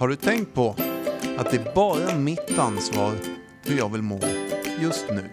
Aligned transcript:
Har 0.00 0.08
du 0.08 0.16
tänkt 0.16 0.54
på 0.54 0.70
att 1.38 1.50
det 1.50 1.56
är 1.56 1.74
bara 1.74 2.18
mitt 2.18 2.58
ansvar 2.58 3.14
hur 3.62 3.78
jag 3.78 3.88
vill 3.92 4.02
må 4.02 4.20
just 4.80 5.06
nu? 5.10 5.30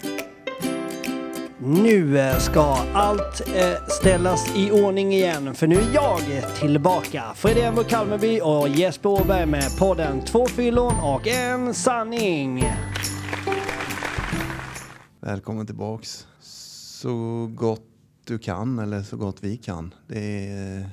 Nu 1.59 2.20
eh, 2.20 2.38
ska 2.38 2.77
allt 2.93 3.41
eh, 3.55 3.88
ställas 3.88 4.55
i 4.55 4.71
ordning 4.71 5.14
igen 5.14 5.55
för 5.55 5.68
nu 5.68 5.75
är 5.75 5.93
jag 5.93 6.20
tillbaka. 6.59 7.23
Fredrik 7.36 7.64
Embo 7.64 7.84
Kalmerby 7.84 8.41
och 8.43 8.70
Jesper 8.70 9.09
Åberg 9.09 9.45
med 9.45 9.77
podden 9.80 10.21
Två 10.25 10.45
fyllon 10.45 10.93
och 10.99 11.27
en 11.27 11.73
sanning. 11.73 12.63
Välkommen 15.20 15.65
tillbaks. 15.65 16.27
Så 17.02 17.47
gott 17.55 17.86
du 18.25 18.39
kan, 18.39 18.79
eller 18.79 19.02
så 19.02 19.18
gott 19.18 19.38
vi 19.41 19.57
kan. 19.57 19.93
Det 20.07 20.50
är 20.50 20.89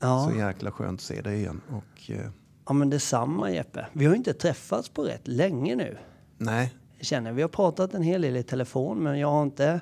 Ja, 0.00 0.28
så 0.30 0.38
jäkla 0.38 0.70
skönt 0.70 1.00
att 1.00 1.04
se 1.04 1.20
dig 1.20 1.38
igen. 1.38 1.60
Och, 1.68 2.10
eh, 2.10 2.30
ja 2.70 2.74
men 2.74 2.90
detsamma 2.90 3.50
Jeppe. 3.50 3.86
Vi 3.92 4.06
har 4.06 4.14
inte 4.14 4.34
träffats 4.34 4.88
på 4.88 5.02
rätt 5.02 5.28
länge 5.28 5.76
nu. 5.76 5.98
nej, 6.38 6.74
Jag 6.98 7.06
känner, 7.06 7.32
vi 7.32 7.42
har 7.42 7.48
pratat 7.48 7.94
en 7.94 8.02
hel 8.02 8.22
del 8.22 8.36
i 8.36 8.42
telefon 8.42 8.98
men 8.98 9.18
jag 9.18 9.30
har 9.30 9.42
inte... 9.42 9.80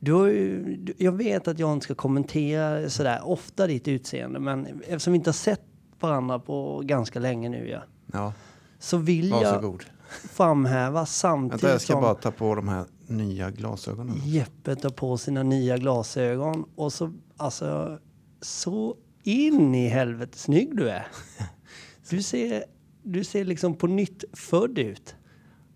Du 0.00 0.12
har 0.12 0.26
ju, 0.26 0.94
jag 0.98 1.12
vet 1.12 1.48
att 1.48 1.58
jag 1.58 1.72
inte 1.72 1.84
ska 1.84 1.94
kommentera 1.94 2.90
sådär 2.90 3.20
ofta 3.24 3.66
ditt 3.66 3.88
utseende 3.88 4.38
men 4.40 4.66
eftersom 4.66 5.12
vi 5.12 5.16
inte 5.16 5.30
har 5.30 5.34
sett 5.34 5.62
varandra 6.00 6.38
på 6.38 6.82
ganska 6.84 7.18
länge 7.18 7.48
nu 7.48 7.68
ja, 7.68 7.82
ja, 8.12 8.32
så 8.78 8.96
vill 8.96 9.28
jag 9.28 9.40
varsågod. 9.42 9.84
framhäva 10.08 11.06
samtidigt 11.06 11.52
Vänta, 11.62 11.72
jag 11.72 11.80
ska 11.80 11.92
som 11.92 12.02
bara 12.02 12.14
ta 12.14 12.30
på 12.30 12.54
de 12.54 12.68
här 12.68 12.84
nya 13.06 13.50
glasögonen. 13.50 14.20
Jeppe 14.24 14.76
tar 14.76 14.90
på 14.90 15.16
sina 15.16 15.42
nya 15.42 15.78
glasögon 15.78 16.64
och 16.74 16.92
så, 16.92 17.12
alltså, 17.36 17.98
så 18.40 18.96
in 19.22 19.74
i 19.74 19.88
helvete 19.88 20.38
snygg 20.38 20.76
du 20.76 20.90
är. 20.90 21.06
Du 22.10 22.22
ser, 22.22 22.64
du 23.02 23.24
ser 23.24 23.44
liksom 23.44 23.74
på 23.74 23.86
nytt 23.86 24.24
född 24.32 24.78
ut. 24.78 25.14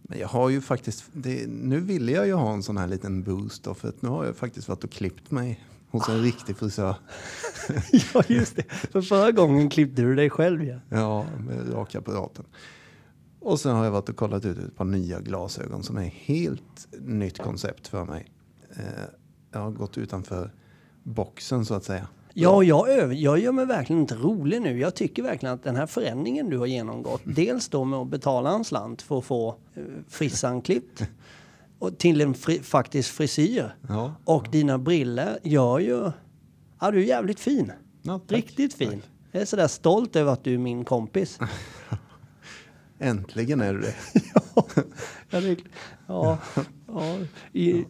Men 0.03 0.19
jag 0.19 0.29
har 0.29 0.49
ju 0.49 0.61
faktiskt, 0.61 1.05
det, 1.13 1.47
nu 1.47 1.81
ville 1.81 2.13
jag 2.13 2.27
ju 2.27 2.33
ha 2.33 2.53
en 2.53 2.63
sån 2.63 2.77
här 2.77 2.87
liten 2.87 3.23
boost 3.23 3.65
då, 3.65 3.75
för 3.75 3.89
att 3.89 4.03
nu 4.03 4.09
har 4.09 4.25
jag 4.25 4.37
faktiskt 4.37 4.69
varit 4.69 4.85
och 4.85 4.91
klippt 4.91 5.31
mig 5.31 5.65
hos 5.91 6.09
en 6.09 6.23
riktig 6.23 6.57
frisör. 6.57 6.95
ja, 8.15 8.23
just 8.29 8.57
det. 8.57 8.63
För 8.71 9.03
förra 9.03 9.33
gången 9.33 9.71
klippte 9.71 10.03
du 10.03 10.15
dig 10.15 10.31
själv 10.31 10.65
ja. 10.65 10.81
Ja, 10.89 11.27
med 11.39 11.75
rakapparaten. 11.75 12.45
Och 13.41 13.61
sen 13.61 13.77
har 13.77 13.85
jag 13.85 13.93
varit 13.93 14.09
och 14.09 14.17
kollat 14.17 14.45
ut 14.45 14.59
ett 14.59 14.77
par 14.77 14.85
nya 14.85 15.21
glasögon 15.21 15.83
som 15.83 15.97
är 15.97 16.05
helt 16.05 16.89
nytt 17.01 17.39
koncept 17.39 17.89
för 17.89 18.05
mig. 18.05 18.33
Eh, 18.77 18.85
jag 19.53 19.61
har 19.61 19.71
gått 19.71 19.99
utanför 19.99 20.53
boxen 21.03 21.65
så 21.65 21.75
att 21.75 21.85
säga. 21.85 22.09
Ja, 22.35 22.63
jag, 22.63 22.89
över, 22.89 23.15
jag 23.15 23.39
gör 23.39 23.53
mig 23.53 23.67
verkligen 23.67 24.01
inte 24.01 24.15
rolig 24.15 24.63
nu. 24.63 24.79
Jag 24.79 24.95
tycker 24.95 25.23
verkligen 25.23 25.55
att 25.55 25.63
den 25.63 25.77
här 25.77 25.87
förändringen 25.87 26.51
du 26.51 26.59
har 26.59 26.67
genomgått, 26.67 27.23
dels 27.25 27.69
då 27.69 27.85
med 27.85 27.99
att 27.99 28.09
betala 28.09 28.51
en 28.51 28.65
slant 28.65 29.03
för 29.03 29.19
att 29.19 29.25
få 29.25 29.49
eh, 29.75 29.83
frissan 30.09 30.63
klippt 30.63 31.03
och 31.79 31.99
till 31.99 32.21
en 32.21 32.35
fri, 32.35 32.61
faktisk 32.63 33.13
frisyr 33.13 33.75
Ja. 33.89 34.15
och 34.25 34.47
dina 34.53 34.79
briller 34.79 35.39
gör 35.43 35.79
ju... 35.79 36.11
Ja, 36.81 36.91
du 36.91 36.99
är 36.99 37.05
jävligt 37.05 37.41
fin. 37.41 37.73
Ja, 38.03 38.19
tack. 38.19 38.37
Riktigt 38.39 38.75
fin. 38.75 39.03
Jag 39.33 39.43
är 39.43 39.47
sådär 39.47 39.69
stolt 39.69 40.17
över 40.17 40.33
att 40.33 40.45
du 40.45 40.55
är 40.55 40.59
min 40.59 40.85
kompis. 40.85 41.39
Äntligen 42.99 43.61
är 43.61 43.73
du 43.75 43.81
det. 43.81 43.95
ja, 45.31 45.41
det, 45.41 45.57
ja, 46.07 46.39
ja, 46.87 47.17
i, 47.53 47.85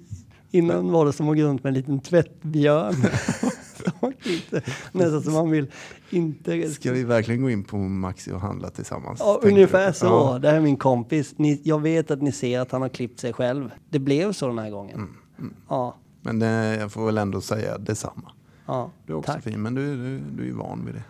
innan 0.50 0.92
var 0.92 1.06
det 1.06 1.12
som 1.12 1.28
att 1.28 1.36
gå 1.36 1.42
runt 1.42 1.64
med 1.64 1.70
en 1.70 1.74
liten 1.74 2.00
tvättbjörn. 2.00 2.94
Inte- 4.02 4.62
Nästan 4.92 5.22
som 5.22 5.32
man 5.32 5.50
vill 5.50 5.66
inte... 6.10 6.70
Ska 6.70 6.92
vi 6.92 7.04
verkligen 7.04 7.42
gå 7.42 7.50
in 7.50 7.64
på 7.64 7.76
Maxi 7.76 8.32
och 8.32 8.40
handla 8.40 8.70
tillsammans? 8.70 9.20
Ja, 9.20 9.40
ungefär 9.42 9.86
du? 9.86 9.92
så. 9.92 10.06
Ja. 10.06 10.38
Det 10.42 10.48
här 10.48 10.56
är 10.56 10.60
min 10.60 10.76
kompis. 10.76 11.34
Ni, 11.36 11.60
jag 11.64 11.80
vet 11.82 12.10
att 12.10 12.22
ni 12.22 12.32
ser 12.32 12.60
att 12.60 12.72
han 12.72 12.82
har 12.82 12.88
klippt 12.88 13.20
sig 13.20 13.32
själv. 13.32 13.70
Det 13.90 13.98
blev 13.98 14.32
så 14.32 14.46
den 14.46 14.58
här 14.58 14.70
gången. 14.70 14.94
Mm, 15.38 15.54
Ja, 15.68 15.96
Men 16.22 16.42
eh, 16.42 16.48
jag 16.80 16.92
får 16.92 17.06
väl 17.06 17.18
ändå 17.18 17.40
säga 17.40 17.78
detsamma. 17.78 18.32
ja, 18.66 18.90
Du 19.06 19.12
är 19.12 19.16
också 19.16 19.32
tack. 19.32 19.42
fin, 19.42 19.62
men 19.62 19.74
du, 19.74 19.96
du, 19.96 20.18
du 20.36 20.48
är 20.48 20.52
van 20.54 20.84
vid 20.86 20.94
det. 20.94 21.02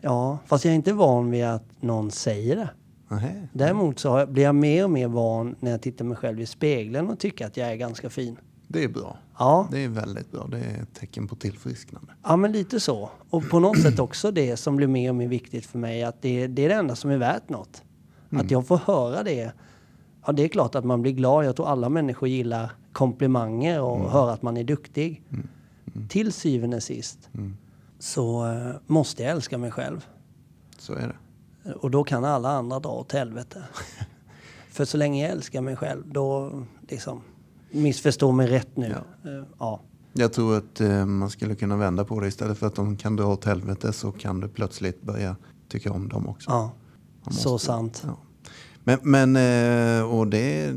Ja, 0.00 0.38
fast 0.46 0.64
jag 0.64 0.72
är 0.72 0.76
inte 0.76 0.92
van 0.92 1.30
vid 1.30 1.44
att 1.44 1.64
någon 1.80 2.10
säger 2.10 2.56
det. 2.56 2.70
Nähä. 3.08 3.48
Däremot 3.52 3.98
så 3.98 4.08
jag, 4.08 4.32
blir 4.32 4.42
jag 4.42 4.54
mer 4.54 4.84
och 4.84 4.90
mer 4.90 5.08
van 5.08 5.54
när 5.60 5.70
jag 5.70 5.82
tittar 5.82 6.04
mig 6.04 6.16
själv 6.16 6.40
i 6.40 6.46
spegeln 6.46 7.08
och 7.10 7.18
tycker 7.18 7.46
att 7.46 7.56
jag 7.56 7.68
är 7.68 7.76
ganska 7.76 8.10
fin. 8.10 8.36
Det 8.68 8.84
är 8.84 8.88
bra. 8.88 9.16
Ja, 9.38 9.68
Det 9.70 9.84
är 9.84 9.88
väldigt 9.88 10.32
bra. 10.32 10.46
Det 10.50 10.58
är 10.58 10.82
ett 10.82 10.94
tecken 10.94 11.28
på 11.28 11.36
tillfrisknande. 11.36 12.12
ja 12.22 12.36
men 12.36 12.52
lite 12.52 12.80
så. 12.80 13.10
Och 13.30 13.50
på 13.50 13.58
något 13.60 13.82
sätt 13.82 13.98
också 13.98 14.30
det 14.30 14.56
som 14.56 14.76
blir 14.76 14.86
mer 14.86 15.08
och 15.10 15.16
mer 15.16 15.28
viktigt 15.28 15.66
för 15.66 15.78
mig 15.78 16.02
att 16.02 16.22
det, 16.22 16.46
det 16.46 16.64
är 16.64 16.68
det 16.68 16.74
enda 16.74 16.96
som 16.96 17.10
är 17.10 17.16
värt 17.18 17.48
något. 17.48 17.82
Att 18.30 18.50
jag 18.50 18.66
får 18.66 18.76
höra 18.76 19.22
det. 19.22 19.52
Ja, 20.26 20.32
det 20.32 20.42
är 20.42 20.48
klart 20.48 20.74
att 20.74 20.84
man 20.84 21.02
blir 21.02 21.12
glad. 21.12 21.44
Jag 21.44 21.56
tror 21.56 21.68
alla 21.68 21.88
människor 21.88 22.28
gillar 22.28 22.70
komplimanger 22.92 23.80
och 23.82 24.10
höra 24.10 24.32
att 24.32 24.42
man 24.42 24.56
är 24.56 24.64
duktig. 24.64 25.22
Till 26.08 26.32
syvende 26.32 26.76
och 26.76 26.82
sist 26.82 27.28
så 27.98 28.46
eh, 28.46 28.70
måste 28.86 29.22
jag 29.22 29.32
älska 29.32 29.58
mig 29.58 29.70
själv. 29.70 30.06
Så 30.78 30.92
är 30.94 31.08
det. 31.08 31.72
Och 31.72 31.90
då 31.90 32.04
kan 32.04 32.24
alla 32.24 32.48
andra 32.48 32.80
dra 32.80 32.90
åt 32.90 33.12
helvete. 33.12 33.62
För 34.70 34.84
så 34.84 34.96
länge 34.96 35.22
jag 35.22 35.32
älskar 35.32 35.60
mig 35.60 35.76
själv, 35.76 36.02
då 36.06 36.52
liksom... 36.88 37.22
Missförstå 37.70 38.32
mig 38.32 38.46
rätt 38.46 38.76
nu. 38.76 38.94
Ja. 39.22 39.30
Eh, 39.30 39.44
ja. 39.58 39.80
Jag 40.12 40.32
tror 40.32 40.56
att 40.56 40.80
eh, 40.80 41.06
man 41.06 41.30
skulle 41.30 41.54
kunna 41.54 41.76
vända 41.76 42.04
på 42.04 42.20
det. 42.20 42.28
Istället 42.28 42.58
för 42.58 42.66
att 42.66 42.74
de 42.74 42.96
kan 42.96 43.16
dra 43.16 43.26
åt 43.26 43.44
helvete 43.44 43.92
så 43.92 44.12
kan 44.12 44.40
du 44.40 44.48
plötsligt 44.48 45.02
börja 45.02 45.36
tycka 45.68 45.92
om 45.92 46.08
dem 46.08 46.28
också. 46.28 46.50
ja. 46.50 46.72
Så 47.30 47.58
sant. 47.58 48.02
Ja. 48.06 48.18
Men, 48.84 48.98
men 49.02 49.36
eh, 49.36 50.04
och 50.10 50.26
det, 50.26 50.74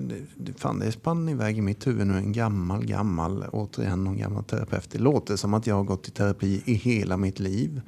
fan, 0.58 0.80
det 0.80 0.92
spann 0.92 1.30
iväg 1.30 1.58
i 1.58 1.62
mitt 1.62 1.88
huvud 1.88 2.08
nu. 2.08 2.18
En 2.18 2.32
gammal, 2.32 2.86
gammal, 2.86 3.46
återigen 3.52 4.04
någon 4.04 4.18
gammal 4.18 4.44
terapeut. 4.44 4.90
Det 4.92 5.00
låter 5.00 5.36
som 5.36 5.54
att 5.54 5.68
jag 5.68 5.76
har 5.76 5.84
gått 5.84 6.08
i 6.08 6.12
terapi 6.12 6.62
i 6.66 6.74
hela 6.74 7.18
mitt 7.18 7.40
liv. 7.40 7.82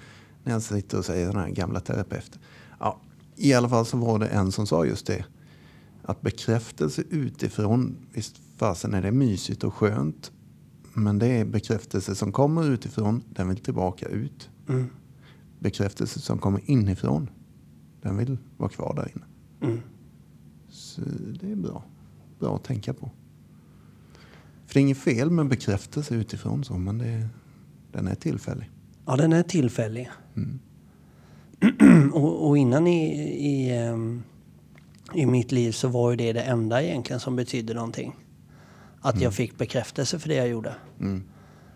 När 0.43 0.53
jag 0.53 0.61
sitter 0.61 0.97
och 0.97 1.05
säger 1.05 1.27
sådana 1.27 1.45
här 1.45 1.53
gamla 1.53 1.79
terapeuter. 1.79 2.39
Ja, 2.79 2.99
I 3.35 3.53
alla 3.53 3.69
fall 3.69 3.85
så 3.85 3.97
var 3.97 4.19
det 4.19 4.27
en 4.27 4.51
som 4.51 4.67
sa 4.67 4.85
just 4.85 5.07
det. 5.07 5.25
Att 6.03 6.21
bekräftelse 6.21 7.03
utifrån, 7.09 7.95
visst 8.13 8.35
fasen 8.61 8.93
är 8.93 9.01
det 9.01 9.11
mysigt 9.11 9.63
och 9.63 9.73
skönt. 9.73 10.31
Men 10.93 11.19
det 11.19 11.27
är 11.27 11.45
bekräftelse 11.45 12.15
som 12.15 12.31
kommer 12.31 12.69
utifrån, 12.69 13.23
den 13.29 13.49
vill 13.49 13.57
tillbaka 13.57 14.07
ut. 14.07 14.49
Mm. 14.69 14.89
Bekräftelse 15.59 16.19
som 16.19 16.37
kommer 16.37 16.61
inifrån, 16.69 17.29
den 18.01 18.17
vill 18.17 18.37
vara 18.57 18.69
kvar 18.69 18.93
där 18.95 19.11
inne. 19.15 19.25
Mm. 19.71 19.81
Så 20.69 21.01
det 21.41 21.51
är 21.51 21.55
bra. 21.55 21.83
Bra 22.39 22.55
att 22.55 22.63
tänka 22.63 22.93
på. 22.93 23.11
För 24.65 24.73
det 24.73 24.79
är 24.79 24.81
inget 24.81 24.97
fel 24.97 25.31
med 25.31 25.47
bekräftelse 25.47 26.15
utifrån 26.15 26.63
så, 26.63 26.77
men 26.77 26.97
det, 26.97 27.27
den 27.91 28.07
är 28.07 28.15
tillfällig. 28.15 28.69
Ja, 29.05 29.15
den 29.15 29.33
är 29.33 29.43
tillfällig. 29.43 30.09
Mm. 30.35 30.59
och, 32.13 32.49
och 32.49 32.57
innan 32.57 32.87
i, 32.87 33.03
i, 33.49 33.77
ehm, 33.77 34.23
i 35.13 35.25
mitt 35.25 35.51
liv 35.51 35.71
så 35.71 35.87
var 35.87 36.11
ju 36.11 36.17
det 36.17 36.33
det 36.33 36.41
enda 36.41 36.83
egentligen 36.83 37.19
som 37.19 37.35
betydde 37.35 37.73
någonting. 37.73 38.15
Att 39.01 39.21
jag 39.21 39.33
fick 39.33 39.57
bekräftelse 39.57 40.19
för 40.19 40.29
det 40.29 40.35
jag 40.35 40.47
gjorde. 40.47 40.75
Mm. 40.99 41.23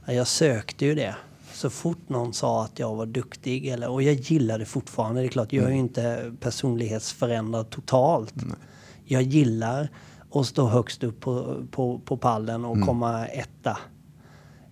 Ja, 0.06 0.14
Jag 0.14 0.28
sökte 0.28 0.86
ju 0.86 0.96
det. 0.96 1.16
Så 1.54 1.70
fort 1.70 2.10
någon 2.10 2.34
sa 2.34 2.64
att 2.64 2.80
jag 2.80 2.96
var 2.96 3.06
duktig, 3.06 3.68
eller, 3.68 3.90
och 3.90 4.04
jag 4.04 4.14
gillar 4.14 4.60
det 4.60 4.66
fortfarande. 4.66 5.22
Det 5.22 5.28
är 5.28 5.30
klart, 5.30 5.54
jag 5.54 5.66
är 5.66 5.70
ju 5.70 5.78
inte 5.78 6.34
personlighetsförändrad 6.40 7.70
totalt. 7.70 8.34
Jag 9.04 9.22
gillar 9.22 9.90
att 10.34 10.46
stå 10.46 10.68
högst 10.68 11.04
upp 11.04 11.20
på, 11.20 11.64
på, 11.72 12.00
på 12.00 12.18
pallen 12.18 12.66
och 12.66 12.82
komma 12.82 13.28
etta. 13.28 13.78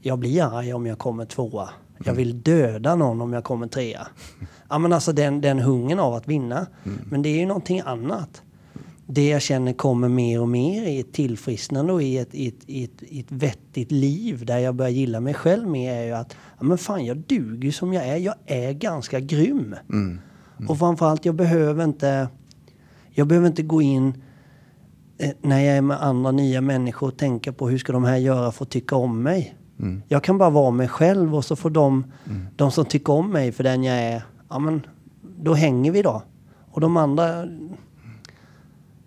Jag 0.02 0.20
blir 0.20 0.58
arg 0.58 0.74
om 0.74 0.86
jag 0.86 0.98
kommer 1.00 1.26
tvåa. 1.26 1.70
Jag 2.06 2.14
vill 2.14 2.42
döda 2.42 2.96
någon 2.96 3.22
om 3.22 3.34
jag 3.34 3.44
kommer 3.44 3.68
trea. 3.68 4.08
Ja, 4.70 4.78
men 4.78 4.94
alltså 4.94 5.12
den, 5.14 5.42
den 5.42 5.60
hungern 5.60 6.00
av 6.00 6.14
att 6.14 6.28
vinna. 6.28 6.68
Men 7.10 7.22
det 7.22 7.30
är 7.30 7.40
ju 7.40 7.46
någonting 7.46 7.82
annat. 7.86 8.42
Det 9.06 9.30
jag 9.30 9.42
känner 9.42 9.74
kommer 9.74 10.10
mer 10.10 10.42
och 10.42 10.50
mer 10.50 10.84
i 10.84 11.00
ett 11.00 11.14
tillfrisknande 11.14 11.94
och 11.94 12.04
i 12.04 12.18
ett, 12.18 12.36
i 12.36 12.48
ett, 12.48 12.64
i 12.68 12.84
ett, 12.84 13.04
i 13.04 13.20
ett 13.20 13.32
vettigt 13.32 13.92
liv 13.92 14.46
där 14.46 14.58
jag 14.58 14.76
börjar 14.76 14.92
gilla 14.92 15.20
mig 15.20 15.34
själv 15.34 15.68
mer 15.68 15.94
är 15.94 16.06
ju 16.06 16.12
att 16.12 16.36
ja, 16.58 16.64
men 16.64 16.78
fan, 16.78 17.06
jag 17.06 17.18
duger 17.18 17.72
som 17.72 17.94
jag 17.94 18.08
är. 18.08 18.18
Jag 18.18 18.36
är 18.46 18.72
ganska 18.72 19.20
grym. 19.20 19.76
Mm. 19.90 20.20
Och 20.68 20.80
framförallt, 20.80 21.26
jag 21.26 21.36
behöver 21.36 21.84
inte... 21.84 22.28
Jag 23.16 23.28
behöver 23.28 23.48
inte 23.48 23.64
gå 23.64 23.82
in 23.82 24.24
eh, 25.18 25.32
när 25.42 25.60
jag 25.60 25.78
är 25.78 25.82
med 25.82 26.04
andra 26.04 26.32
nya 26.32 26.62
människor 26.62 27.08
och 27.08 27.18
tänka 27.18 27.54
på 27.54 27.70
hur 27.70 27.78
ska 27.78 27.94
de 27.94 28.04
här 28.04 28.18
göra 28.18 28.52
för 28.52 28.66
att 28.66 28.72
tycka 28.72 28.96
om 28.96 29.24
mig. 29.24 29.56
Mm. 29.80 30.02
Jag 30.08 30.24
kan 30.24 30.38
bara 30.38 30.50
vara 30.50 30.72
mig 30.72 30.88
själv 30.88 31.36
och 31.36 31.46
så 31.46 31.56
får 31.56 31.70
de, 31.70 32.12
de 32.56 32.72
som 32.72 32.86
tycker 32.86 33.14
om 33.14 33.32
mig 33.32 33.52
för 33.52 33.64
den 33.64 33.84
jag 33.84 33.98
är, 33.98 34.24
ja 34.50 34.60
men 34.60 34.86
då 35.42 35.54
hänger 35.54 35.92
vi 35.92 36.02
då. 36.02 36.24
Och 36.72 36.82
de 36.82 36.98
andra, 36.98 37.46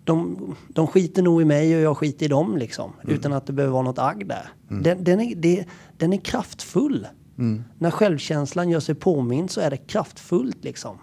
de, 0.07 0.37
de 0.69 0.87
skiter 0.87 1.21
nog 1.21 1.41
i 1.41 1.45
mig 1.45 1.75
och 1.75 1.81
jag 1.81 1.97
skiter 1.97 2.25
i 2.25 2.29
dem 2.29 2.57
liksom. 2.57 2.93
Utan 3.03 3.33
att 3.33 3.45
det 3.45 3.53
behöver 3.53 3.73
vara 3.73 3.83
något 3.83 3.99
agg 3.99 4.27
där. 4.27 4.49
Den, 4.69 5.03
den, 5.03 5.21
är, 5.21 5.35
det, 5.35 5.65
den 5.97 6.13
är 6.13 6.17
kraftfull. 6.17 7.07
Mm. 7.37 7.63
När 7.79 7.91
självkänslan 7.91 8.69
gör 8.69 8.79
sig 8.79 8.95
påmind 8.95 9.51
så 9.51 9.61
är 9.61 9.69
det 9.69 9.77
kraftfullt 9.77 10.63
liksom. 10.63 10.97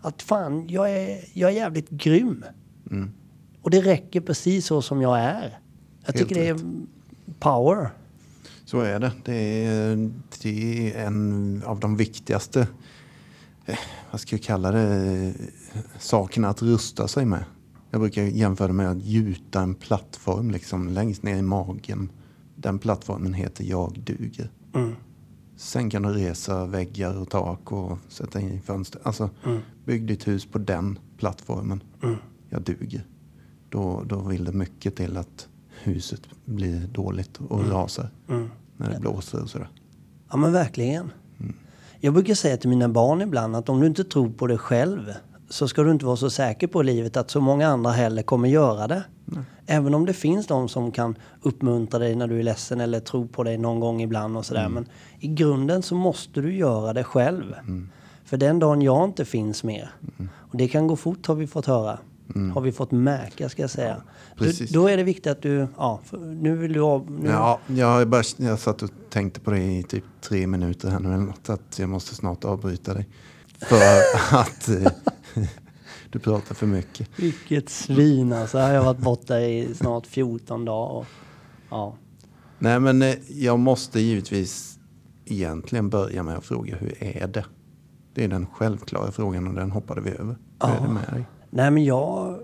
Att 0.00 0.22
fan, 0.22 0.68
jag 0.68 0.90
är, 0.90 1.24
jag 1.32 1.50
är 1.50 1.54
jävligt 1.54 1.90
grym. 1.90 2.44
Mm. 2.90 3.10
Och 3.62 3.70
det 3.70 3.80
räcker 3.80 4.20
precis 4.20 4.66
så 4.66 4.82
som 4.82 5.02
jag 5.02 5.18
är. 5.18 5.58
Jag 6.06 6.16
tycker 6.16 6.34
det 6.34 6.48
är 6.48 6.60
power. 7.38 7.90
Så 8.64 8.80
är 8.80 9.00
det. 9.00 9.12
Det 9.24 9.66
är, 9.66 10.10
det 10.42 10.92
är 10.92 11.06
en 11.06 11.62
av 11.66 11.80
de 11.80 11.96
viktigaste, 11.96 12.68
eh, 13.66 13.78
vad 14.10 14.20
ska 14.20 14.36
jag 14.36 14.42
kalla 14.42 14.70
det, 14.70 14.82
eh, 14.82 15.32
sakerna 15.98 16.48
att 16.48 16.62
rusta 16.62 17.08
sig 17.08 17.24
med. 17.24 17.44
Jag 17.94 18.00
brukar 18.00 18.22
jämföra 18.22 18.72
med 18.72 18.90
att 18.90 19.04
gjuta 19.04 19.60
en 19.60 19.74
plattform 19.74 20.50
liksom 20.50 20.88
längst 20.88 21.22
ner 21.22 21.36
i 21.36 21.42
magen. 21.42 22.08
Den 22.56 22.78
plattformen 22.78 23.34
heter 23.34 23.64
jag 23.64 24.00
duger. 24.04 24.50
Mm. 24.74 24.92
Sen 25.56 25.90
kan 25.90 26.02
du 26.02 26.08
resa 26.08 26.66
väggar 26.66 27.18
och 27.20 27.30
tak 27.30 27.72
och 27.72 27.98
sätta 28.08 28.40
in 28.40 28.62
fönster. 28.62 29.00
Alltså, 29.04 29.30
Mm. 29.44 29.60
bygg 29.84 30.06
ditt 30.06 30.28
hus 30.28 30.46
på 30.46 30.58
den 30.58 30.98
plattformen. 31.18 31.80
Jag 32.48 32.62
duger. 32.62 33.06
Då, 33.68 34.02
då 34.06 34.20
vill 34.20 34.44
det 34.44 34.52
mycket 34.52 34.96
till 34.96 35.16
att 35.16 35.48
huset 35.82 36.22
blir 36.44 36.86
dåligt 36.86 37.40
och 37.48 37.68
rasar. 37.68 38.10
Mm. 38.28 38.50
När 38.76 38.90
det 38.92 39.00
blåser 39.00 39.42
och 39.42 39.50
sådär. 39.50 39.68
Ja 40.30 40.36
men 40.36 40.52
verkligen. 40.52 41.10
Jag 42.00 42.14
brukar 42.14 42.34
säga 42.34 42.56
till 42.56 42.68
mina 42.70 42.88
barn 42.88 43.22
ibland 43.22 43.56
att 43.56 43.68
om 43.68 43.80
du 43.80 43.86
inte 43.86 44.04
tror 44.04 44.30
på 44.30 44.46
dig 44.46 44.58
själv 44.58 45.12
så 45.48 45.68
ska 45.68 45.82
du 45.82 45.90
inte 45.90 46.06
vara 46.06 46.16
så 46.16 46.30
säker 46.30 46.66
på 46.66 46.82
livet 46.82 47.16
att 47.16 47.30
så 47.30 47.40
många 47.40 47.68
andra 47.68 47.90
heller 47.92 48.22
kommer 48.22 48.48
göra 48.48 48.86
det. 48.86 49.04
Även 49.66 49.94
om 49.94 50.06
det 50.06 50.12
finns 50.12 50.46
de 50.46 50.68
som 50.68 50.92
kan 50.92 51.16
uppmuntra 51.42 51.98
dig 51.98 52.14
när 52.14 52.26
du 52.26 52.38
är 52.38 52.42
ledsen 52.42 52.80
eller 52.80 53.00
tro 53.00 53.28
på 53.28 53.42
dig 53.42 53.58
någon 53.58 53.80
gång 53.80 54.02
ibland 54.02 54.36
och 54.36 54.46
sådär. 54.46 54.68
Men 54.68 54.88
i 55.20 55.28
grunden 55.28 55.82
så 55.82 55.94
måste 55.94 56.40
du 56.40 56.56
göra 56.56 56.92
det 56.92 57.04
själv. 57.04 57.54
För 58.24 58.36
den 58.36 58.58
dagen 58.58 58.82
jag 58.82 59.04
inte 59.04 59.24
finns 59.24 59.64
mer, 59.64 59.90
och 60.30 60.56
det 60.56 60.68
kan 60.68 60.86
gå 60.86 60.96
fort 60.96 61.26
har 61.26 61.34
vi 61.34 61.46
fått 61.46 61.66
höra, 61.66 61.98
har 62.54 62.60
vi 62.60 62.72
fått 62.72 62.90
märka 62.90 63.48
ska 63.48 63.62
jag 63.62 63.70
säga. 63.70 63.96
Då, 64.36 64.44
precis. 64.44 64.70
då 64.70 64.88
är 64.88 64.96
det 64.96 65.02
viktigt 65.02 65.26
att 65.26 65.42
du, 65.42 65.66
ja, 65.76 66.00
nu 66.20 66.56
vill 66.56 66.72
du 66.72 66.80
av, 66.80 67.10
nu, 67.10 67.28
Ja, 67.28 67.58
jag, 67.66 68.08
bara, 68.08 68.22
jag 68.36 68.58
satt 68.58 68.82
och 68.82 68.90
tänkte 69.10 69.40
på 69.40 69.50
det 69.50 69.62
i 69.62 69.82
typ 69.82 70.04
tre 70.20 70.46
minuter 70.46 70.90
här 70.90 71.00
nu 71.00 71.08
eller 71.08 71.24
något. 71.24 71.50
Att 71.50 71.78
jag 71.78 71.88
måste 71.88 72.14
snart 72.14 72.44
avbryta 72.44 72.94
dig. 72.94 73.08
För 73.58 73.76
att 74.36 74.68
eh, 74.68 74.92
du 76.10 76.18
pratar 76.18 76.54
för 76.54 76.66
mycket. 76.66 77.08
Vilket 77.16 77.68
svin 77.68 78.32
alltså. 78.32 78.58
Jag 78.58 78.78
har 78.78 78.84
varit 78.84 79.04
borta 79.04 79.40
i 79.40 79.74
snart 79.74 80.06
14 80.06 80.64
dagar. 80.64 80.94
Och, 80.94 81.06
ja. 81.70 81.96
Nej 82.58 82.80
men 82.80 83.02
eh, 83.02 83.14
jag 83.28 83.58
måste 83.58 84.00
givetvis 84.00 84.78
egentligen 85.24 85.90
börja 85.90 86.22
med 86.22 86.36
att 86.36 86.44
fråga 86.44 86.76
hur 86.76 87.04
är 87.04 87.26
det? 87.26 87.44
Det 88.14 88.24
är 88.24 88.28
den 88.28 88.46
självklara 88.46 89.12
frågan 89.12 89.48
och 89.48 89.54
den 89.54 89.70
hoppade 89.70 90.00
vi 90.00 90.10
över. 90.10 90.36
Hur 90.62 90.70
är 90.70 90.80
det 90.80 90.92
med 90.92 91.12
dig? 91.12 91.24
Nej 91.50 91.70
men 91.70 91.84
jag... 91.84 92.38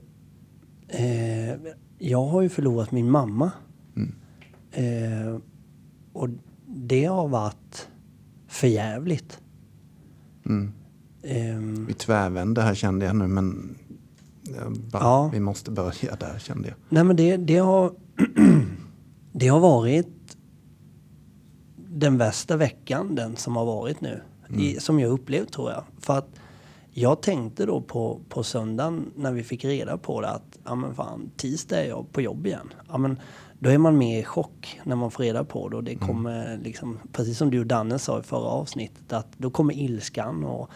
Eh, 0.89 1.55
jag 1.99 2.25
har 2.25 2.43
ju 2.43 2.49
förlorat 2.49 2.93
min 2.93 3.11
mamma. 3.11 3.51
Eh, 4.73 5.37
och 6.13 6.29
det 6.67 7.05
har 7.05 7.29
varit 7.29 7.89
förjävligt. 8.49 9.41
Mm. 10.47 10.73
Eh, 11.23 11.59
Vi 11.87 11.95
tvärvände 11.95 12.63
här 12.63 12.75
kände 12.75 13.07
jag 13.07 13.17
nu 13.17 13.27
men 13.27 13.79
bara, 14.93 15.03
Ja. 15.03 15.31
vi 15.33 15.41
måste 15.41 15.71
börja 15.71 16.17
där 16.21 16.39
kände 16.39 16.69
jag. 16.69 16.77
nej 16.89 17.05
men 17.05 17.17
det, 17.17 17.37
det 17.37 17.57
har... 17.59 17.93
det 19.33 19.49
har 19.49 19.61
varit 19.61 20.09
den 21.77 22.19
värsta 22.19 22.57
veckan, 22.57 23.15
den 23.15 23.37
som 23.37 23.57
har 23.57 23.65
varit 23.65 24.01
nu. 24.01 24.21
I, 24.59 24.75
som 24.81 25.01
jag 25.01 25.11
upplevt 25.13 25.53
tror 25.53 25.71
jag. 25.71 25.85
För 26.01 26.19
att 26.19 26.29
jag 26.93 27.23
tänkte 27.23 27.67
då 27.67 27.81
på, 27.81 28.21
på 28.29 28.43
söndagen 28.43 29.11
när 29.17 29.33
vi 29.33 29.43
fick 29.43 29.65
reda 29.65 29.99
på 29.99 30.21
det 30.21 30.29
att 30.31 30.59
ja 30.65 30.75
men 30.75 30.95
fan, 30.95 31.31
tisdag 31.37 31.85
är 31.85 31.89
jag 31.89 32.13
på 32.13 32.21
jobb 32.21 32.47
igen. 32.47 32.73
Ja 32.89 32.99
men 32.99 33.19
då 33.59 33.71
är 33.71 33.79
man 33.79 33.99
mer 33.99 34.21
i 34.21 34.25
chock 34.25 34.81
när 34.85 34.97
man 34.97 35.11
får 35.11 35.23
reda 35.23 35.45
på 35.45 35.69
det 35.69 35.77
och 35.77 35.85
det 35.85 35.95
kommer 35.95 36.59
liksom, 36.65 36.99
precis 37.13 37.39
som 37.39 37.51
du 37.51 37.61
och 37.61 37.67
Danne 37.67 37.99
sa 37.99 38.21
i 38.21 38.23
förra 38.23 38.49
avsnittet, 38.49 39.13
att 39.13 39.29
då 39.37 39.51
kommer 39.51 39.75
ilskan 39.79 40.45
och 40.45 40.71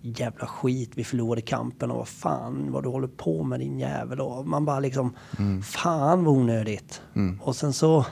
jävla 0.00 0.46
skit, 0.46 0.90
vi 0.94 1.04
förlorade 1.04 1.40
kampen 1.42 1.90
och 1.90 1.96
vad 1.96 2.08
fan 2.08 2.72
vad 2.72 2.82
du 2.82 2.88
håller 2.88 3.08
på 3.08 3.42
med 3.42 3.60
din 3.60 3.78
jävel 3.78 4.20
och 4.20 4.46
man 4.46 4.64
bara 4.64 4.80
liksom, 4.80 5.14
fan 5.62 6.24
vad 6.24 6.34
onödigt. 6.36 7.02
Och 7.40 7.56
sen 7.56 7.72
så 7.72 8.06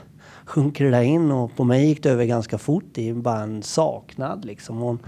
sjunker 0.45 0.85
det 0.85 0.91
där 0.91 1.01
in 1.01 1.31
och 1.31 1.55
på 1.55 1.63
mig 1.63 1.87
gick 1.87 2.03
det 2.03 2.09
över 2.09 2.25
ganska 2.25 2.57
fort, 2.57 2.85
det 2.93 3.09
är 3.09 3.13
bara 3.13 3.39
en 3.39 3.63
saknad 3.63 4.45
liksom. 4.45 4.83
Och 4.83 4.99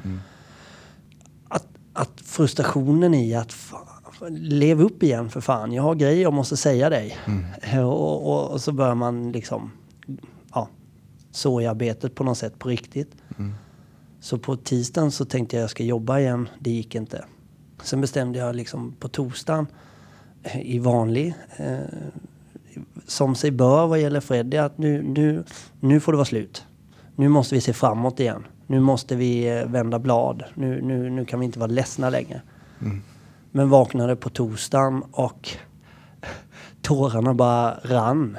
att, 1.48 1.68
att 1.94 2.22
frustrationen 2.22 3.14
i 3.14 3.36
att 3.36 3.54
fan, 3.54 4.36
lev 4.36 4.81
upp 4.81 5.04
igen 5.04 5.30
för 5.30 5.42
fan. 5.42 5.72
Jag 5.72 5.84
har 5.84 5.96
grejer 5.96 6.22
jag 6.22 6.34
måste 6.34 6.58
säga 6.58 6.90
dig. 6.90 7.18
Och, 7.84 8.30
och, 8.31 8.52
och 8.52 8.62
så 8.62 8.72
börjar 8.72 8.96
man 8.96 9.31
liksom 9.31 9.72
ja, 10.54 10.68
så 11.31 11.62
i 11.62 11.68
arbetet 11.68 12.16
på 12.16 12.24
något 12.24 12.38
sätt 12.38 12.60
på 12.60 12.70
riktigt. 12.70 13.16
Så 14.19 14.38
på 14.38 14.56
tisdagen 14.56 15.12
så 15.12 15.25
tänkte 15.25 15.56
jag 15.56 15.63
jag 15.63 15.69
ska 15.69 15.83
jobba 15.83 16.19
igen. 16.19 16.50
Det 16.60 16.71
gick 16.71 16.95
inte. 16.95 17.25
Sen 17.83 18.01
bestämde 18.01 18.39
jag 18.39 18.56
liksom 18.56 18.95
på 19.00 19.07
torsdagen 19.07 19.68
eh, 20.44 20.62
i 20.62 20.80
vanlig 20.80 21.33
eh, 21.57 21.77
som 23.07 23.36
sig 23.36 23.51
bör 23.51 23.88
vad 23.88 24.00
gäller 24.00 24.19
Freddy 24.19 24.57
att 24.57 24.77
nu, 24.77 25.04
nu, 25.04 25.44
nu 25.80 26.00
får 26.00 26.12
det 26.12 26.16
vara 26.16 26.25
slut. 26.25 26.66
Nu 27.16 27.27
måste 27.27 27.56
vi 27.56 27.62
se 27.62 27.74
framåt 27.74 28.19
igen. 28.19 28.45
Nu 28.68 28.80
måste 28.80 29.16
vi 29.16 29.57
eh, 29.57 29.66
vända 29.66 30.00
blad. 30.00 30.44
Nu, 30.54 30.81
nu, 30.81 31.10
nu 31.10 31.25
kan 31.25 31.39
vi 31.39 31.45
inte 31.45 31.60
vara 31.60 31.71
ledsna 31.71 32.10
längre. 32.10 32.42
Men 33.51 33.69
vaknade 33.69 34.16
på 34.16 34.30
torsdagen 34.30 35.04
och 35.12 35.50
tårarna 36.81 37.33
bara 37.33 37.80
rann. 37.83 38.38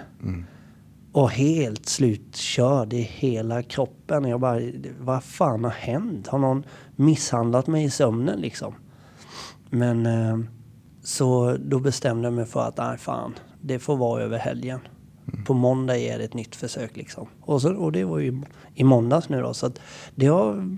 Och 1.12 1.31
helt 1.31 1.87
slutkörd 1.87 2.93
i 2.93 3.01
hela 3.01 3.62
kroppen. 3.62 4.25
Jag 4.25 4.41
bara, 4.41 4.61
vad 5.01 5.25
fan 5.25 5.65
har 5.65 5.71
hänt? 5.71 6.27
Har 6.27 6.39
någon 6.39 6.65
misshandlat 6.97 7.67
mig 7.67 7.85
i 7.85 7.91
sömnen 7.91 8.41
liksom? 8.41 8.75
Men 9.71 10.07
eh, 10.07 10.39
så 11.03 11.57
då 11.61 11.79
bestämde 11.79 12.27
jag 12.27 12.33
mig 12.33 12.47
för 12.47 12.69
att, 12.69 12.77
nej 12.77 12.99
fan, 12.99 13.35
det 13.61 13.79
får 13.79 13.97
vara 13.97 14.23
över 14.23 14.39
helgen. 14.39 14.81
På 15.47 15.55
måndag 15.55 15.99
är 15.99 16.19
det 16.19 16.25
ett 16.25 16.35
nytt 16.35 16.57
försök 16.57 16.97
liksom. 16.97 17.27
Och, 17.41 17.63
så, 17.63 17.75
och 17.75 17.93
det 17.93 18.05
var 18.05 18.19
ju 18.19 18.43
i 18.75 18.85
måndags 18.85 19.29
nu 19.29 19.41
då. 19.43 19.55
Så 19.55 19.67
att 19.67 19.81
det 20.15 20.27
har, 20.27 20.77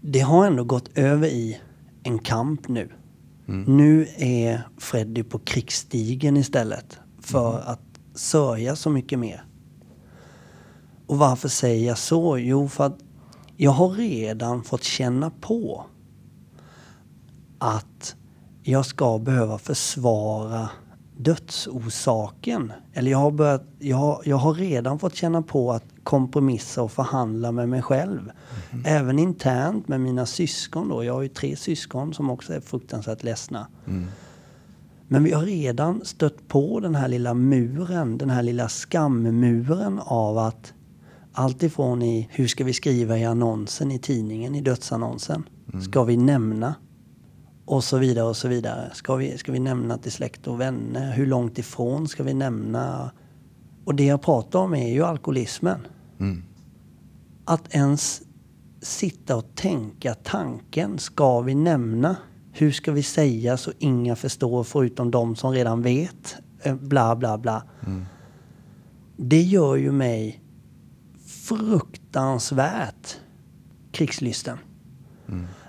det 0.00 0.20
har 0.20 0.46
ändå 0.46 0.64
gått 0.64 0.98
över 0.98 1.28
i 1.28 1.60
en 2.02 2.18
kamp 2.18 2.68
nu. 2.68 2.88
Nu 3.66 4.06
är 4.16 4.60
Freddy 4.78 5.22
på 5.22 5.38
krigsstigen 5.38 6.36
istället. 6.36 6.98
För 7.20 7.58
att 7.58 7.80
sörja 8.14 8.76
så 8.76 8.90
mycket 8.90 9.18
mer. 9.18 9.44
Och 11.12 11.18
varför 11.18 11.48
säger 11.48 11.86
jag 11.88 11.98
så? 11.98 12.38
Jo, 12.38 12.68
för 12.68 12.86
att 12.86 12.98
jag 13.56 13.70
har 13.70 13.88
redan 13.88 14.62
fått 14.64 14.82
känna 14.84 15.30
på 15.40 15.84
att 17.58 18.16
jag 18.62 18.86
ska 18.86 19.18
behöva 19.18 19.58
försvara 19.58 20.68
dödsorsaken. 21.16 22.72
Eller 22.92 23.10
jag 23.10 23.18
har, 23.18 23.30
börjat, 23.30 23.64
jag, 23.78 23.96
har- 23.96 24.22
jag 24.24 24.36
har 24.36 24.54
redan 24.54 24.98
fått 24.98 25.14
känna 25.14 25.42
på 25.42 25.72
att 25.72 25.84
kompromissa 26.02 26.82
och 26.82 26.92
förhandla 26.92 27.52
med 27.52 27.68
mig 27.68 27.82
själv. 27.82 28.30
Även 28.84 29.18
internt 29.18 29.88
med 29.88 30.00
mina 30.00 30.26
syskon 30.26 30.88
då. 30.88 31.04
Jag 31.04 31.14
har 31.14 31.22
ju 31.22 31.28
tre 31.28 31.56
syskon 31.56 32.14
som 32.14 32.30
också 32.30 32.54
är 32.54 32.60
fruktansvärt 32.60 33.22
ledsna. 33.22 33.66
Men 35.08 35.24
vi 35.24 35.32
har 35.32 35.42
redan 35.42 36.04
stött 36.04 36.48
på 36.48 36.80
den 36.80 36.94
här 36.94 37.08
lilla 37.08 37.34
muren, 37.34 38.18
den 38.18 38.30
här 38.30 38.42
lilla 38.42 38.68
skammuren 38.68 39.98
av 40.04 40.38
att 40.38 40.72
allt 41.32 41.62
ifrån 41.62 42.02
i 42.02 42.28
hur 42.30 42.46
ska 42.46 42.64
vi 42.64 42.72
skriva 42.72 43.18
i 43.18 43.24
annonsen 43.24 43.90
i 43.90 43.98
tidningen, 43.98 44.54
i 44.54 44.60
dödsannonsen, 44.60 45.44
ska 45.82 46.04
vi 46.04 46.16
nämna? 46.16 46.74
Och 47.64 47.84
så 47.84 47.98
vidare 47.98 48.26
och 48.28 48.36
så 48.36 48.48
vidare. 48.48 48.90
Ska 48.94 49.14
vi, 49.14 49.38
ska 49.38 49.52
vi 49.52 49.58
nämna 49.58 49.98
till 49.98 50.12
släkt 50.12 50.46
och 50.46 50.60
vänner? 50.60 51.12
Hur 51.12 51.26
långt 51.26 51.58
ifrån 51.58 52.08
ska 52.08 52.22
vi 52.22 52.34
nämna? 52.34 53.10
Och 53.84 53.94
det 53.94 54.04
jag 54.04 54.22
pratar 54.22 54.58
om 54.58 54.74
är 54.74 54.88
ju 54.92 55.02
alkoholismen. 55.04 55.80
Att 57.44 57.74
ens 57.74 58.22
sitta 58.82 59.36
och 59.36 59.54
tänka 59.54 60.14
tanken, 60.14 60.98
ska 60.98 61.40
vi 61.40 61.54
nämna? 61.54 62.16
Hur 62.52 62.70
ska 62.72 62.92
vi 62.92 63.02
säga 63.02 63.56
så 63.56 63.72
inga 63.78 64.16
förstår 64.16 64.64
förutom 64.64 65.10
de 65.10 65.36
som 65.36 65.52
redan 65.52 65.82
vet? 65.82 66.36
Eh, 66.62 66.74
Bla, 66.74 67.16
bla, 67.16 67.38
bla. 67.38 67.62
Det 69.16 69.42
gör 69.42 69.76
ju 69.76 69.92
mig 69.92 70.41
fruktansvärt 71.42 73.16
krigslysten. 73.92 74.58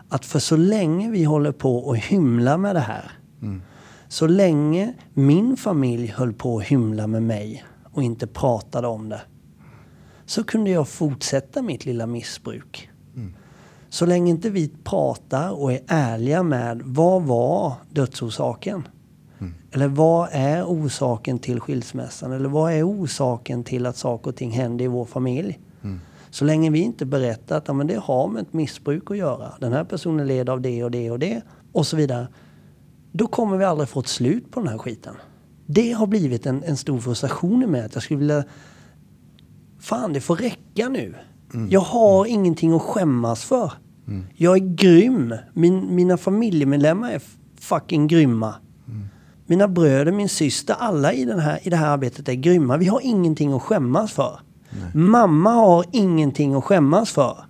Att 0.09 0.25
för 0.25 0.39
så 0.39 0.57
länge 0.57 1.11
vi 1.11 1.23
håller 1.23 1.51
på 1.51 1.77
och 1.77 1.97
hymla 1.97 2.57
med 2.57 2.75
det 2.75 2.79
här. 2.79 3.11
Så 4.07 4.27
länge 4.27 4.93
min 5.13 5.57
familj 5.57 6.07
höll 6.07 6.33
på 6.33 6.57
att 6.57 6.63
hymla 6.63 7.07
med 7.07 7.23
mig 7.23 7.65
och 7.91 8.03
inte 8.03 8.27
pratade 8.27 8.87
om 8.87 9.09
det. 9.09 9.21
Så 10.25 10.43
kunde 10.43 10.69
jag 10.69 10.87
fortsätta 10.87 11.61
mitt 11.61 11.85
lilla 11.85 12.07
missbruk. 12.07 12.89
Så 13.89 14.05
länge 14.05 14.31
inte 14.31 14.49
vi 14.49 14.71
pratar 14.83 15.51
och 15.51 15.73
är 15.73 15.79
ärliga 15.87 16.43
med 16.43 16.81
vad 16.85 17.23
var 17.23 17.73
dödsorsaken? 17.89 18.87
Eller 19.71 19.87
vad 19.87 20.29
är 20.31 20.63
orsaken 20.63 21.39
till 21.39 21.59
skilsmässan? 21.59 22.31
Eller 22.31 22.49
vad 22.49 22.73
är 22.73 22.87
orsaken 22.87 23.63
till 23.63 23.85
att 23.85 23.97
saker 23.97 24.29
och 24.29 24.35
ting 24.35 24.51
händer 24.51 24.85
i 24.85 24.87
vår 24.87 25.05
familj? 25.05 25.59
Så 26.29 26.45
länge 26.45 26.69
vi 26.69 26.79
inte 26.79 27.05
berättar 27.05 27.57
att 27.57 27.67
ja, 27.67 27.73
men 27.73 27.87
det 27.87 27.99
har 27.99 28.27
med 28.27 28.41
ett 28.41 28.53
missbruk 28.53 29.11
att 29.11 29.17
göra. 29.17 29.53
Den 29.59 29.73
här 29.73 29.83
personen 29.83 30.27
led 30.27 30.49
av 30.49 30.61
det 30.61 30.83
och 30.83 30.91
det 30.91 31.11
och 31.11 31.19
det 31.19 31.41
och 31.71 31.87
så 31.87 31.97
vidare. 31.97 32.27
Då 33.11 33.27
kommer 33.27 33.57
vi 33.57 33.65
aldrig 33.65 33.89
få 33.89 33.99
ett 33.99 34.07
slut 34.07 34.51
på 34.51 34.59
den 34.59 34.69
här 34.69 34.77
skiten. 34.77 35.15
Det 35.65 35.91
har 35.91 36.07
blivit 36.07 36.45
en, 36.45 36.63
en 36.63 36.77
stor 36.77 36.99
frustration 36.99 37.63
i 37.63 37.67
mig. 37.67 37.81
Att 37.81 37.93
jag 37.93 38.03
skulle 38.03 38.19
vilja... 38.19 38.43
Fan, 39.79 40.13
det 40.13 40.21
får 40.21 40.35
räcka 40.35 40.89
nu. 40.89 41.15
Jag 41.69 41.81
har 41.81 42.25
ingenting 42.25 42.73
att 42.73 42.81
skämmas 42.81 43.43
för. 43.43 43.71
Jag 44.35 44.55
är 44.55 44.75
grym. 44.75 45.35
Min, 45.53 45.95
mina 45.95 46.17
familjemedlemmar 46.17 47.11
är 47.11 47.21
fucking 47.59 48.07
grymma. 48.07 48.55
Mina 49.45 49.67
bröder, 49.67 50.11
min 50.11 50.29
syster, 50.29 50.75
alla 50.79 51.13
i, 51.13 51.25
den 51.25 51.39
här, 51.39 51.59
i 51.63 51.69
det 51.69 51.75
här 51.75 51.87
arbetet 51.87 52.29
är 52.29 52.33
grymma. 52.33 52.77
Vi 52.77 52.87
har 52.87 53.01
ingenting 53.03 53.53
att 53.53 53.61
skämmas 53.61 54.11
för. 54.11 54.39
Mamma 54.93 55.51
har 55.51 55.85
ingenting 55.91 56.53
att 56.53 56.63
skämmas 56.63 57.11
för. 57.11 57.45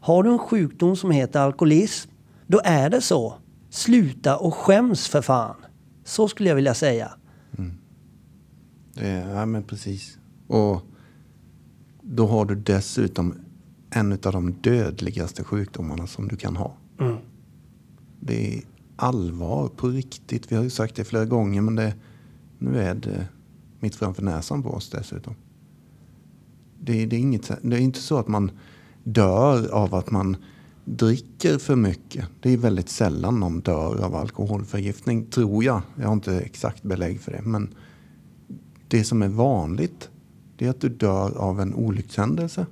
Har 0.00 0.22
du 0.22 0.30
en 0.30 0.38
sjukdom 0.38 0.96
som 0.96 1.10
heter 1.10 1.40
alkoholism, 1.40 2.10
då 2.46 2.60
är 2.64 2.90
det 2.90 3.00
så. 3.00 3.34
Sluta 3.70 4.36
och 4.36 4.54
skäms 4.54 5.08
för 5.08 5.22
fan. 5.22 5.56
Så 6.04 6.28
skulle 6.28 6.48
jag 6.48 6.56
vilja 6.56 6.74
säga. 6.74 7.10
Det, 8.94 9.08
ja, 9.08 9.46
men 9.46 9.62
precis. 9.62 10.18
Och 10.46 10.82
då 12.02 12.26
har 12.26 12.44
du 12.44 12.54
dessutom 12.54 13.34
en 13.90 14.12
av 14.12 14.32
de 14.32 14.52
dödligaste 14.52 15.44
sjukdomarna 15.44 16.06
som 16.06 16.28
du 16.28 16.36
kan 16.36 16.56
ha. 16.56 16.76
Det 18.20 18.54
är 18.54 18.62
allvar 18.98 19.68
på 19.68 19.88
riktigt. 19.88 20.52
Vi 20.52 20.56
har 20.56 20.62
ju 20.62 20.70
sagt 20.70 20.96
det 20.96 21.04
flera 21.04 21.24
gånger 21.24 21.60
men 21.60 21.74
det, 21.74 21.94
nu 22.58 22.78
är 22.78 22.94
det 22.94 23.28
mitt 23.80 23.94
framför 23.94 24.22
näsan 24.22 24.62
på 24.62 24.70
oss 24.70 24.90
dessutom. 24.90 25.34
Det, 26.80 27.06
det, 27.06 27.16
är 27.16 27.20
inget, 27.20 27.50
det 27.62 27.76
är 27.76 27.80
inte 27.80 28.00
så 28.00 28.18
att 28.18 28.28
man 28.28 28.50
dör 29.04 29.68
av 29.68 29.94
att 29.94 30.10
man 30.10 30.36
dricker 30.84 31.58
för 31.58 31.76
mycket. 31.76 32.26
Det 32.40 32.52
är 32.52 32.56
väldigt 32.56 32.88
sällan 32.88 33.40
någon 33.40 33.60
dör 33.60 34.04
av 34.04 34.14
alkoholförgiftning, 34.14 35.26
tror 35.26 35.64
jag. 35.64 35.82
Jag 35.96 36.06
har 36.06 36.12
inte 36.12 36.40
exakt 36.40 36.82
belägg 36.82 37.20
för 37.20 37.32
det. 37.32 37.42
Men 37.42 37.74
det 38.88 39.04
som 39.04 39.22
är 39.22 39.28
vanligt, 39.28 40.10
det 40.56 40.66
är 40.66 40.70
att 40.70 40.80
du 40.80 40.88
dör 40.88 41.38
av 41.38 41.60
en 41.60 41.74
olyckshändelse. 41.74 42.66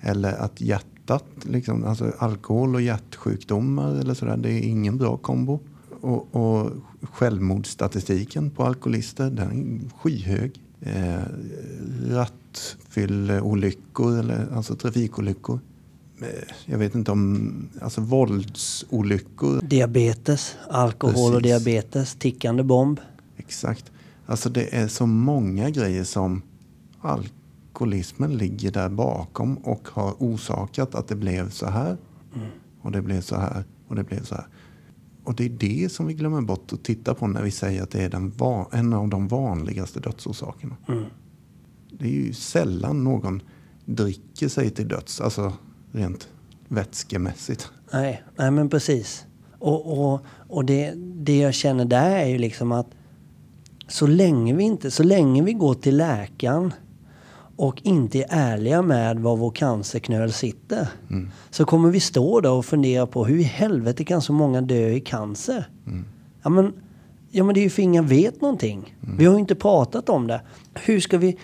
Eller 0.00 0.32
att 0.32 0.60
hjärtat, 0.60 0.93
liksom, 1.42 1.84
alltså 1.84 2.12
alkohol 2.18 2.74
och 2.74 2.82
hjärtsjukdomar 2.82 3.94
eller 4.00 4.14
sådär, 4.14 4.36
det 4.36 4.52
är 4.52 4.60
ingen 4.60 4.98
bra 4.98 5.16
kombo. 5.16 5.60
Och, 6.00 6.34
och 6.34 6.70
självmordsstatistiken 7.02 8.50
på 8.50 8.64
alkoholister, 8.64 9.30
den 9.30 9.50
är 9.50 9.80
skyhög. 9.98 10.60
Eh, 10.80 11.20
rattfylleolyckor, 12.10 14.18
eller 14.18 14.46
alltså 14.54 14.76
trafikolyckor. 14.76 15.60
Eh, 16.20 16.26
jag 16.64 16.78
vet 16.78 16.94
inte 16.94 17.12
om, 17.12 17.68
alltså 17.80 18.00
våldsolyckor. 18.00 19.60
Diabetes, 19.62 20.54
alkohol 20.70 21.34
och 21.34 21.42
Precis. 21.42 21.64
diabetes, 21.64 22.14
tickande 22.14 22.62
bomb. 22.62 23.00
Exakt. 23.36 23.90
Alltså 24.26 24.48
det 24.48 24.76
är 24.76 24.88
så 24.88 25.06
många 25.06 25.70
grejer 25.70 26.04
som 26.04 26.42
alkoholismen 27.74 28.36
ligger 28.36 28.70
där 28.70 28.88
bakom 28.88 29.56
och 29.56 29.88
har 29.88 30.14
orsakat 30.18 30.94
att 30.94 31.08
det 31.08 31.16
blev 31.16 31.50
så 31.50 31.66
här. 31.66 31.96
Och 32.80 32.92
det 32.92 33.02
blev 33.02 33.20
så 33.20 33.36
här. 33.36 33.64
Och 33.88 33.96
det 33.96 34.04
blev 34.04 34.22
så 34.24 34.34
här. 34.34 34.46
Och 35.24 35.34
det 35.34 35.44
är 35.44 35.48
det 35.48 35.92
som 35.92 36.06
vi 36.06 36.14
glömmer 36.14 36.40
bort 36.40 36.72
att 36.72 36.84
titta 36.84 37.14
på 37.14 37.26
när 37.26 37.42
vi 37.42 37.50
säger 37.50 37.82
att 37.82 37.90
det 37.90 38.02
är 38.02 38.74
en 38.74 38.92
av 38.92 39.08
de 39.08 39.28
vanligaste 39.28 40.00
dödsorsakerna. 40.00 40.76
Det 41.90 42.04
är 42.04 42.10
ju 42.10 42.32
sällan 42.32 43.04
någon 43.04 43.42
dricker 43.84 44.48
sig 44.48 44.70
till 44.70 44.88
döds, 44.88 45.20
alltså 45.20 45.52
rent 45.92 46.28
vätskemässigt. 46.68 47.70
Nej, 47.92 48.22
nej 48.36 48.50
men 48.50 48.68
precis. 48.68 49.26
Och, 49.58 49.98
och, 49.98 50.20
och 50.48 50.64
det, 50.64 50.92
det 50.96 51.38
jag 51.38 51.54
känner 51.54 51.84
där 51.84 52.10
är 52.10 52.26
ju 52.26 52.38
liksom 52.38 52.72
att 52.72 52.86
så 53.88 54.06
länge 54.06 54.54
vi 54.54 54.64
inte, 54.64 54.90
så 54.90 55.02
länge 55.02 55.42
vi 55.42 55.52
går 55.52 55.74
till 55.74 55.96
läkaren 55.96 56.72
och 57.56 57.80
inte 57.84 58.18
är 58.18 58.26
ärliga 58.28 58.82
med 58.82 59.18
var 59.18 59.36
vår 59.36 59.50
cancerknöl 59.50 60.32
sitter. 60.32 60.88
Så 61.50 61.64
kommer 61.64 61.90
vi 61.90 62.00
stå 62.00 62.40
där 62.40 62.50
och 62.50 62.64
fundera 62.64 63.06
på 63.06 63.24
hur 63.24 63.38
i 63.38 63.42
helvete 63.42 64.04
kan 64.04 64.22
så 64.22 64.32
många 64.32 64.60
dö 64.60 64.88
i 64.88 65.00
cancer? 65.00 65.68
Ja, 66.42 66.50
men, 66.50 66.72
ja 67.30 67.44
men 67.44 67.54
det 67.54 67.60
är 67.60 67.62
ju 67.62 67.70
för 67.70 67.82
ingen 67.82 68.06
vet 68.06 68.40
någonting. 68.40 68.96
Vi 69.18 69.24
har 69.24 69.34
ju 69.34 69.40
inte 69.40 69.54
pratat 69.54 70.08
om 70.08 70.26
det. 70.26 70.40
Hur 70.74 71.00
ska 71.00 71.18
vi, 71.18 71.38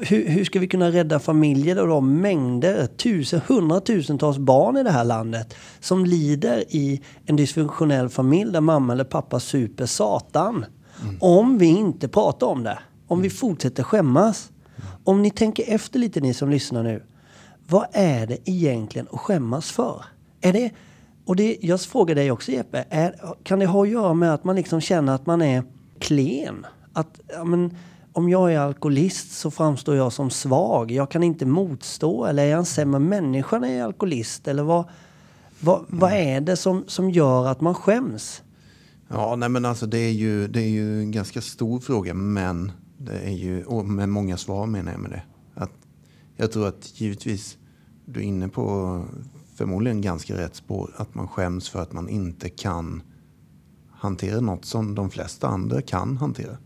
hur, 0.00 0.28
hur 0.28 0.44
ska 0.44 0.58
vi 0.60 0.68
kunna 0.68 0.90
rädda 0.90 1.18
familjer 1.18 1.78
och 1.80 1.88
de 1.88 2.20
mängder, 2.20 2.86
tusen, 2.86 3.40
hundratusentals 3.46 4.38
barn 4.38 4.76
i 4.76 4.82
det 4.82 4.90
här 4.90 5.04
landet 5.04 5.54
som 5.80 6.04
lider 6.04 6.64
i 6.68 7.02
en 7.24 7.36
dysfunktionell 7.36 8.08
familj 8.08 8.52
där 8.52 8.60
mamma 8.60 8.92
eller 8.92 9.04
pappa 9.04 9.40
super 9.40 9.86
satan. 9.86 10.64
Om 11.20 11.58
vi 11.58 11.66
inte 11.66 12.08
pratar 12.08 12.46
om 12.46 12.62
det. 12.62 12.78
Om 13.06 13.22
vi 13.22 13.30
fortsätter 13.30 13.82
skämmas. 13.82 14.50
Om 15.04 15.22
ni 15.22 15.30
tänker 15.30 15.64
efter 15.74 15.98
lite 15.98 16.20
ni 16.20 16.34
som 16.34 16.50
lyssnar 16.50 16.82
nu. 16.82 17.02
Vad 17.68 17.86
är 17.92 18.26
det 18.26 18.50
egentligen 18.50 19.08
att 19.12 19.20
skämmas 19.20 19.70
för? 19.70 20.04
Är 20.40 20.52
det, 20.52 20.70
och 21.24 21.36
det, 21.36 21.58
jag 21.60 21.80
frågar 21.80 22.14
dig 22.14 22.30
också 22.30 22.52
Jeppe, 22.52 22.84
är, 22.90 23.34
kan 23.42 23.58
det 23.58 23.66
ha 23.66 23.82
att 23.82 23.88
göra 23.88 24.14
med 24.14 24.34
att 24.34 24.44
man 24.44 24.56
liksom 24.56 24.80
känner 24.80 25.14
att 25.14 25.26
man 25.26 25.42
är 25.42 25.62
klen? 25.98 26.66
Att, 26.92 27.20
ja, 27.28 27.44
men, 27.44 27.76
om 28.12 28.28
jag 28.28 28.54
är 28.54 28.58
alkoholist 28.58 29.32
så 29.32 29.50
framstår 29.50 29.96
jag 29.96 30.12
som 30.12 30.30
svag. 30.30 30.90
Jag 30.90 31.10
kan 31.10 31.22
inte 31.22 31.46
motstå. 31.46 32.24
Eller 32.24 32.42
är 32.42 32.46
jag 32.46 32.58
en 32.58 32.64
sämre 32.64 33.00
människa 33.00 33.58
när 33.58 33.68
jag 33.68 33.76
är 33.78 33.84
alkoholist? 33.84 34.48
Eller 34.48 34.62
vad, 34.62 34.84
vad, 35.60 35.84
vad 35.88 36.12
är 36.12 36.40
det 36.40 36.56
som, 36.56 36.84
som 36.86 37.10
gör 37.10 37.46
att 37.46 37.60
man 37.60 37.74
skäms? 37.74 38.42
Ja, 39.08 39.36
nej 39.36 39.48
men 39.48 39.64
alltså 39.64 39.86
det 39.86 39.98
är 39.98 40.12
ju, 40.12 40.48
det 40.48 40.62
är 40.62 40.68
ju 40.68 41.00
en 41.00 41.10
ganska 41.10 41.40
stor 41.40 41.80
fråga, 41.80 42.14
men 42.14 42.72
det 42.98 43.18
är 43.18 43.34
ju, 43.34 43.64
och 43.64 43.84
med 43.84 44.08
många 44.08 44.36
svar 44.36 44.66
menar 44.66 44.92
jag 44.92 45.00
med 45.00 45.10
det. 45.10 45.22
Att 45.54 45.72
jag 46.36 46.52
tror 46.52 46.68
att 46.68 47.00
givetvis 47.00 47.58
du 48.04 48.20
är 48.20 48.24
inne 48.24 48.48
på 48.48 49.04
förmodligen 49.54 50.00
ganska 50.00 50.36
rätt 50.36 50.54
spår, 50.54 50.94
att 50.96 51.14
man 51.14 51.28
skäms 51.28 51.68
för 51.68 51.82
att 51.82 51.92
man 51.92 52.08
inte 52.08 52.48
kan 52.48 53.02
hantera 53.90 54.40
något 54.40 54.64
som 54.64 54.94
de 54.94 55.10
flesta 55.10 55.48
andra 55.48 55.82
kan 55.82 56.16
hantera. 56.16 56.56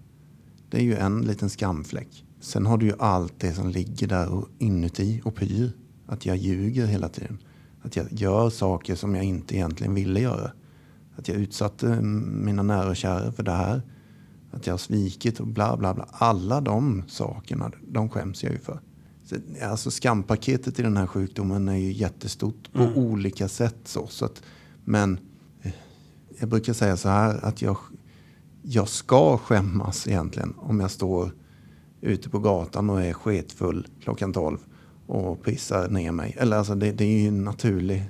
Det 0.70 0.76
är 0.78 0.82
ju 0.82 0.96
en 0.96 1.22
liten 1.22 1.50
skamfläck. 1.50 2.24
Sen 2.40 2.66
har 2.66 2.78
du 2.78 2.86
ju 2.86 2.92
allt 2.98 3.34
det 3.38 3.52
som 3.52 3.68
ligger 3.68 4.06
där 4.06 4.28
och 4.28 4.48
inuti 4.58 5.20
och 5.24 5.34
pyr. 5.34 5.72
Att 6.06 6.26
jag 6.26 6.36
ljuger 6.36 6.86
hela 6.86 7.08
tiden. 7.08 7.38
Att 7.82 7.96
jag 7.96 8.12
gör 8.12 8.50
saker 8.50 8.94
som 8.94 9.14
jag 9.14 9.24
inte 9.24 9.56
egentligen 9.56 9.94
ville 9.94 10.20
göra. 10.20 10.52
Att 11.16 11.28
jag 11.28 11.36
utsatte 11.36 12.00
mina 12.02 12.62
nära 12.62 12.88
och 12.88 12.96
kära 12.96 13.32
för 13.32 13.42
det 13.42 13.52
här. 13.52 13.82
Att 14.52 14.66
jag 14.66 14.72
har 14.72 14.78
svikit 14.78 15.40
och 15.40 15.46
bla 15.46 15.76
bla 15.76 15.94
bla. 15.94 16.08
Alla 16.10 16.60
de 16.60 17.02
sakerna, 17.08 17.70
de 17.88 18.08
skäms 18.08 18.44
jag 18.44 18.52
ju 18.52 18.58
för. 18.58 18.80
Så, 19.24 19.36
alltså 19.62 19.90
skampaketet 19.90 20.78
i 20.78 20.82
den 20.82 20.96
här 20.96 21.06
sjukdomen 21.06 21.68
är 21.68 21.76
ju 21.76 21.92
jättestort 21.92 22.72
på 22.72 22.82
olika 22.82 23.48
sätt. 23.48 23.76
Så, 23.84 24.06
så 24.06 24.24
att, 24.24 24.42
men 24.84 25.18
eh, 25.62 25.72
jag 26.38 26.48
brukar 26.48 26.72
säga 26.72 26.96
så 26.96 27.08
här 27.08 27.44
att 27.44 27.62
jag, 27.62 27.76
jag 28.62 28.88
ska 28.88 29.38
skämmas 29.38 30.08
egentligen 30.08 30.54
om 30.58 30.80
jag 30.80 30.90
står 30.90 31.32
ute 32.00 32.30
på 32.30 32.38
gatan 32.38 32.90
och 32.90 33.02
är 33.02 33.12
sketfull 33.12 33.86
klockan 34.02 34.32
12 34.32 34.58
och 35.06 35.42
pissar 35.42 35.88
ner 35.88 36.12
mig. 36.12 36.36
Eller 36.38 36.56
alltså 36.56 36.74
det, 36.74 36.92
det 36.92 37.04
är 37.04 37.18
ju 37.18 37.28
en 37.28 37.44
naturlig 37.44 38.04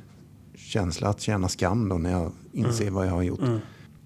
känsla 0.55 1.09
att 1.09 1.21
känna 1.21 1.49
skam 1.49 1.89
då 1.89 1.99
när 1.99 2.11
jag 2.11 2.33
inser 2.53 2.91
vad 2.91 3.07
jag 3.07 3.13
har 3.13 3.23
gjort. 3.23 3.41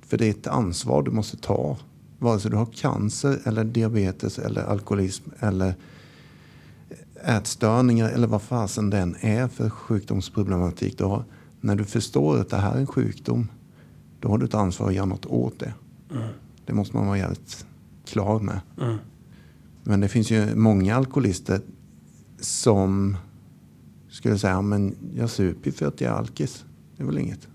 För 0.00 0.18
det 0.18 0.26
är 0.26 0.30
ett 0.30 0.46
ansvar 0.46 1.02
du 1.02 1.10
måste 1.10 1.36
ta. 1.36 1.76
Vare 2.18 2.40
sig 2.40 2.50
du 2.50 2.56
har 2.56 2.66
cancer 2.66 3.38
eller 3.44 3.64
diabetes 3.64 4.38
eller 4.38 4.62
alkoholism 4.62 5.30
eller 5.40 5.74
ätstörningar 7.24 8.08
eller 8.08 8.26
vad 8.26 8.42
fasen 8.42 8.90
den 8.90 9.16
är 9.20 9.48
för 9.48 9.70
sjukdomsproblematik 9.70 10.98
du 10.98 11.04
har. 11.04 11.24
När 11.60 11.76
du 11.76 11.84
förstår 11.84 12.40
att 12.40 12.48
det 12.48 12.56
här 12.56 12.74
är 12.74 12.78
en 12.78 12.86
sjukdom, 12.86 13.48
då 14.20 14.28
har 14.28 14.38
du 14.38 14.46
ett 14.46 14.54
ansvar 14.54 14.88
att 14.88 14.94
göra 14.94 15.06
något 15.06 15.26
åt 15.26 15.58
det. 15.58 15.74
Det 16.66 16.72
måste 16.72 16.96
man 16.96 17.06
vara 17.06 17.18
jävligt 17.18 17.66
klar 18.04 18.40
med. 18.40 18.60
Men 19.84 20.00
det 20.00 20.08
finns 20.08 20.30
ju 20.30 20.54
många 20.54 20.96
alkoholister 20.96 21.60
som 22.40 23.16
skulle 24.08 24.38
säga, 24.38 24.62
men 24.62 24.94
jag 25.14 25.30
super 25.30 25.70
för 25.70 25.86
att 25.86 26.00
jag 26.00 26.12
är 26.12 26.16
alkis. 26.16 26.64
Det 26.96 27.02
är 27.02 27.06
väl 27.06 27.18
inget. 27.18 27.48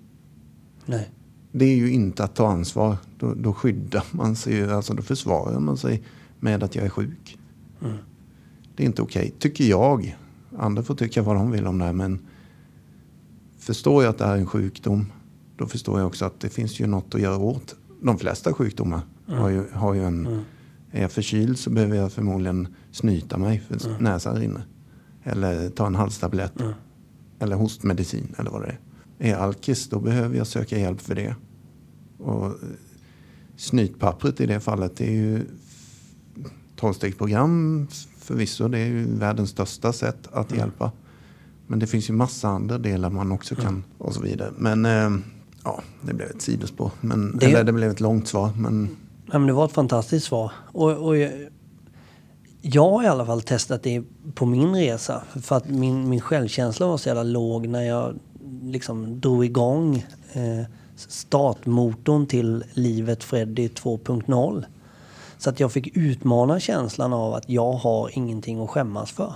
Nej. 0.86 1.10
Det 1.52 1.66
är 1.66 1.76
ju 1.76 1.92
inte 1.92 2.24
att 2.24 2.36
ta 2.36 2.48
ansvar. 2.48 2.98
Då, 3.18 3.34
då 3.34 3.54
skyddar 3.54 4.04
man 4.12 4.36
sig, 4.36 4.72
alltså 4.72 4.94
då 4.94 5.04
försvarar 5.04 5.60
man 5.60 5.78
sig 5.78 6.04
med 6.40 6.64
att 6.64 6.76
jag 6.76 6.86
är 6.86 6.90
sjuk. 6.90 7.38
Det 8.76 8.84
är 8.84 8.88
inte 8.88 9.02
okej, 9.02 9.34
tycker 9.40 9.64
jag. 9.64 10.18
Andra 10.58 10.84
får 10.84 10.96
tycka 10.96 11.22
vad 11.22 11.36
de 11.36 11.52
vill 11.52 11.68
om 11.68 11.78
det 11.78 11.86
här, 11.86 11.94
men 11.94 12.20
förstår 13.60 14.04
jag 14.04 14.10
att 14.10 14.18
det 14.18 14.26
här 14.26 14.36
är 14.36 14.40
en 14.40 14.46
sjukdom, 14.46 15.06
då 15.58 15.66
förstår 15.66 16.00
jag 16.00 16.08
också 16.08 16.26
att 16.26 16.40
det 16.40 16.50
finns 16.50 16.80
ju 16.80 16.88
något 16.88 17.16
att 17.16 17.22
göra 17.22 17.38
åt. 17.38 17.76
De 18.02 18.18
flesta 18.18 18.54
sjukdomar 18.54 19.02
har 19.28 19.50
ju, 19.50 19.64
har 19.74 19.94
ju 19.94 20.04
en... 20.04 20.44
Är 20.92 21.02
jag 21.02 21.12
förkyld 21.12 21.60
så 21.60 21.70
behöver 21.70 21.96
jag 21.96 22.12
förmodligen 22.12 22.68
snyta 22.92 23.38
mig 23.38 23.60
för 23.60 24.02
näsan 24.02 24.36
rinner. 24.36 24.64
Eller 25.24 25.70
ta 25.70 25.88
en 25.88 25.96
halstablett. 25.96 26.54
Eller 27.40 27.56
hostmedicin 27.56 28.36
eller 28.38 28.52
vad 28.52 28.62
det 28.62 28.68
är. 28.68 28.80
Är 29.24 29.36
alkis 29.36 29.90
då 29.90 30.00
behöver 30.00 30.38
jag 30.38 30.48
söka 30.48 30.78
hjälp 30.80 31.02
för 31.02 31.16
det. 31.16 31.36
Och 32.18 32.46
eh, 32.46 32.52
snytpappret 33.58 34.42
i 34.42 34.46
det 34.46 34.60
fallet 34.60 35.02
är 35.02 35.12
ju 35.12 35.46
12-stegsprogram 36.80 37.88
förvisso. 38.18 38.68
Det 38.68 38.80
är 38.80 38.86
ju 38.86 39.16
världens 39.16 39.50
största 39.50 39.94
sätt 39.94 40.28
att 40.32 40.56
hjälpa. 40.56 40.92
Men 41.68 41.80
det 41.80 41.88
finns 41.88 42.10
ju 42.10 42.14
massa 42.14 42.48
andra 42.50 42.78
delar 42.78 43.10
man 43.10 43.32
också 43.32 43.56
kan 43.56 43.84
och 43.98 44.14
så 44.14 44.22
vidare. 44.22 44.52
Men 44.58 44.86
eh, 44.86 45.10
ja, 45.64 45.82
det 46.02 46.14
blev 46.14 46.30
ett 46.30 46.42
sidospår. 46.42 46.92
Men, 47.02 47.38
Det- 47.38 47.46
Eller 47.46 47.64
det 47.64 47.74
blev 47.74 47.92
ett 47.92 48.00
långt 48.00 48.28
svar. 48.28 48.52
Men 48.58 48.90
Ja, 49.32 49.40
men 49.40 49.48
det 49.48 49.54
var 49.54 49.66
ett 49.66 49.72
fantastiskt 49.72 50.26
svar. 50.26 50.52
Och, 50.58 50.92
och 51.08 51.18
jag, 51.18 51.32
jag 52.62 52.90
har 52.92 53.04
i 53.04 53.08
alla 53.08 53.26
fall 53.26 53.42
testat 53.42 53.84
det 53.84 54.04
på 54.36 54.46
min 54.46 54.76
resa. 54.76 55.24
För 55.42 55.56
att 55.58 55.70
min, 55.70 56.10
min 56.10 56.22
självkänsla 56.22 56.88
var 56.88 56.98
så 56.98 57.10
jävla 57.10 57.24
låg 57.24 57.68
när 57.68 57.82
jag 57.82 58.16
liksom 58.62 59.20
drog 59.20 59.46
igång 59.46 60.06
eh, 60.34 60.66
startmotorn 60.96 62.28
till 62.28 62.64
livet 62.74 63.24
Freddy 63.24 63.68
2.0. 63.68 64.66
Så 65.38 65.50
att 65.50 65.60
jag 65.60 65.72
fick 65.72 65.98
utmana 65.98 66.60
känslan 66.60 67.14
av 67.14 67.34
att 67.34 67.50
jag 67.50 67.74
har 67.74 68.10
ingenting 68.14 68.64
att 68.64 68.70
skämmas 68.70 69.12
för. 69.12 69.34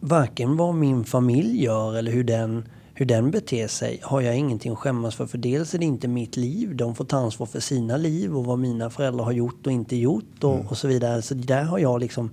Varken 0.00 0.56
vad 0.56 0.74
min 0.74 1.04
familj 1.04 1.62
gör 1.62 1.94
eller 1.94 2.12
hur 2.12 2.24
den, 2.24 2.68
hur 2.94 3.06
den 3.06 3.30
beter 3.30 3.68
sig 3.68 4.00
har 4.02 4.20
jag 4.20 4.36
ingenting 4.36 4.72
att 4.72 4.78
skämmas 4.78 5.14
för. 5.14 5.26
För 5.26 5.38
dels 5.38 5.74
är 5.74 5.78
det 5.78 5.84
inte 5.84 6.08
mitt 6.08 6.36
liv. 6.36 6.76
De 6.76 6.94
får 6.94 7.04
ta 7.04 7.16
ansvar 7.16 7.46
för 7.46 7.60
sina 7.60 7.96
liv 7.96 8.36
och 8.36 8.44
vad 8.44 8.58
mina 8.58 8.90
föräldrar 8.90 9.24
har 9.24 9.32
gjort 9.32 9.66
och 9.66 9.72
inte 9.72 9.96
gjort 9.96 10.44
och, 10.44 10.70
och 10.70 10.78
så 10.78 10.88
vidare. 10.88 11.22
Så 11.22 11.34
där 11.34 11.62
har 11.62 11.78
jag 11.78 12.00
liksom... 12.00 12.30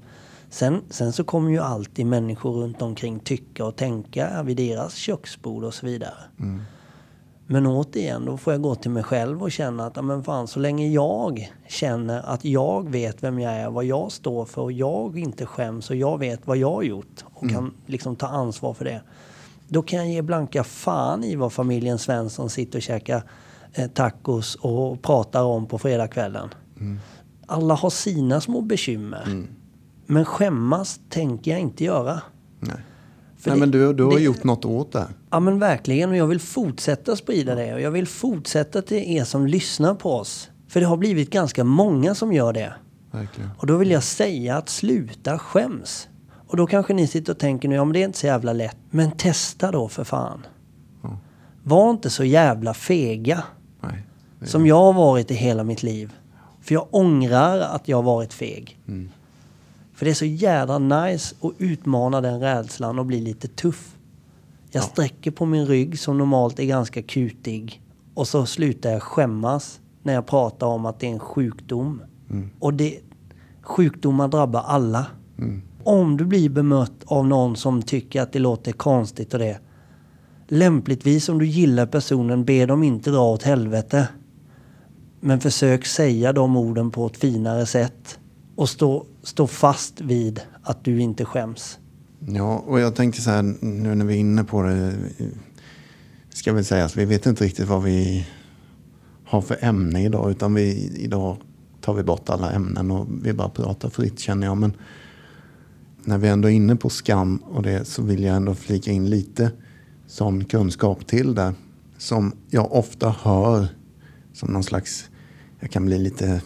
Sen, 0.54 0.82
sen 0.90 1.14
så 1.14 1.24
kommer 1.24 1.52
ju 1.52 1.60
alltid 1.60 2.06
människor 2.06 2.52
runt 2.52 2.82
omkring 2.82 3.20
tycka 3.20 3.66
och 3.66 3.76
tänka 3.76 4.44
vid 4.44 4.58
deras 4.58 4.96
köksbord 4.96 5.64
och 5.64 5.74
så 5.74 5.86
vidare. 5.86 6.18
Men 7.48 7.68
återigen, 7.68 8.26
då 8.26 8.38
får 8.38 8.54
jag 8.54 8.62
gå 8.62 8.76
till 8.76 8.92
mig 8.92 9.04
själv 9.04 9.44
och 9.44 9.52
känna 9.52 9.86
att 9.86 10.06
men 10.06 10.24
fan, 10.24 10.48
så 10.48 10.60
länge 10.60 10.88
jag 10.88 11.52
känner 11.68 12.22
att 12.22 12.46
jag 12.46 12.90
vet 12.90 13.24
vem 13.24 13.40
jag 13.40 13.54
är, 13.54 13.70
vad 13.70 13.86
jag 13.86 14.12
står 14.12 14.46
för 14.46 14.62
och 14.62 14.72
jag 14.72 15.18
inte 15.18 15.46
skäms 15.46 15.90
och 15.90 15.96
jag 15.96 16.18
vet 16.18 16.48
vad 16.48 16.58
jag 16.58 16.72
har 16.72 16.84
gjort 16.84 17.26
och 17.34 17.50
kan 17.50 17.74
liksom 17.86 18.16
ta 18.16 18.28
ansvar 18.28 18.74
för 18.74 18.86
det. 18.86 19.02
Då 19.68 19.82
kan 19.82 20.00
jag 20.00 20.08
ge 20.08 20.22
blanka 20.22 20.64
fan 20.64 21.24
i 21.24 21.36
vad 21.36 21.54
familjen 21.54 21.98
Svensson 21.98 22.50
sitter 22.50 22.80
och 22.80 22.84
käkar 22.84 23.24
eh, 23.74 23.88
tacos 23.88 24.56
och 24.56 25.02
pratar 25.02 25.44
om 25.44 25.66
på 25.66 25.78
fredagskvällen. 25.78 26.50
Alla 27.46 27.74
har 27.74 27.90
sina 27.90 28.42
små 28.42 28.62
bekymmer. 28.62 29.48
Men 30.06 30.26
skämmas 30.26 31.00
tänker 31.10 31.52
jag 31.52 31.60
inte 31.60 31.84
göra. 31.84 32.22
nej. 32.60 32.76
För 33.38 33.50
nej 33.50 33.56
det- 33.56 33.60
men 33.60 33.72
du, 33.72 33.94
du 33.94 34.04
har 34.04 34.12
det- 34.16 34.20
gjort 34.22 34.44
något 34.44 34.66
åt 34.66 34.92
det. 34.92 35.08
Ja 35.32 35.40
men 35.40 35.60
verkligen 35.60 36.10
och 36.10 36.16
jag 36.18 36.28
vill 36.28 36.40
fortsätta 36.40 37.16
sprida 37.16 37.56
det 37.56 37.74
och 37.74 37.82
jag 37.82 37.92
vill 37.92 38.08
fortsätta 38.08 38.82
till 38.82 38.98
er 39.18 39.24
som 39.24 39.48
lyssnar 39.48 39.96
på 39.96 40.12
oss. 40.14 40.50
För 40.68 40.80
det 40.80 40.86
har 40.86 40.98
blivit 40.98 41.30
ganska 41.30 41.64
många 41.64 42.16
som 42.16 42.34
gör 42.34 42.54
det. 42.54 42.74
Verkligen. 43.12 43.50
Och 43.58 43.68
då 43.68 43.78
vill 43.78 43.92
jag 43.92 44.04
säga 44.04 44.58
att 44.58 44.70
sluta 44.70 45.40
skäms. 45.40 46.08
Och 46.48 46.58
då 46.58 46.68
kanske 46.68 46.94
ni 46.94 47.08
sitter 47.08 47.34
och 47.34 47.40
tänker 47.40 47.70
nu, 47.70 47.76
ja 47.76 47.86
men 47.86 47.94
det 47.94 48.00
är 48.02 48.06
inte 48.06 48.18
så 48.18 48.26
jävla 48.28 48.54
lätt. 48.54 48.78
Men 48.90 49.12
testa 49.12 49.72
då 49.72 49.88
för 49.90 50.04
fan. 50.04 50.46
Ja. 51.04 51.18
Var 51.64 51.92
inte 51.92 52.10
så 52.10 52.24
jävla 52.24 52.74
fega. 52.74 53.44
Nej. 53.82 54.04
Som 54.46 54.66
jag 54.68 54.76
har 54.80 54.94
varit 54.94 55.32
i 55.32 55.34
hela 55.34 55.64
mitt 55.64 55.84
liv. 55.84 56.14
För 56.62 56.74
jag 56.76 56.88
ångrar 56.92 57.60
att 57.60 57.88
jag 57.88 57.98
har 57.98 58.04
varit 58.04 58.34
feg. 58.34 58.80
Mm. 58.88 59.10
För 59.94 60.06
det 60.06 60.12
är 60.12 60.16
så 60.16 60.26
jävla 60.26 60.80
nice 60.80 61.36
att 61.42 61.52
utmana 61.58 62.22
den 62.22 62.40
rädslan 62.40 63.00
och 63.00 63.06
bli 63.06 63.22
lite 63.22 63.48
tuff. 63.48 63.96
Jag 64.72 64.84
Ja. 64.84 64.88
sträcker 64.88 65.32
på 65.32 65.46
min 65.46 65.66
rygg 65.66 66.00
som 66.00 66.18
normalt 66.18 66.60
är 66.60 66.66
ganska 66.66 67.02
kutig. 67.02 67.82
Och 68.14 68.28
så 68.28 68.46
slutar 68.46 68.92
jag 68.92 69.04
skämmas 69.04 69.80
när 70.04 70.14
jag 70.14 70.26
pratar 70.26 70.68
om 70.68 70.86
att 70.86 71.00
det 71.00 71.08
är 71.08 71.12
en 71.12 71.20
sjukdom. 71.20 72.02
Mm. 72.30 72.50
Och 72.60 72.74
det, 72.74 73.00
sjukdomar 73.62 74.28
drabbar 74.28 74.62
alla. 74.68 75.06
Om 75.84 76.18
du 76.18 76.26
blir 76.26 76.50
bemött 76.50 77.04
av 77.06 77.28
någon 77.28 77.56
som 77.56 77.82
tycker 77.82 78.22
att 78.22 78.32
det 78.34 78.40
låter 78.40 78.72
konstigt 78.72 79.34
och 79.34 79.40
det. 79.40 79.60
Lämpligtvis 80.48 81.30
om 81.30 81.40
du 81.40 81.46
gillar 81.46 81.86
personen, 81.86 82.46
be 82.46 82.66
dem 82.66 82.84
inte 82.84 83.10
dra 83.10 83.22
åt 83.32 83.44
helvete. 83.44 84.08
Men 85.20 85.40
försök 85.40 85.86
säga 85.86 86.34
de 86.34 86.58
orden 86.58 86.92
på 86.92 87.08
ett 87.08 87.18
finare 87.18 87.66
sätt. 87.66 88.20
Och 88.56 88.70
stå, 88.70 89.06
stå 89.24 89.48
fast 89.48 90.02
vid 90.02 90.42
att 90.64 90.84
du 90.84 91.02
inte 91.02 91.26
skäms. 91.26 91.80
Ja, 92.20 92.64
och 92.68 92.80
jag 92.80 92.96
tänkte 92.96 93.22
så 93.22 93.30
här 93.30 93.56
nu 93.62 93.96
när 93.96 94.06
vi 94.06 94.14
är 94.14 94.20
inne 94.20 94.44
på 94.44 94.62
det. 94.62 94.94
Ska 96.30 96.54
väl 96.54 96.66
säga 96.66 96.86
att 96.86 96.98
vi 96.98 97.06
vet 97.06 97.26
inte 97.26 97.44
riktigt 97.44 97.68
vad 97.68 97.84
vi 97.84 98.28
har 99.26 99.42
för 99.42 99.58
ämne 99.62 100.06
idag. 100.06 100.32
Utan 100.32 100.54
vi, 100.54 100.92
idag 100.98 101.38
tar 101.82 101.94
vi 101.94 102.04
bort 102.04 102.30
alla 102.30 102.52
ämnen 102.52 102.92
och 102.92 103.08
vi 103.24 103.34
bara 103.34 103.50
pratar 103.50 103.90
fritt 103.90 104.20
känner 104.20 104.48
jag. 104.48 104.58
Men 104.58 104.74
när 106.04 106.18
vi 106.18 106.28
ändå 106.28 106.50
är 106.50 106.54
inne 106.54 106.76
på 106.76 106.90
skam 106.90 107.38
och 107.38 107.64
det 107.64 107.86
så 107.86 108.02
vill 108.02 108.24
jag 108.24 108.36
ändå 108.36 108.56
flika 108.56 108.92
in 108.92 109.10
lite 109.10 109.52
sån 110.08 110.46
kunskap 110.46 111.08
till 111.08 111.36
där. 111.36 111.54
Som 111.98 112.34
jag 112.50 112.74
ofta 112.74 113.16
hör 113.22 113.68
som 114.34 114.54
någon 114.54 114.64
slags, 114.64 115.10
jag 115.60 115.72
kan 115.72 115.86
bli 115.86 116.00
lite, 116.00 116.42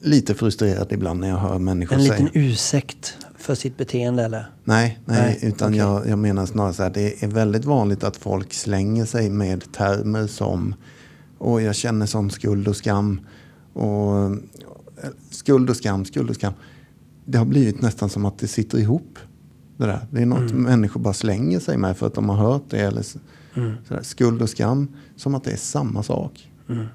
lite 0.00 0.34
frustrerad 0.34 0.92
ibland 0.92 1.20
när 1.20 1.28
jag 1.28 1.36
hör 1.36 1.58
människor 1.58 1.96
En 1.96 2.02
säga. 2.02 2.12
liten 2.12 2.30
ursäkt 2.34 3.16
för 3.38 3.54
sitt 3.54 3.76
beteende 3.76 4.24
eller? 4.24 4.50
Nej, 4.64 4.98
nej, 5.04 5.38
Nej, 5.42 5.50
utan 5.50 5.68
okej. 5.68 5.78
jag, 5.78 6.08
jag 6.08 6.18
menar 6.18 6.46
snarare 6.46 6.72
så 6.72 6.82
här, 6.82 6.90
det 6.90 7.22
är 7.22 7.28
väldigt 7.28 7.64
vanligt 7.64 8.04
att 8.04 8.16
folk 8.16 8.52
slänger 8.54 9.04
sig 9.04 9.30
med 9.30 9.72
termer 9.72 10.26
som 10.26 10.74
Åh, 11.38 11.62
jag 11.64 11.74
känner 11.74 12.06
sån 12.06 12.30
skuld 12.30 12.68
och 12.68 12.76
skam. 12.76 13.20
Och, 13.72 14.16
eh, 14.24 14.32
skuld 15.30 15.70
och 15.70 15.76
skam, 15.76 16.04
skuld 16.04 16.30
och 16.30 16.36
skam. 16.36 16.52
Det 17.24 17.38
har 17.38 17.44
blivit 17.44 17.82
nästan 17.82 18.08
som 18.08 18.24
att 18.24 18.38
det 18.38 18.48
sitter 18.48 18.78
ihop. 18.78 19.18
Det, 19.76 19.86
där. 19.86 20.06
det 20.10 20.22
är 20.22 20.26
något 20.26 20.50
Mm. 20.50 20.62
människor 20.62 21.00
bara 21.00 21.14
slänger 21.14 21.60
sig 21.60 21.78
med 21.78 21.96
för 21.96 22.06
att 22.06 22.14
de 22.14 22.28
har 22.28 22.36
hört 22.36 22.62
det. 22.70 22.78
Eller 22.80 23.04
Mm. 23.56 23.72
sådär. 23.88 24.02
Skuld 24.02 24.42
och 24.42 24.50
skam, 24.50 24.88
som 25.16 25.34
att 25.34 25.44
det 25.44 25.50
är 25.52 25.56
samma 25.56 26.02
sak. 26.02 26.50
Mm. 26.68 26.86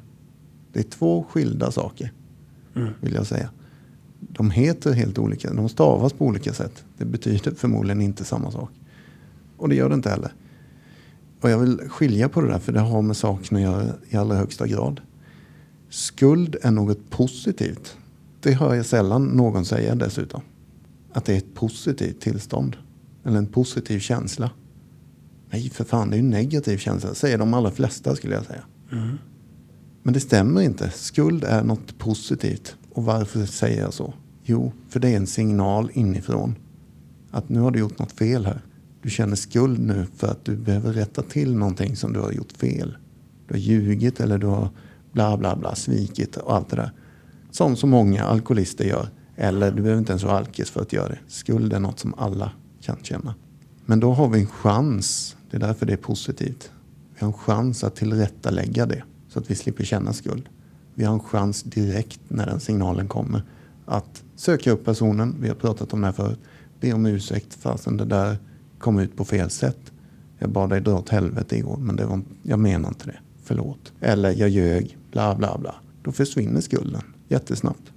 Det 0.74 0.80
är 0.80 0.84
två 0.84 1.26
skilda 1.30 1.72
saker, 1.72 2.12
Mm. 2.76 2.94
vill 3.02 3.14
jag 3.14 3.28
säga. 3.28 3.50
De 4.20 4.52
heter 4.52 4.94
helt 4.94 5.18
olika, 5.18 5.54
de 5.54 5.70
stavas 5.70 6.14
på 6.14 6.26
olika 6.26 6.54
sätt. 6.54 6.84
Det 6.98 7.06
betyder 7.06 7.52
förmodligen 7.52 8.02
inte 8.02 8.24
samma 8.24 8.52
sak. 8.52 8.70
Och 9.58 9.70
det 9.70 9.76
gör 9.76 9.90
det 9.90 9.96
inte 9.96 10.10
heller. 10.10 10.34
Och 11.42 11.50
jag 11.50 11.60
vill 11.60 11.80
skilja 11.90 12.30
på 12.30 12.42
det 12.42 12.48
där, 12.48 12.60
för 12.60 12.72
det 12.72 12.80
har 12.80 13.02
med 13.02 13.18
saken 13.18 13.58
att 13.58 13.64
göra 13.64 13.86
i 14.10 14.18
allra 14.18 14.36
högsta 14.36 14.68
grad. 14.68 15.02
Skuld 15.90 16.56
är 16.62 16.72
något 16.72 17.10
positivt. 17.10 17.98
Det 18.40 18.54
hör 18.54 18.74
jag 18.76 18.86
sällan 18.86 19.26
någon 19.26 19.66
säga 19.66 19.96
dessutom. 19.96 20.42
Att 21.14 21.26
det 21.26 21.34
är 21.34 21.38
ett 21.38 21.54
positivt 21.56 22.22
tillstånd. 22.22 22.78
Eller 23.24 23.38
en 23.38 23.48
positiv 23.48 24.00
känsla. 24.00 24.52
Nej, 25.50 25.70
för 25.70 25.84
fan, 25.84 26.10
det 26.10 26.16
är 26.16 26.18
ju 26.18 26.24
en 26.24 26.30
negativ 26.30 26.78
känsla. 26.78 27.14
Säger 27.14 27.38
de 27.38 27.54
allra 27.54 27.72
flesta 27.72 28.16
skulle 28.16 28.34
jag 28.34 28.46
säga. 28.46 28.64
Mm. 28.92 29.18
Men 30.04 30.14
det 30.14 30.20
stämmer 30.20 30.62
inte. 30.62 30.90
Skuld 30.90 31.44
är 31.44 31.64
något 31.64 31.98
positivt. 31.98 32.76
Och 32.94 33.04
varför 33.04 33.46
säger 33.46 33.82
jag 33.82 33.94
så? 33.94 34.14
Jo, 34.44 34.74
för 34.90 35.00
det 35.00 35.10
är 35.10 35.18
en 35.18 35.28
signal 35.28 35.92
inifrån. 35.94 36.56
Att 37.32 37.50
nu 37.50 37.60
har 37.60 37.72
du 37.72 37.80
gjort 37.80 38.00
något 38.00 38.12
fel 38.12 38.46
här. 38.46 38.62
Du 39.02 39.10
känner 39.10 39.36
skuld 39.36 39.80
nu 39.80 40.06
för 40.16 40.28
att 40.28 40.46
du 40.46 40.56
behöver 40.56 40.94
rätta 40.94 41.22
till 41.22 41.56
någonting 41.56 41.96
som 41.96 42.14
du 42.14 42.20
har 42.20 42.32
gjort 42.32 42.52
fel. 42.52 42.98
Du 43.48 43.54
har 43.54 43.60
ljugit 43.60 44.20
eller 44.20 44.38
du 44.38 44.48
har 44.48 44.70
bla 45.12 45.38
bla 45.38 45.56
bla, 45.56 45.76
svikit 45.76 46.38
och 46.38 46.56
allt 46.56 46.70
det 46.70 46.76
där. 46.76 46.92
Som 47.52 47.76
så 47.76 47.88
många 47.88 48.24
alkoholister 48.24 48.86
gör. 48.86 49.10
Eller 49.36 49.72
du 49.72 49.82
behöver 49.82 50.00
inte 50.00 50.12
ens 50.12 50.24
vara 50.24 50.38
alkis 50.38 50.70
för 50.70 50.82
att 50.82 50.94
göra 50.94 51.10
det. 51.10 51.20
Skuld 51.28 51.74
är 51.74 51.80
något 51.80 52.00
som 52.00 52.14
alla 52.18 52.52
kan 52.82 52.98
känna. 53.02 53.36
Men 53.86 54.00
då 54.00 54.14
har 54.14 54.30
vi 54.30 54.40
en 54.40 54.48
chans. 54.48 55.36
Det 55.52 55.58
är 55.58 55.62
därför 55.62 55.86
det 55.86 55.94
är 55.94 55.98
positivt. 55.98 56.72
Vi 57.14 57.20
har 57.20 57.28
en 57.28 57.34
chans 57.34 57.84
att 57.84 57.96
tillrättalägga 57.96 58.86
det. 58.86 59.04
Så 59.34 59.40
att 59.40 59.52
vi 59.52 59.56
slipper 59.56 59.84
känna 59.84 60.14
skuld. 60.14 60.50
Vi 60.94 61.04
har 61.04 61.14
en 61.14 61.20
chans 61.20 61.64
direkt 61.64 62.20
när 62.28 62.46
den 62.46 62.60
signalen 62.60 63.08
kommer. 63.08 63.44
Att 63.86 64.24
söka 64.36 64.72
upp 64.72 64.86
personen. 64.86 65.36
Vi 65.40 65.48
har 65.48 65.56
pratat 65.56 65.94
om 65.94 66.02
det 66.02 66.08
här 66.08 66.14
förut. 66.14 66.40
Be 66.80 66.94
om 66.94 67.06
ursäkt 67.06 67.54
Fasen, 67.54 67.98
det 67.98 68.06
där 68.06 68.38
kom 68.80 69.00
ut 69.00 69.16
på 69.16 69.26
fel 69.26 69.50
sätt. 69.50 69.92
Jag 70.40 70.50
bad 70.50 70.70
dig 70.70 70.82
dra 70.82 70.98
åt 70.98 71.10
helvete 71.10 71.58
igår 71.58 71.78
men 71.78 71.96
det 71.96 72.06
var, 72.06 72.22
jag 72.44 72.60
menar 72.60 72.90
inte 72.90 73.06
det. 73.06 73.20
Förlåt. 73.44 73.94
Eller 74.00 74.32
jag 74.32 74.50
ljög. 74.50 74.98
Bla 75.12 75.36
bla 75.36 75.58
bla. 75.58 75.76
Då 76.04 76.12
försvinner 76.12 76.62
skulden 76.62 77.02
jättesnabbt. 77.28 77.92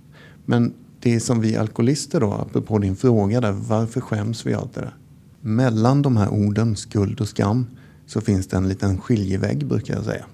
Men 0.45 0.75
det 1.01 1.21
som 1.21 1.41
vi 1.41 1.57
alkoholister 1.57 2.21
då, 2.21 2.33
apropå 2.33 2.79
din 2.79 2.97
fråga 2.97 3.41
där, 3.41 3.53
varför 3.53 4.01
skäms 4.01 4.47
vi 4.47 4.55
allt 4.55 4.75
det 4.75 4.81
där? 4.81 4.97
Mellan 5.41 6.03
de 6.03 6.17
här 6.17 6.29
orden, 6.29 6.77
skuld 6.77 7.21
och 7.21 7.29
skam, 7.29 7.67
så 8.07 8.21
finns 8.21 8.47
det 8.47 8.57
en 8.57 8.69
liten 8.69 9.01
skiljevägg 9.01 9.67
brukar 9.67 9.95
jag 9.95 10.05
säga. 10.05 10.25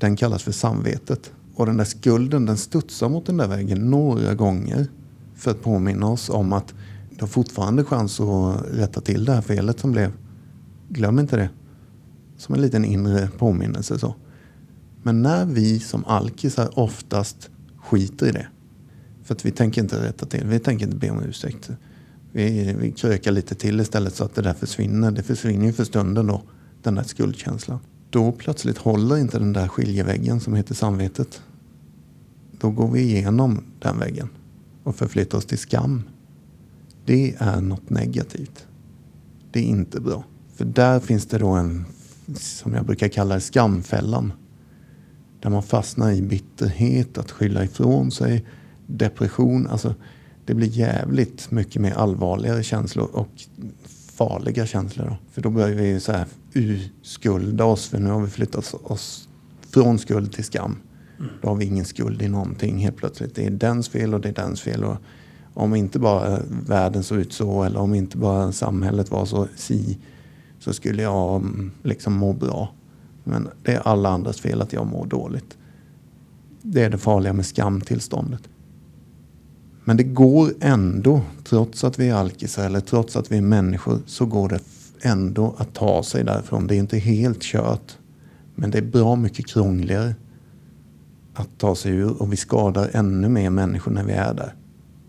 Den 0.00 0.16
kallas 0.16 0.42
för 0.42 0.52
samvetet. 0.52 1.32
Och 1.54 1.66
den 1.66 1.76
där 1.76 1.84
skulden 1.84 2.46
den 2.46 2.56
studsar 2.56 3.08
mot 3.08 3.26
den 3.26 3.36
där 3.36 3.48
väggen 3.48 3.90
några 3.90 4.34
gånger 4.34 4.86
för 5.34 5.50
att 5.50 5.62
påminna 5.62 6.06
oss 6.06 6.30
om 6.30 6.52
att 6.52 6.74
du 7.10 7.20
har 7.20 7.26
fortfarande 7.26 7.84
chans 7.84 8.20
att 8.20 8.64
rätta 8.70 9.00
till 9.00 9.24
det 9.24 9.32
här 9.32 9.42
felet 9.42 9.80
som 9.80 9.92
blev. 9.92 10.12
Glöm 10.88 11.18
inte 11.18 11.36
det. 11.36 11.50
Som 12.36 12.54
en 12.54 12.60
liten 12.60 12.84
inre 12.84 13.28
påminnelse 13.38 13.98
så. 13.98 14.14
Men 15.02 15.22
när 15.22 15.46
vi 15.46 15.80
som 15.80 16.04
alkisar 16.04 16.78
oftast 16.78 17.50
skiter 17.78 18.26
i 18.26 18.32
det. 18.32 18.46
För 19.22 19.34
att 19.34 19.44
vi 19.44 19.50
tänker 19.50 19.82
inte 19.82 20.04
rätta 20.04 20.26
till, 20.26 20.46
vi 20.46 20.58
tänker 20.58 20.86
inte 20.86 20.98
be 20.98 21.10
om 21.10 21.22
ursäkt. 21.22 21.70
Vi, 22.32 22.76
vi 22.78 22.92
krökar 22.92 23.32
lite 23.32 23.54
till 23.54 23.80
istället 23.80 24.14
så 24.14 24.24
att 24.24 24.34
det 24.34 24.42
där 24.42 24.54
försvinner. 24.54 25.10
Det 25.10 25.22
försvinner 25.22 25.66
ju 25.66 25.72
för 25.72 25.84
stunden 25.84 26.26
då, 26.26 26.42
den 26.82 26.94
där 26.94 27.02
skuldkänslan. 27.02 27.78
Då 28.10 28.32
plötsligt 28.32 28.78
håller 28.78 29.16
inte 29.16 29.38
den 29.38 29.52
där 29.52 29.68
skiljeväggen 29.68 30.40
som 30.40 30.54
heter 30.54 30.74
samvetet. 30.74 31.42
Då 32.60 32.70
går 32.70 32.90
vi 32.90 33.00
igenom 33.00 33.64
den 33.78 33.98
väggen 33.98 34.28
och 34.82 34.96
förflyttar 34.96 35.38
oss 35.38 35.46
till 35.46 35.58
skam. 35.58 36.02
Det 37.04 37.34
är 37.38 37.60
något 37.60 37.90
negativt. 37.90 38.66
Det 39.50 39.60
är 39.60 39.64
inte 39.64 40.00
bra. 40.00 40.24
För 40.54 40.64
där 40.64 41.00
finns 41.00 41.26
det 41.26 41.38
då 41.38 41.48
en, 41.48 41.84
som 42.36 42.74
jag 42.74 42.86
brukar 42.86 43.08
kalla 43.08 43.34
det, 43.34 43.40
skamfällan. 43.40 44.32
Där 45.40 45.50
man 45.50 45.62
fastnar 45.62 46.12
i 46.12 46.22
bitterhet, 46.22 47.18
att 47.18 47.30
skylla 47.30 47.64
ifrån 47.64 48.10
sig, 48.10 48.46
depression. 48.86 49.66
Alltså, 49.66 49.94
det 50.44 50.54
blir 50.54 50.68
jävligt 50.68 51.50
mycket 51.50 51.82
mer 51.82 51.92
allvarligare 51.92 52.62
känslor 52.62 53.10
och 53.12 53.28
farliga 54.20 54.66
känslor. 54.66 55.06
Då. 55.06 55.16
För 55.32 55.42
då 55.42 55.50
börjar 55.50 55.74
vi 55.74 56.00
så 56.00 56.12
här 56.12 56.26
urskulda 56.52 57.64
oss, 57.64 57.88
för 57.88 57.98
nu 57.98 58.10
har 58.10 58.20
vi 58.20 58.30
flyttat 58.30 58.74
oss 58.82 59.28
från 59.70 59.98
skuld 59.98 60.32
till 60.32 60.44
skam. 60.44 60.76
Mm. 61.18 61.30
Då 61.42 61.48
har 61.48 61.54
vi 61.54 61.64
ingen 61.64 61.84
skuld 61.84 62.22
i 62.22 62.28
någonting 62.28 62.78
helt 62.78 62.96
plötsligt. 62.96 63.34
Det 63.34 63.46
är 63.46 63.50
dens 63.50 63.88
fel 63.88 64.14
och 64.14 64.20
det 64.20 64.28
är 64.28 64.32
dens 64.32 64.60
fel. 64.60 64.84
Och 64.84 64.96
om 65.54 65.74
inte 65.74 65.98
bara 65.98 66.38
världen 66.66 67.02
såg 67.02 67.18
ut 67.18 67.32
så 67.32 67.62
eller 67.62 67.80
om 67.80 67.94
inte 67.94 68.16
bara 68.16 68.52
samhället 68.52 69.10
var 69.10 69.24
så 69.24 69.48
si 69.56 69.98
så 70.58 70.72
skulle 70.72 71.02
jag 71.02 71.36
mm, 71.36 71.70
liksom 71.82 72.12
må 72.12 72.32
bra. 72.32 72.74
Men 73.24 73.48
det 73.62 73.72
är 73.72 73.88
alla 73.88 74.08
andras 74.08 74.40
fel 74.40 74.62
att 74.62 74.72
jag 74.72 74.86
mår 74.86 75.06
dåligt. 75.06 75.58
Det 76.62 76.82
är 76.82 76.90
det 76.90 76.98
farliga 76.98 77.32
med 77.32 77.46
skamtillståndet. 77.46 78.42
Men 79.84 79.96
det 79.96 80.02
går 80.02 80.52
ändå, 80.60 81.22
trots 81.44 81.84
att 81.84 81.98
vi 81.98 82.08
är 82.08 82.14
alkisar 82.14 82.66
eller 82.66 82.80
trots 82.80 83.16
att 83.16 83.32
vi 83.32 83.36
är 83.36 83.42
människor, 83.42 83.98
så 84.06 84.26
går 84.26 84.48
det 84.48 84.60
ändå 85.02 85.54
att 85.58 85.74
ta 85.74 86.02
sig 86.02 86.24
därifrån. 86.24 86.66
Det 86.66 86.74
är 86.74 86.78
inte 86.78 86.98
helt 86.98 87.42
kört. 87.42 87.98
Men 88.54 88.70
det 88.70 88.78
är 88.78 88.82
bra 88.82 89.16
mycket 89.16 89.46
krångligare 89.46 90.14
att 91.34 91.48
ta 91.58 91.74
sig 91.74 91.92
ur 91.92 92.22
och 92.22 92.32
vi 92.32 92.36
skadar 92.36 92.90
ännu 92.92 93.28
mer 93.28 93.50
människor 93.50 93.90
när 93.92 94.04
vi 94.04 94.12
är 94.12 94.34
där 94.34 94.54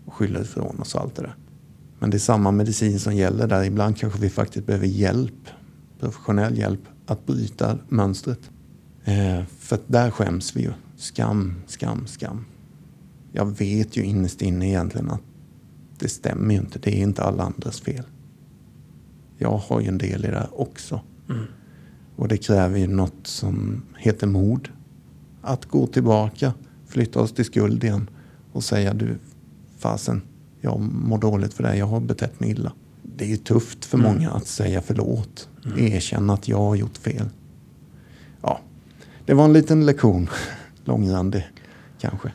och 0.06 0.14
skyller 0.14 0.40
ifrån 0.42 0.80
oss 0.80 0.94
och 0.94 1.00
allt 1.00 1.16
det 1.16 1.22
där. 1.22 1.36
Men 1.98 2.10
det 2.10 2.16
är 2.16 2.18
samma 2.18 2.50
medicin 2.50 3.00
som 3.00 3.14
gäller 3.14 3.46
där. 3.46 3.64
Ibland 3.64 3.96
kanske 3.96 4.20
vi 4.20 4.30
faktiskt 4.30 4.66
behöver 4.66 4.86
hjälp, 4.86 5.48
professionell 6.00 6.58
hjälp, 6.58 6.80
att 7.06 7.26
bryta 7.26 7.78
mönstret. 7.88 8.40
Eh, 9.04 9.44
för 9.58 9.78
där 9.86 10.10
skäms 10.10 10.56
vi 10.56 10.62
ju. 10.62 10.72
Skam, 10.96 11.54
skam, 11.66 12.06
skam. 12.06 12.44
Jag 13.32 13.58
vet 13.58 13.96
ju 13.96 14.04
innerst 14.04 14.42
inne 14.42 14.68
egentligen 14.68 15.10
att 15.10 15.22
det 15.98 16.08
stämmer 16.08 16.54
ju 16.54 16.60
inte. 16.60 16.78
Det 16.78 16.90
är 16.90 17.02
inte 17.02 17.22
alla 17.22 17.42
andras 17.42 17.80
fel. 17.80 18.04
Jag 19.38 19.56
har 19.56 19.80
ju 19.80 19.88
en 19.88 19.98
del 19.98 20.24
i 20.24 20.28
det 20.28 20.38
här 20.38 20.60
också. 20.60 21.00
Mm. 21.28 21.44
Och 22.16 22.28
det 22.28 22.36
kräver 22.36 22.78
ju 22.78 22.86
något 22.86 23.26
som 23.26 23.82
heter 23.98 24.26
mod. 24.26 24.68
Att 25.42 25.66
gå 25.66 25.86
tillbaka, 25.86 26.54
flytta 26.86 27.20
oss 27.20 27.32
till 27.32 27.44
skuld 27.44 27.84
igen 27.84 28.10
och 28.52 28.64
säga 28.64 28.94
du, 28.94 29.18
fasen, 29.78 30.22
jag 30.60 30.80
mår 30.80 31.18
dåligt 31.18 31.54
för 31.54 31.62
det, 31.62 31.76
jag 31.76 31.86
har 31.86 32.00
betett 32.00 32.40
mig 32.40 32.50
illa. 32.50 32.72
Det 33.16 33.24
är 33.24 33.28
ju 33.28 33.36
tufft 33.36 33.84
för 33.84 33.98
mm. 33.98 34.12
många 34.12 34.30
att 34.30 34.46
säga 34.46 34.82
förlåt. 34.82 35.48
Mm. 35.64 35.78
Erkänna 35.78 36.32
att 36.32 36.48
jag 36.48 36.58
har 36.58 36.74
gjort 36.74 36.96
fel. 36.96 37.28
Ja, 38.42 38.60
det 39.26 39.34
var 39.34 39.44
en 39.44 39.52
liten 39.52 39.86
lektion. 39.86 40.28
Långrandig 40.84 41.48
kanske. 42.00 42.32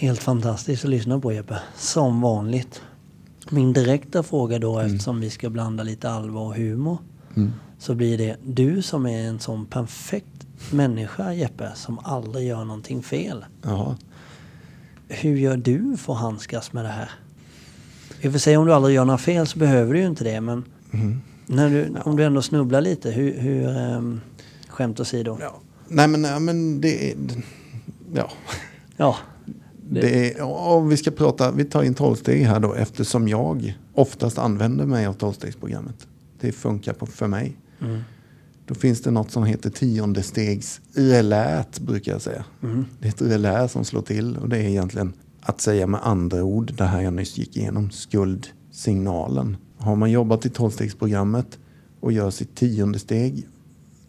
Helt 0.00 0.22
fantastiskt 0.22 0.84
att 0.84 0.90
lyssna 0.90 1.20
på 1.20 1.32
Jeppe. 1.32 1.58
Som 1.76 2.20
vanligt. 2.20 2.82
Min 3.50 3.72
direkta 3.72 4.22
fråga 4.22 4.58
då, 4.58 4.78
mm. 4.78 4.86
eftersom 4.86 5.20
vi 5.20 5.30
ska 5.30 5.50
blanda 5.50 5.82
lite 5.82 6.10
allvar 6.10 6.46
och 6.46 6.54
humor. 6.54 6.98
Mm. 7.36 7.52
Så 7.78 7.94
blir 7.94 8.18
det, 8.18 8.36
du 8.44 8.82
som 8.82 9.06
är 9.06 9.28
en 9.28 9.38
sån 9.38 9.66
perfekt 9.66 10.46
människa 10.70 11.32
Jeppe, 11.32 11.70
som 11.74 11.98
aldrig 11.98 12.48
gör 12.48 12.64
någonting 12.64 13.02
fel. 13.02 13.44
Ja. 13.62 13.96
Hur 15.08 15.36
gör 15.36 15.56
du 15.56 15.96
för 15.96 16.12
att 16.12 16.18
handskas 16.18 16.72
med 16.72 16.84
det 16.84 16.88
här? 16.88 17.10
I 18.20 18.28
och 18.28 18.32
för 18.32 18.38
sig 18.38 18.56
om 18.56 18.66
du 18.66 18.72
aldrig 18.74 18.96
gör 18.96 19.04
några 19.04 19.18
fel 19.18 19.46
så 19.46 19.58
behöver 19.58 19.94
du 19.94 20.00
ju 20.00 20.06
inte 20.06 20.24
det. 20.24 20.40
Men 20.40 20.64
mm. 20.92 21.20
när 21.46 21.70
du, 21.70 21.94
om 22.04 22.16
du 22.16 22.24
ändå 22.24 22.42
snubblar 22.42 22.80
lite, 22.80 23.10
hur, 23.10 23.38
hur 23.40 23.66
um, 23.96 24.20
skämt 24.68 25.00
åsido? 25.00 25.38
Ja. 25.40 25.60
Nej 25.88 26.08
men, 26.08 26.24
ja, 26.24 26.38
men 26.38 26.80
det 26.80 27.10
är... 27.10 27.16
Ja. 28.14 28.30
Ja. 28.96 29.16
Är, 29.96 30.42
om 30.42 30.88
vi 30.88 30.96
ska 30.96 31.10
prata, 31.10 31.50
vi 31.50 31.64
tar 31.64 31.82
in 31.82 31.94
tolvsteg 31.94 32.42
här 32.42 32.60
då 32.60 32.74
eftersom 32.74 33.28
jag 33.28 33.78
oftast 33.94 34.38
använder 34.38 34.86
mig 34.86 35.06
av 35.06 35.12
tolvstegsprogrammet. 35.12 36.06
Det 36.40 36.52
funkar 36.52 36.92
på, 36.92 37.06
för 37.06 37.26
mig. 37.26 37.56
Mm. 37.80 38.00
Då 38.66 38.74
finns 38.74 39.02
det 39.02 39.10
något 39.10 39.30
som 39.30 39.44
heter 39.44 39.70
tiondestegs 39.70 40.80
relät 40.94 41.80
brukar 41.80 42.12
jag 42.12 42.22
säga. 42.22 42.44
Mm. 42.62 42.84
Det 42.98 43.08
är 43.08 43.12
ett 43.12 43.22
relä 43.22 43.68
som 43.68 43.84
slår 43.84 44.02
till 44.02 44.36
och 44.36 44.48
det 44.48 44.58
är 44.58 44.68
egentligen 44.68 45.12
att 45.40 45.60
säga 45.60 45.86
med 45.86 46.00
andra 46.02 46.44
ord 46.44 46.72
det 46.76 46.84
här 46.84 47.00
jag 47.00 47.12
nyss 47.12 47.38
gick 47.38 47.56
igenom, 47.56 47.90
skuldsignalen. 47.90 49.56
Har 49.78 49.96
man 49.96 50.10
jobbat 50.10 50.46
i 50.46 50.50
tolvstegsprogrammet 50.50 51.58
och 52.00 52.12
gör 52.12 52.30
sitt 52.30 52.56
tionde 52.56 52.98
steg 52.98 53.46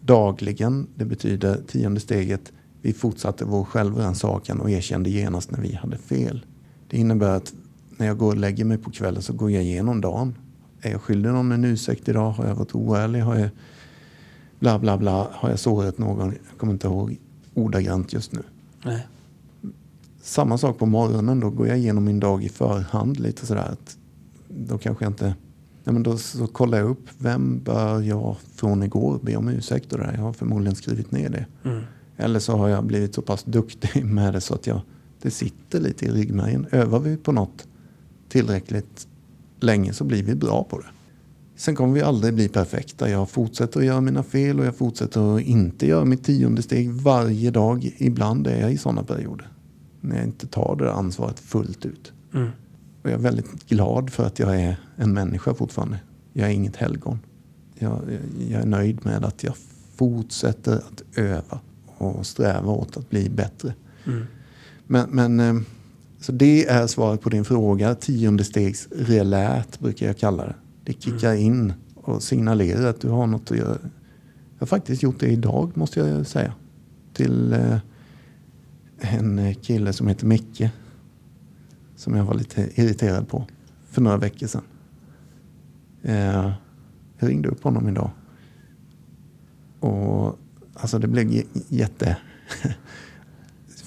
dagligen, 0.00 0.86
det 0.94 1.04
betyder 1.04 1.60
tionde 1.66 2.00
steget, 2.00 2.52
vi 2.82 2.92
fortsatte 2.92 3.44
vår 3.44 3.64
självrannsakan 3.64 4.60
och 4.60 4.70
erkände 4.70 5.10
genast 5.10 5.50
när 5.50 5.60
vi 5.60 5.74
hade 5.74 5.98
fel. 5.98 6.46
Det 6.88 6.96
innebär 6.96 7.36
att 7.36 7.52
när 7.96 8.06
jag 8.06 8.18
går 8.18 8.28
och 8.28 8.36
lägger 8.36 8.64
mig 8.64 8.78
på 8.78 8.90
kvällen 8.90 9.22
så 9.22 9.32
går 9.32 9.50
jag 9.50 9.62
igenom 9.62 10.00
dagen. 10.00 10.34
Är 10.80 10.90
jag 10.90 11.00
skyldig 11.00 11.30
någon 11.30 11.52
en 11.52 11.64
ursäkt 11.64 12.08
idag? 12.08 12.30
Har 12.30 12.46
jag 12.46 12.54
varit 12.54 12.74
oärlig? 12.74 13.20
Har 13.20 13.36
jag 13.36 13.50
bla 14.58 14.78
bla 14.78 14.98
bla? 14.98 15.28
Har 15.32 15.50
jag 15.50 15.58
sårat 15.58 15.98
någon? 15.98 16.28
Jag 16.28 16.58
kommer 16.58 16.72
inte 16.72 16.86
ihåg 16.86 17.18
ordagrant 17.54 18.12
just 18.12 18.32
nu. 18.32 18.42
Nej. 18.84 19.06
Samma 20.22 20.58
sak 20.58 20.78
på 20.78 20.86
morgonen. 20.86 21.40
Då 21.40 21.50
går 21.50 21.66
jag 21.68 21.78
igenom 21.78 22.04
min 22.04 22.20
dag 22.20 22.44
i 22.44 22.48
förhand 22.48 23.20
lite 23.20 23.46
sådär. 23.46 23.68
Att 23.72 23.96
då 24.48 24.78
kanske 24.78 25.04
jag 25.04 25.10
inte... 25.10 25.34
Ja, 25.84 25.92
men 25.92 26.02
då 26.02 26.16
så 26.18 26.46
kollar 26.46 26.78
jag 26.78 26.90
upp. 26.90 27.08
Vem 27.18 27.62
bör 27.62 28.00
jag 28.00 28.36
från 28.54 28.82
igår 28.82 29.20
be 29.22 29.36
om 29.36 29.48
ursäkt? 29.48 29.92
Och 29.92 29.98
där. 29.98 30.12
Jag 30.14 30.22
har 30.22 30.32
förmodligen 30.32 30.74
skrivit 30.74 31.12
ner 31.12 31.28
det. 31.28 31.46
Mm. 31.64 31.82
Eller 32.16 32.40
så 32.40 32.56
har 32.56 32.68
jag 32.68 32.84
blivit 32.84 33.14
så 33.14 33.22
pass 33.22 33.44
duktig 33.44 34.04
med 34.04 34.32
det 34.32 34.40
så 34.40 34.54
att 34.54 34.66
jag, 34.66 34.80
det 35.22 35.30
sitter 35.30 35.80
lite 35.80 36.06
i 36.06 36.10
ryggmärgen. 36.10 36.66
Övar 36.70 36.98
vi 36.98 37.16
på 37.16 37.32
något 37.32 37.66
tillräckligt 38.28 39.06
länge 39.60 39.92
så 39.92 40.04
blir 40.04 40.22
vi 40.22 40.34
bra 40.34 40.64
på 40.64 40.78
det. 40.78 40.86
Sen 41.56 41.74
kommer 41.74 41.94
vi 41.94 42.02
aldrig 42.02 42.34
bli 42.34 42.48
perfekta. 42.48 43.10
Jag 43.10 43.30
fortsätter 43.30 43.80
att 43.80 43.86
göra 43.86 44.00
mina 44.00 44.22
fel 44.22 44.60
och 44.60 44.66
jag 44.66 44.76
fortsätter 44.76 45.36
att 45.36 45.42
inte 45.42 45.86
göra 45.86 46.04
mitt 46.04 46.24
tionde 46.24 46.62
steg 46.62 46.90
varje 46.92 47.50
dag. 47.50 47.94
Ibland 47.98 48.46
är 48.46 48.60
jag 48.60 48.72
i 48.72 48.78
sådana 48.78 49.02
perioder. 49.02 49.48
När 50.00 50.16
jag 50.16 50.24
inte 50.24 50.46
tar 50.46 50.76
det 50.76 50.92
ansvaret 50.92 51.40
fullt 51.40 51.86
ut. 51.86 52.12
Mm. 52.34 52.50
Och 53.02 53.10
jag 53.10 53.12
är 53.12 53.22
väldigt 53.22 53.68
glad 53.68 54.10
för 54.10 54.24
att 54.24 54.38
jag 54.38 54.60
är 54.60 54.76
en 54.96 55.12
människa 55.12 55.54
fortfarande. 55.54 56.00
Jag 56.32 56.48
är 56.48 56.52
inget 56.52 56.76
helgon. 56.76 57.18
Jag, 57.74 58.00
jag 58.48 58.62
är 58.62 58.66
nöjd 58.66 59.04
med 59.04 59.24
att 59.24 59.42
jag 59.42 59.54
fortsätter 59.94 60.76
att 60.76 61.02
öva 61.16 61.60
och 62.02 62.26
sträva 62.26 62.72
åt 62.72 62.96
att 62.96 63.10
bli 63.10 63.30
bättre. 63.30 63.74
Mm. 64.04 64.22
Men, 64.86 65.10
men 65.10 65.40
eh, 65.40 65.62
så 66.20 66.32
det 66.32 66.66
är 66.66 66.86
svaret 66.86 67.20
på 67.20 67.28
din 67.28 67.44
fråga. 67.44 67.94
Tionde 67.94 68.44
stegs 68.44 68.88
relät 68.90 69.80
brukar 69.80 70.06
jag 70.06 70.18
kalla 70.18 70.46
det. 70.46 70.54
Det 70.84 71.02
kickar 71.02 71.30
mm. 71.30 71.42
in 71.42 71.72
och 71.94 72.22
signalerar 72.22 72.86
att 72.86 73.00
du 73.00 73.08
har 73.08 73.26
något 73.26 73.50
att 73.50 73.58
göra. 73.58 73.78
Jag 74.54 74.58
har 74.58 74.66
faktiskt 74.66 75.02
gjort 75.02 75.20
det 75.20 75.26
idag 75.26 75.70
måste 75.74 76.00
jag 76.00 76.26
säga. 76.26 76.54
Till 77.12 77.52
eh, 77.52 77.78
en 78.98 79.54
kille 79.54 79.92
som 79.92 80.08
heter 80.08 80.26
Micke. 80.26 80.62
Som 81.96 82.16
jag 82.16 82.24
var 82.24 82.34
lite 82.34 82.68
irriterad 82.74 83.28
på 83.28 83.46
för 83.90 84.00
några 84.00 84.16
veckor 84.16 84.46
sedan. 84.46 84.62
Eh, 86.02 86.52
jag 87.18 87.30
ringde 87.30 87.48
upp 87.48 87.62
honom 87.62 87.88
idag. 87.88 88.10
Och 89.80 90.38
alltså 90.74 90.98
det 90.98 91.08
blev 91.08 91.42
jätte 91.68 92.16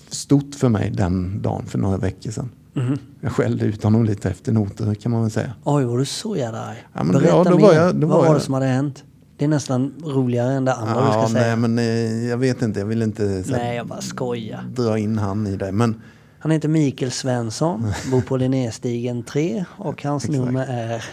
stort 0.09 0.55
för 0.55 0.69
mig 0.69 0.91
den 0.91 1.41
dagen 1.41 1.65
för 1.65 1.77
några 1.77 1.97
veckor 1.97 2.31
sedan. 2.31 2.49
Mm. 2.75 2.97
Jag 3.21 3.31
skällde 3.31 3.65
ut 3.65 3.83
honom 3.83 4.05
lite 4.05 4.29
efter 4.29 4.51
noter 4.51 4.93
kan 4.95 5.11
man 5.11 5.21
väl 5.21 5.31
säga. 5.31 5.53
Oj, 5.63 5.83
var 5.83 5.97
du 5.97 6.05
så 6.05 6.35
jävla 6.35 6.59
arg? 6.65 6.77
Ja, 6.93 7.03
men 7.03 7.11
Berätta 7.13 7.27
ja, 7.35 7.43
då 7.43 7.55
mer. 7.57 7.63
Var 7.63 7.73
jag, 7.73 7.95
då 7.95 8.07
Vad 8.07 8.17
var, 8.17 8.27
var 8.27 8.33
det 8.35 8.39
som 8.41 8.53
hade 8.53 8.65
hänt? 8.65 9.03
Det 9.37 9.45
är 9.45 9.49
nästan 9.49 9.93
roligare 10.05 10.53
än 10.53 10.65
det 10.65 10.73
andra 10.73 11.05
du 11.05 11.11
ska 11.11 11.21
Ja, 11.21 11.27
säga. 11.29 11.55
nej, 11.55 11.69
men 11.69 11.79
eh, 11.79 12.25
jag 12.29 12.37
vet 12.37 12.61
inte. 12.61 12.79
Jag 12.79 12.87
vill 12.87 13.01
inte 13.01 13.43
så 13.43 13.51
Nej, 13.51 13.75
jag 13.75 13.87
bara 13.87 14.01
skojar. 14.01 14.63
dra 14.75 14.97
in 14.97 15.17
han 15.17 15.47
i 15.47 15.55
det. 15.55 15.71
Men 15.71 16.01
Han 16.39 16.51
heter 16.51 16.69
Mikael 16.69 17.11
Svensson, 17.11 17.91
bor 18.11 18.21
på 18.21 18.37
Linnéstigen 18.37 19.23
3 19.23 19.65
och 19.77 20.03
hans 20.03 20.27
nummer 20.29 20.65
är... 20.69 21.05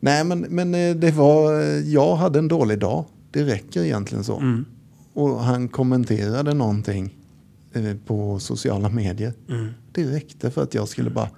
Nej, 0.00 0.24
men, 0.24 0.40
men 0.40 0.74
eh, 0.74 0.94
det 0.96 1.10
var, 1.10 1.52
jag 1.88 2.16
hade 2.16 2.38
en 2.38 2.48
dålig 2.48 2.78
dag. 2.78 3.04
Det 3.30 3.44
räcker 3.44 3.82
egentligen 3.84 4.24
så. 4.24 4.38
Mm. 4.38 4.64
Och 5.12 5.40
han 5.44 5.68
kommenterade 5.68 6.54
någonting 6.54 7.16
eh, 7.72 7.96
på 8.06 8.38
sociala 8.38 8.88
medier. 8.88 9.32
Mm. 9.48 9.66
Det 9.92 10.04
räckte 10.04 10.50
för 10.50 10.62
att 10.62 10.74
jag 10.74 10.88
skulle 10.88 11.10
bara 11.10 11.28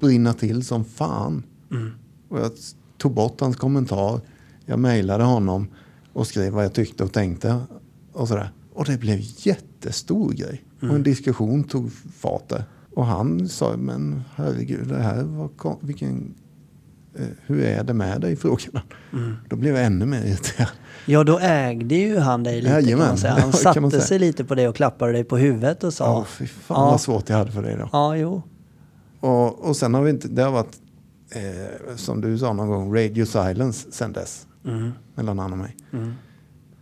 brinna 0.00 0.32
till 0.32 0.64
som 0.64 0.84
fan. 0.84 1.42
Mm. 1.70 1.90
Och 2.28 2.38
jag 2.40 2.52
tog 2.98 3.14
bort 3.14 3.40
hans 3.40 3.56
kommentar. 3.56 4.20
Jag 4.66 4.78
mejlade 4.78 5.24
honom 5.24 5.68
och 6.12 6.26
skrev 6.26 6.52
vad 6.52 6.64
jag 6.64 6.72
tyckte 6.72 7.04
och 7.04 7.12
tänkte. 7.12 7.60
Och 8.12 8.28
sådär. 8.28 8.50
Och 8.72 8.84
det 8.84 8.98
blev 8.98 9.18
jättestor 9.36 10.32
grej. 10.32 10.64
Och 10.76 10.82
Mm. 10.82 10.96
en 10.96 11.02
diskussion 11.02 11.64
tog 11.64 11.92
fart 11.92 12.48
där. 12.48 12.64
Och 12.94 13.06
han 13.06 13.48
sa, 13.48 13.76
men 13.76 14.22
herregud, 14.34 14.88
det 14.88 15.02
här 15.02 15.22
var 15.22 15.76
vilken... 15.80 16.34
Eh, 17.14 17.26
hur 17.46 17.62
är 17.62 17.84
det 17.84 17.94
med 17.94 18.20
dig? 18.20 18.36
Frågade 18.36 18.70
han. 18.72 18.82
Mm. 19.22 19.36
Då 19.48 19.56
blev 19.56 19.74
jag 19.76 19.84
ännu 19.84 20.06
mer 20.06 20.22
irriterad. 20.24 20.68
Ja, 21.06 21.24
då 21.24 21.38
ägde 21.38 21.94
ju 21.94 22.18
han 22.18 22.42
dig 22.44 22.60
lite 22.60 22.82
kan 22.82 22.98
man 22.98 23.18
säga. 23.18 23.32
Han 23.40 23.52
satte 23.52 23.90
säga. 23.90 24.02
sig 24.02 24.18
lite 24.18 24.44
på 24.44 24.54
det 24.54 24.68
och 24.68 24.76
klappade 24.76 25.12
dig 25.12 25.24
på 25.24 25.36
huvudet 25.36 25.84
och 25.84 25.94
sa... 25.94 26.04
Ja, 26.04 26.24
fy 26.24 26.46
fan 26.46 26.84
Ja. 26.84 26.90
vad 26.90 27.00
svårt 27.00 27.28
jag 27.28 27.36
hade 27.36 27.52
för 27.52 27.62
det 27.62 27.76
då. 27.76 27.88
Ja, 27.92 28.16
jo. 28.16 28.42
Och, 29.20 29.68
och 29.68 29.76
sen 29.76 29.94
har 29.94 30.02
vi 30.02 30.10
inte, 30.10 30.28
det 30.28 30.42
har 30.42 30.50
varit, 30.50 30.76
eh, 31.30 31.96
som 31.96 32.20
du 32.20 32.38
sa 32.38 32.52
någon 32.52 32.68
gång, 32.68 32.94
radio 32.96 33.26
silence 33.26 33.92
sen 33.92 34.12
dess. 34.12 34.46
Mm. 34.64 34.90
Mellan 35.14 35.38
han 35.38 35.52
och 35.52 35.58
mig. 35.58 35.76
Mm. 35.92 36.12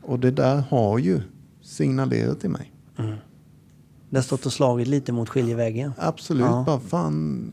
Och 0.02 0.18
det 0.18 0.30
där 0.30 0.56
har 0.70 0.98
ju 0.98 1.20
signalerat 1.62 2.40
till 2.40 2.50
mig. 2.50 2.72
Mm. 2.98 3.14
Det 4.10 4.16
har 4.16 4.22
stått 4.22 4.46
och 4.46 4.52
slagit 4.52 4.88
lite 4.88 5.12
mot 5.12 5.28
skiljeväggen. 5.28 5.92
Absolut, 5.98 6.46
Ja. 6.46 6.62
bara 6.66 6.80
fan. 6.80 7.52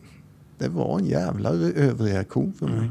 Det 0.64 0.70
var 0.70 1.00
en 1.00 1.06
jävla 1.06 1.50
överreaktion 1.50 2.54
för 2.54 2.68
mig. 2.68 2.90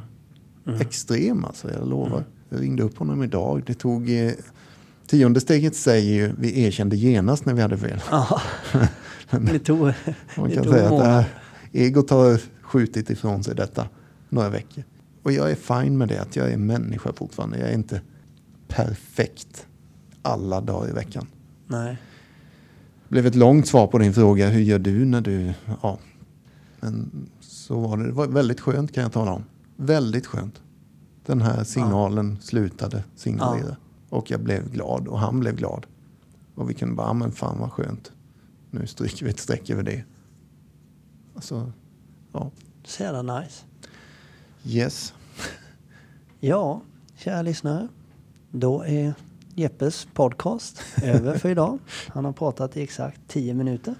Mm. 0.67 0.81
Extrem 0.81 1.45
alltså, 1.45 1.73
jag 1.73 1.89
lovar. 1.89 2.25
Jag 2.49 2.63
ringde 2.63 2.83
upp 2.83 2.99
honom 2.99 3.23
idag. 3.23 3.63
Det 3.67 3.75
tog... 3.75 4.11
Eh, 4.11 4.33
tionde 5.07 5.41
steget 5.41 5.77
säger 5.77 6.15
ju, 6.15 6.33
vi 6.39 6.65
erkände 6.65 6.97
genast 6.97 7.47
när 7.47 7.55
vi 7.55 7.63
hade 7.63 7.79
fel. 7.79 8.01
Ja. 8.11 8.41
Det 9.31 9.59
tog, 9.59 9.79
Man 9.79 10.51
kan 10.51 10.65
tog 10.65 10.73
säga 10.73 10.89
att 10.89 10.99
det 10.99 11.05
här, 11.05 11.25
egot 11.73 12.11
har 12.11 12.41
skjutit 12.63 13.11
ifrån 13.11 13.45
sig 13.45 13.55
detta 13.55 13.89
några 14.29 14.49
veckor. 14.49 14.85
Och 15.23 15.33
jag 15.33 15.51
är 15.51 15.55
fine 15.55 15.99
med 15.99 16.09
det, 16.09 16.23
att 16.23 16.37
jag 16.37 16.53
är 16.53 16.57
människa 16.57 17.13
fortfarande. 17.13 17.59
Jag 17.59 17.69
är 17.69 17.75
inte 17.75 18.01
perfekt 18.69 19.67
alla 20.23 20.61
dagar 20.61 20.89
i 20.89 20.93
veckan. 20.93 21.27
Nej. 21.67 21.97
Det 23.09 23.09
blev 23.09 23.27
ett 23.27 23.35
långt 23.35 23.67
svar 23.67 23.87
på 23.87 23.99
din 23.99 24.15
fråga, 24.15 24.49
hur 24.49 24.61
gör 24.61 24.79
du 24.79 25.05
när 25.05 25.21
du... 25.21 25.53
Ja, 25.83 25.99
men 26.81 27.11
så 27.63 27.81
var 27.81 27.97
det. 27.97 28.07
Det 28.07 28.13
var 28.13 28.27
väldigt 28.27 28.61
skönt 28.61 28.93
kan 28.93 29.03
jag 29.03 29.13
tala 29.13 29.33
om. 29.33 29.45
Väldigt 29.77 30.27
skönt. 30.27 30.63
Den 31.27 31.43
här 31.43 31.65
signalen 31.65 32.39
slutade 32.41 33.05
signalera. 33.17 33.77
Och 34.09 34.31
jag 34.31 34.41
blev 34.41 34.71
glad 34.71 35.09
och 35.09 35.19
han 35.19 35.41
blev 35.41 35.57
glad. 35.57 35.87
Och 36.55 36.71
vi 36.71 36.75
kunde 36.75 36.95
bara, 36.95 37.07
"Ja, 37.07 37.13
men 37.13 37.33
fan 37.33 37.59
vad 37.61 37.73
skönt. 37.73 38.13
Nu 38.71 38.87
stryker 38.87 39.25
vi 39.25 39.31
ett 39.31 39.41
streck 39.41 39.71
över 39.71 39.83
det. 39.83 40.05
Alltså, 41.35 41.73
ja. 42.33 42.51
Så 42.85 43.03
jävla 43.03 43.41
nice. 43.41 43.65
Yes. 44.65 45.15
Ja, 46.41 46.83
kära 47.17 47.43
lyssnare. 47.43 47.89
Då 48.51 48.83
är 48.85 49.15
Jeppes 49.55 50.09
podcast 50.15 50.83
över 51.03 51.39
för 51.39 51.49
idag. 51.49 51.79
Han 52.09 52.25
har 52.25 52.33
pratat 52.33 52.77
i 52.77 52.83
exakt 52.83 53.21
10 53.29 53.55
minuter. 53.55 53.95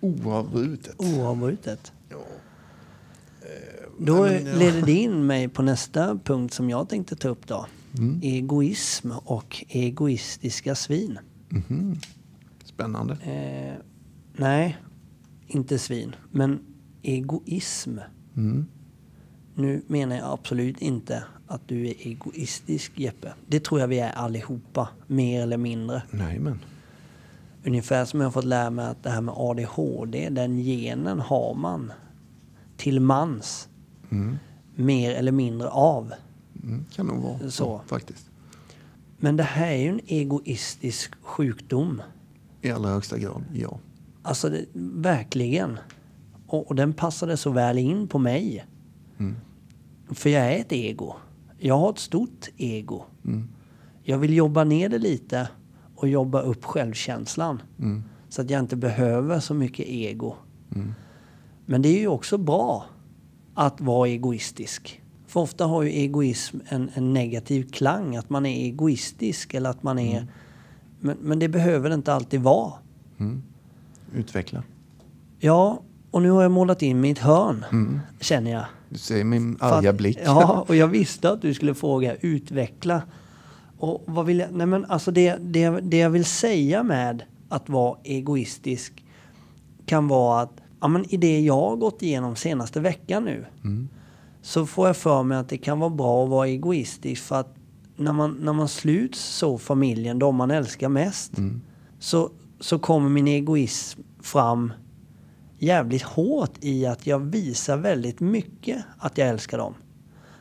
Oavbrutet. 0.00 0.94
Oavbrutet. 0.98 1.92
Då 4.02 4.22
men 4.22 4.46
ja. 4.46 4.56
leder 4.56 4.82
det 4.82 4.92
in 4.92 5.26
mig 5.26 5.48
på 5.48 5.62
nästa 5.62 6.18
punkt 6.24 6.54
som 6.54 6.70
jag 6.70 6.88
tänkte 6.88 7.16
ta 7.16 7.28
upp 7.28 7.46
då. 7.46 7.66
Mm. 7.98 8.20
Egoism 8.22 9.10
och 9.10 9.64
egoistiska 9.68 10.74
svin. 10.74 11.18
Mhm. 11.48 11.96
Spännande. 12.64 13.14
Eh, 13.14 13.74
nej, 14.36 14.76
inte 15.46 15.78
svin. 15.78 16.16
Men 16.30 16.60
egoism. 17.02 17.98
Mm. 18.36 18.66
Nu 19.54 19.82
menar 19.86 20.16
jag 20.16 20.32
absolut 20.32 20.82
inte 20.82 21.24
att 21.46 21.68
du 21.68 21.86
är 21.88 21.94
egoistisk 21.98 22.92
Jeppe. 22.94 23.32
Det 23.46 23.64
tror 23.64 23.80
jag 23.80 23.88
vi 23.88 23.98
är 23.98 24.12
allihopa, 24.12 24.88
mer 25.06 25.42
eller 25.42 25.56
mindre. 25.56 26.02
Nej 26.10 26.38
men. 26.38 26.58
Ungefär 27.64 28.04
som 28.04 28.20
jag 28.20 28.26
har 28.26 28.32
fått 28.32 28.44
lära 28.44 28.70
mig 28.70 28.86
att 28.86 29.02
det 29.02 29.10
här 29.10 29.20
med 29.20 29.34
ADHD, 29.36 30.28
den 30.30 30.58
genen 30.58 31.20
har 31.20 31.54
man 31.54 31.92
till 32.76 33.00
mans 33.00 33.68
Mm. 34.10 34.36
mer 34.74 35.10
eller 35.14 35.32
mindre 35.32 35.68
av. 35.68 36.12
Mm. 36.62 36.84
Kan 36.92 37.06
nog 37.06 37.22
vara 37.22 37.38
så, 37.38 37.50
Så. 37.50 37.80
faktiskt. 37.86 38.30
Men 39.16 39.36
det 39.36 39.42
här 39.42 39.70
är 39.70 39.76
ju 39.82 39.88
en 39.88 40.00
egoistisk 40.06 41.14
sjukdom. 41.22 42.02
I 42.62 42.70
allra 42.70 42.90
högsta 42.90 43.18
grad, 43.18 43.44
ja. 43.54 43.78
Alltså 44.22 44.48
det, 44.48 44.64
verkligen. 45.02 45.78
Och, 46.46 46.68
och 46.68 46.74
den 46.74 46.92
passade 46.92 47.36
så 47.36 47.50
väl 47.50 47.78
in 47.78 48.08
på 48.08 48.18
mig. 48.18 48.66
Mm. 49.18 49.36
För 50.10 50.30
jag 50.30 50.54
är 50.54 50.58
ett 50.60 50.72
ego. 50.72 51.14
Jag 51.58 51.78
har 51.78 51.90
ett 51.90 51.98
stort 51.98 52.48
ego. 52.56 53.04
Mm. 53.24 53.48
Jag 54.02 54.18
vill 54.18 54.34
jobba 54.34 54.64
ner 54.64 54.88
det 54.88 54.98
lite 54.98 55.48
och 55.96 56.08
jobba 56.08 56.40
upp 56.40 56.64
självkänslan. 56.64 57.62
Mm. 57.78 58.02
Så 58.28 58.42
att 58.42 58.50
jag 58.50 58.60
inte 58.60 58.76
behöver 58.76 59.40
så 59.40 59.54
mycket 59.54 59.86
ego. 59.88 60.34
Mm. 60.74 60.94
Men 61.66 61.82
det 61.82 61.88
är 61.88 61.98
ju 62.00 62.08
också 62.08 62.38
bra 62.38 62.84
att 63.64 63.80
vara 63.80 64.08
egoistisk. 64.08 65.00
För 65.26 65.40
ofta 65.40 65.64
har 65.64 65.82
ju 65.82 65.88
egoism 65.90 66.56
en, 66.68 66.90
en 66.94 67.12
negativ 67.12 67.70
klang. 67.70 68.16
Att 68.16 68.30
man 68.30 68.46
är 68.46 68.64
egoistisk 68.64 69.54
eller 69.54 69.70
att 69.70 69.82
man 69.82 69.98
är... 69.98 70.26
Men, 71.00 71.16
men 71.20 71.38
det 71.38 71.48
behöver 71.48 71.88
det 71.88 71.94
inte 71.94 72.14
alltid 72.14 72.40
vara. 72.40 72.72
Mm. 73.18 73.42
Utveckla. 74.14 74.62
Ja, 75.38 75.82
och 76.10 76.22
nu 76.22 76.30
har 76.30 76.42
jag 76.42 76.50
målat 76.52 76.82
in 76.82 77.00
mitt 77.00 77.18
hörn, 77.18 77.64
Mm. 77.72 78.00
känner 78.20 78.50
jag. 78.50 78.64
Du 78.88 78.98
ser 78.98 79.24
min 79.24 79.56
För 79.58 79.66
att- 79.66 79.72
arga 79.72 79.92
blick. 79.92 80.18
Ja, 80.24 80.64
och 80.68 80.76
jag 80.76 80.88
visste 80.88 81.30
att 81.30 81.42
du 81.42 81.54
skulle 81.54 81.74
fråga 81.74 82.14
utveckla. 82.20 83.02
Och 83.78 84.02
vad 84.06 84.26
vill 84.26 84.38
jag... 84.38 84.52
Nej 84.52 84.66
men 84.66 84.84
alltså 84.84 85.10
det, 85.10 85.36
det, 85.40 85.68
det 85.70 85.96
jag 85.96 86.10
vill 86.10 86.24
säga 86.24 86.82
med 86.82 87.22
att 87.48 87.68
vara 87.68 87.98
egoistisk 88.04 89.04
kan 89.86 90.08
vara 90.08 90.42
att 90.42 90.59
ja, 90.80 90.88
men 90.88 91.14
i 91.14 91.16
det 91.16 91.40
jag 91.40 91.54
har 91.60 91.76
gått 91.76 92.02
igenom 92.02 92.36
senaste 92.36 92.80
veckan 92.80 93.24
nu 93.24 93.46
Mm. 93.64 93.88
så 94.42 94.66
får 94.66 94.86
jag 94.86 94.96
för 94.96 95.22
mig 95.22 95.38
att 95.38 95.48
det 95.48 95.58
kan 95.58 95.78
vara 95.78 95.90
bra 95.90 96.24
att 96.24 96.30
vara 96.30 96.48
egoistisk 96.48 97.22
för 97.22 97.40
att 97.40 97.54
när 97.96 98.12
man, 98.12 98.36
när 98.40 98.52
man 98.52 98.68
sluts 98.68 99.20
så 99.20 99.58
familjen, 99.58 100.18
de 100.18 100.36
man 100.36 100.50
älskar 100.50 100.88
mest, 100.88 101.38
Mm. 101.38 101.60
så, 101.98 102.30
så 102.60 102.78
kommer 102.78 103.08
min 103.08 103.28
egoism 103.28 104.00
fram 104.22 104.72
jävligt 105.58 106.02
hårt 106.02 106.52
i 106.60 106.86
att 106.86 107.06
jag 107.06 107.18
visar 107.18 107.76
väldigt 107.76 108.20
mycket 108.20 108.84
att 108.98 109.18
jag 109.18 109.28
älskar 109.28 109.58
dem. 109.58 109.74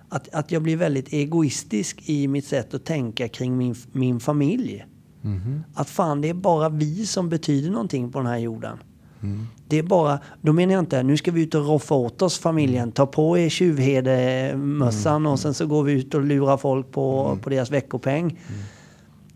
Att, 0.10 0.30
att 0.34 0.52
jag 0.52 0.62
blir 0.64 0.78
väldigt 0.78 1.14
egoistisk 1.14 2.02
i 2.10 2.28
mitt 2.28 2.46
sätt 2.46 2.74
att 2.74 2.86
tänka 2.86 3.28
kring 3.28 3.58
min, 3.58 3.76
min 3.92 4.20
familj. 4.20 4.86
Mhm. 5.22 5.64
Att 5.74 5.90
fan, 5.90 6.22
det 6.22 6.30
är 6.30 6.34
bara 6.34 6.70
vi 6.70 7.06
som 7.06 7.30
betyder 7.30 7.72
någonting 7.72 8.12
på 8.12 8.20
den 8.20 8.28
här 8.28 8.38
jorden. 8.38 8.78
Mm. 9.22 9.48
Det 9.68 9.78
är 9.78 9.84
bara, 9.84 10.20
då 10.42 10.54
menar 10.54 10.74
jag 10.74 10.82
inte, 10.82 11.04
nu 11.04 11.18
ska 11.18 11.32
vi 11.32 11.42
ut 11.42 11.56
och 11.56 11.66
roffa 11.66 11.96
åt 11.96 12.22
oss 12.22 12.40
familjen, 12.40 12.92
ta 12.92 13.06
på 13.06 13.38
er 13.38 13.50
tjuvherdemössan 13.50 15.26
och 15.26 15.40
sen 15.40 15.54
så 15.54 15.68
går 15.68 15.84
vi 15.84 15.92
ut 15.92 16.14
och 16.14 16.22
lurar 16.22 16.58
folk 16.58 16.92
på, 16.92 17.38
på 17.44 17.50
deras 17.50 17.72
veckopeng. 17.72 18.40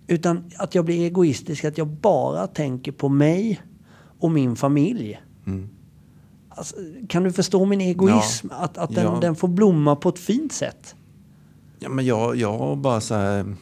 Utan 0.08 0.52
att 0.58 0.76
jag 0.76 0.86
blir 0.86 1.06
egoistisk, 1.06 1.66
att 1.66 1.78
jag 1.78 1.88
bara 1.88 2.48
tänker 2.48 2.92
på 2.92 3.10
mig 3.10 3.62
och 4.20 4.32
min 4.32 4.56
familj. 4.56 5.22
Mm. 5.46 5.70
Alltså, 6.50 6.76
kan 7.10 7.24
du 7.24 7.32
förstå 7.32 7.66
min 7.66 7.82
egoism? 7.82 8.48
Att, 8.52 8.78
att 8.78 8.96
den, 8.96 9.06
Ja. 9.06 9.18
den 9.22 9.36
får 9.36 9.48
blomma 9.48 9.96
på 9.96 10.10
ett 10.10 10.20
fint 10.20 10.54
sätt. 10.54 10.96
Ja, 11.80 11.90
men 11.90 12.06
jag, 12.06 12.36
jag 12.36 12.78
bara 12.78 13.02
så 13.02 13.16
här... 13.16 13.56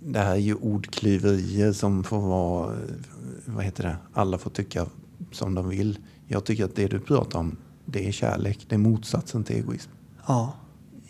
Det 0.00 0.18
här 0.18 0.32
är 0.32 0.36
ju 0.36 0.54
ordklyverier 0.54 1.72
som 1.72 2.04
får 2.04 2.20
vara... 2.20 2.74
Vad 3.46 3.64
heter 3.64 3.82
det? 3.82 3.96
Alla 4.12 4.38
får 4.38 4.50
tycka 4.50 4.86
som 5.32 5.54
de 5.54 5.68
vill. 5.68 5.98
Jag 6.26 6.44
tycker 6.44 6.64
att 6.64 6.76
det 6.76 6.86
du 6.86 7.00
pratar 7.00 7.38
om, 7.38 7.56
det 7.84 8.08
är 8.08 8.12
kärlek. 8.12 8.66
Det 8.68 8.74
är 8.74 8.78
motsatsen 8.78 9.44
till 9.44 9.56
egoism. 9.56 9.90
Ja. 10.26 10.52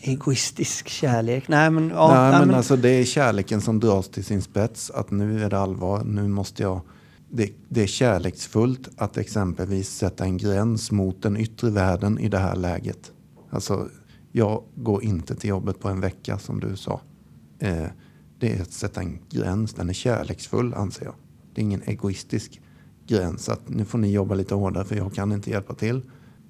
Egoistisk 0.00 0.88
kärlek. 0.88 1.48
Nej 1.48 1.70
men, 1.70 1.88
ja, 1.88 2.08
nej, 2.08 2.30
nej, 2.30 2.38
men, 2.38 2.48
men 2.48 2.56
alltså 2.56 2.76
det 2.76 2.88
är 2.88 3.04
kärleken 3.04 3.60
som 3.60 3.80
dras 3.80 4.08
till 4.08 4.24
sin 4.24 4.42
spets. 4.42 4.90
Att 4.90 5.10
nu 5.10 5.44
är 5.44 5.50
det 5.50 5.58
allvar. 5.58 6.04
Nu 6.04 6.28
måste 6.28 6.62
jag... 6.62 6.80
Det, 7.30 7.52
det 7.68 7.82
är 7.82 7.86
kärleksfullt 7.86 8.88
att 8.96 9.16
exempelvis 9.16 9.88
sätta 9.88 10.24
en 10.24 10.36
gräns 10.36 10.90
mot 10.90 11.22
den 11.22 11.36
yttre 11.36 11.70
världen 11.70 12.18
i 12.18 12.28
det 12.28 12.38
här 12.38 12.56
läget. 12.56 13.12
Alltså, 13.50 13.88
Jag 14.32 14.62
går 14.74 15.04
inte 15.04 15.34
till 15.34 15.50
jobbet 15.50 15.80
på 15.80 15.88
en 15.88 16.00
vecka 16.00 16.38
som 16.38 16.60
du 16.60 16.76
sa. 16.76 17.00
Eh, 17.58 17.86
det 18.38 18.52
är 18.52 18.62
att 18.62 18.72
sätta 18.72 19.00
en 19.00 19.18
gräns. 19.30 19.74
Den 19.74 19.88
är 19.88 19.92
kärleksfull 19.92 20.74
anser 20.74 21.04
jag. 21.04 21.14
Det 21.54 21.60
är 21.60 21.62
ingen 21.62 21.82
egoistisk 21.86 22.60
gräns 23.06 23.48
att 23.48 23.68
nu 23.68 23.84
får 23.84 23.98
ni 23.98 24.12
jobba 24.12 24.34
lite 24.34 24.54
hårdare 24.54 24.84
för 24.84 24.96
jag 24.96 25.14
kan 25.14 25.32
inte 25.32 25.50
hjälpa 25.50 25.74
till. 25.74 26.02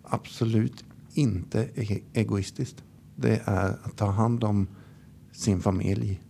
Absolut 0.02 0.84
inte 1.14 1.68
e- 1.74 2.02
egoistiskt. 2.12 2.82
Det 3.16 3.42
är 3.44 3.76
att 3.82 3.96
ta 3.96 4.06
hand 4.06 4.44
om 4.44 4.66
sin 5.32 5.60
familj. 5.60 6.20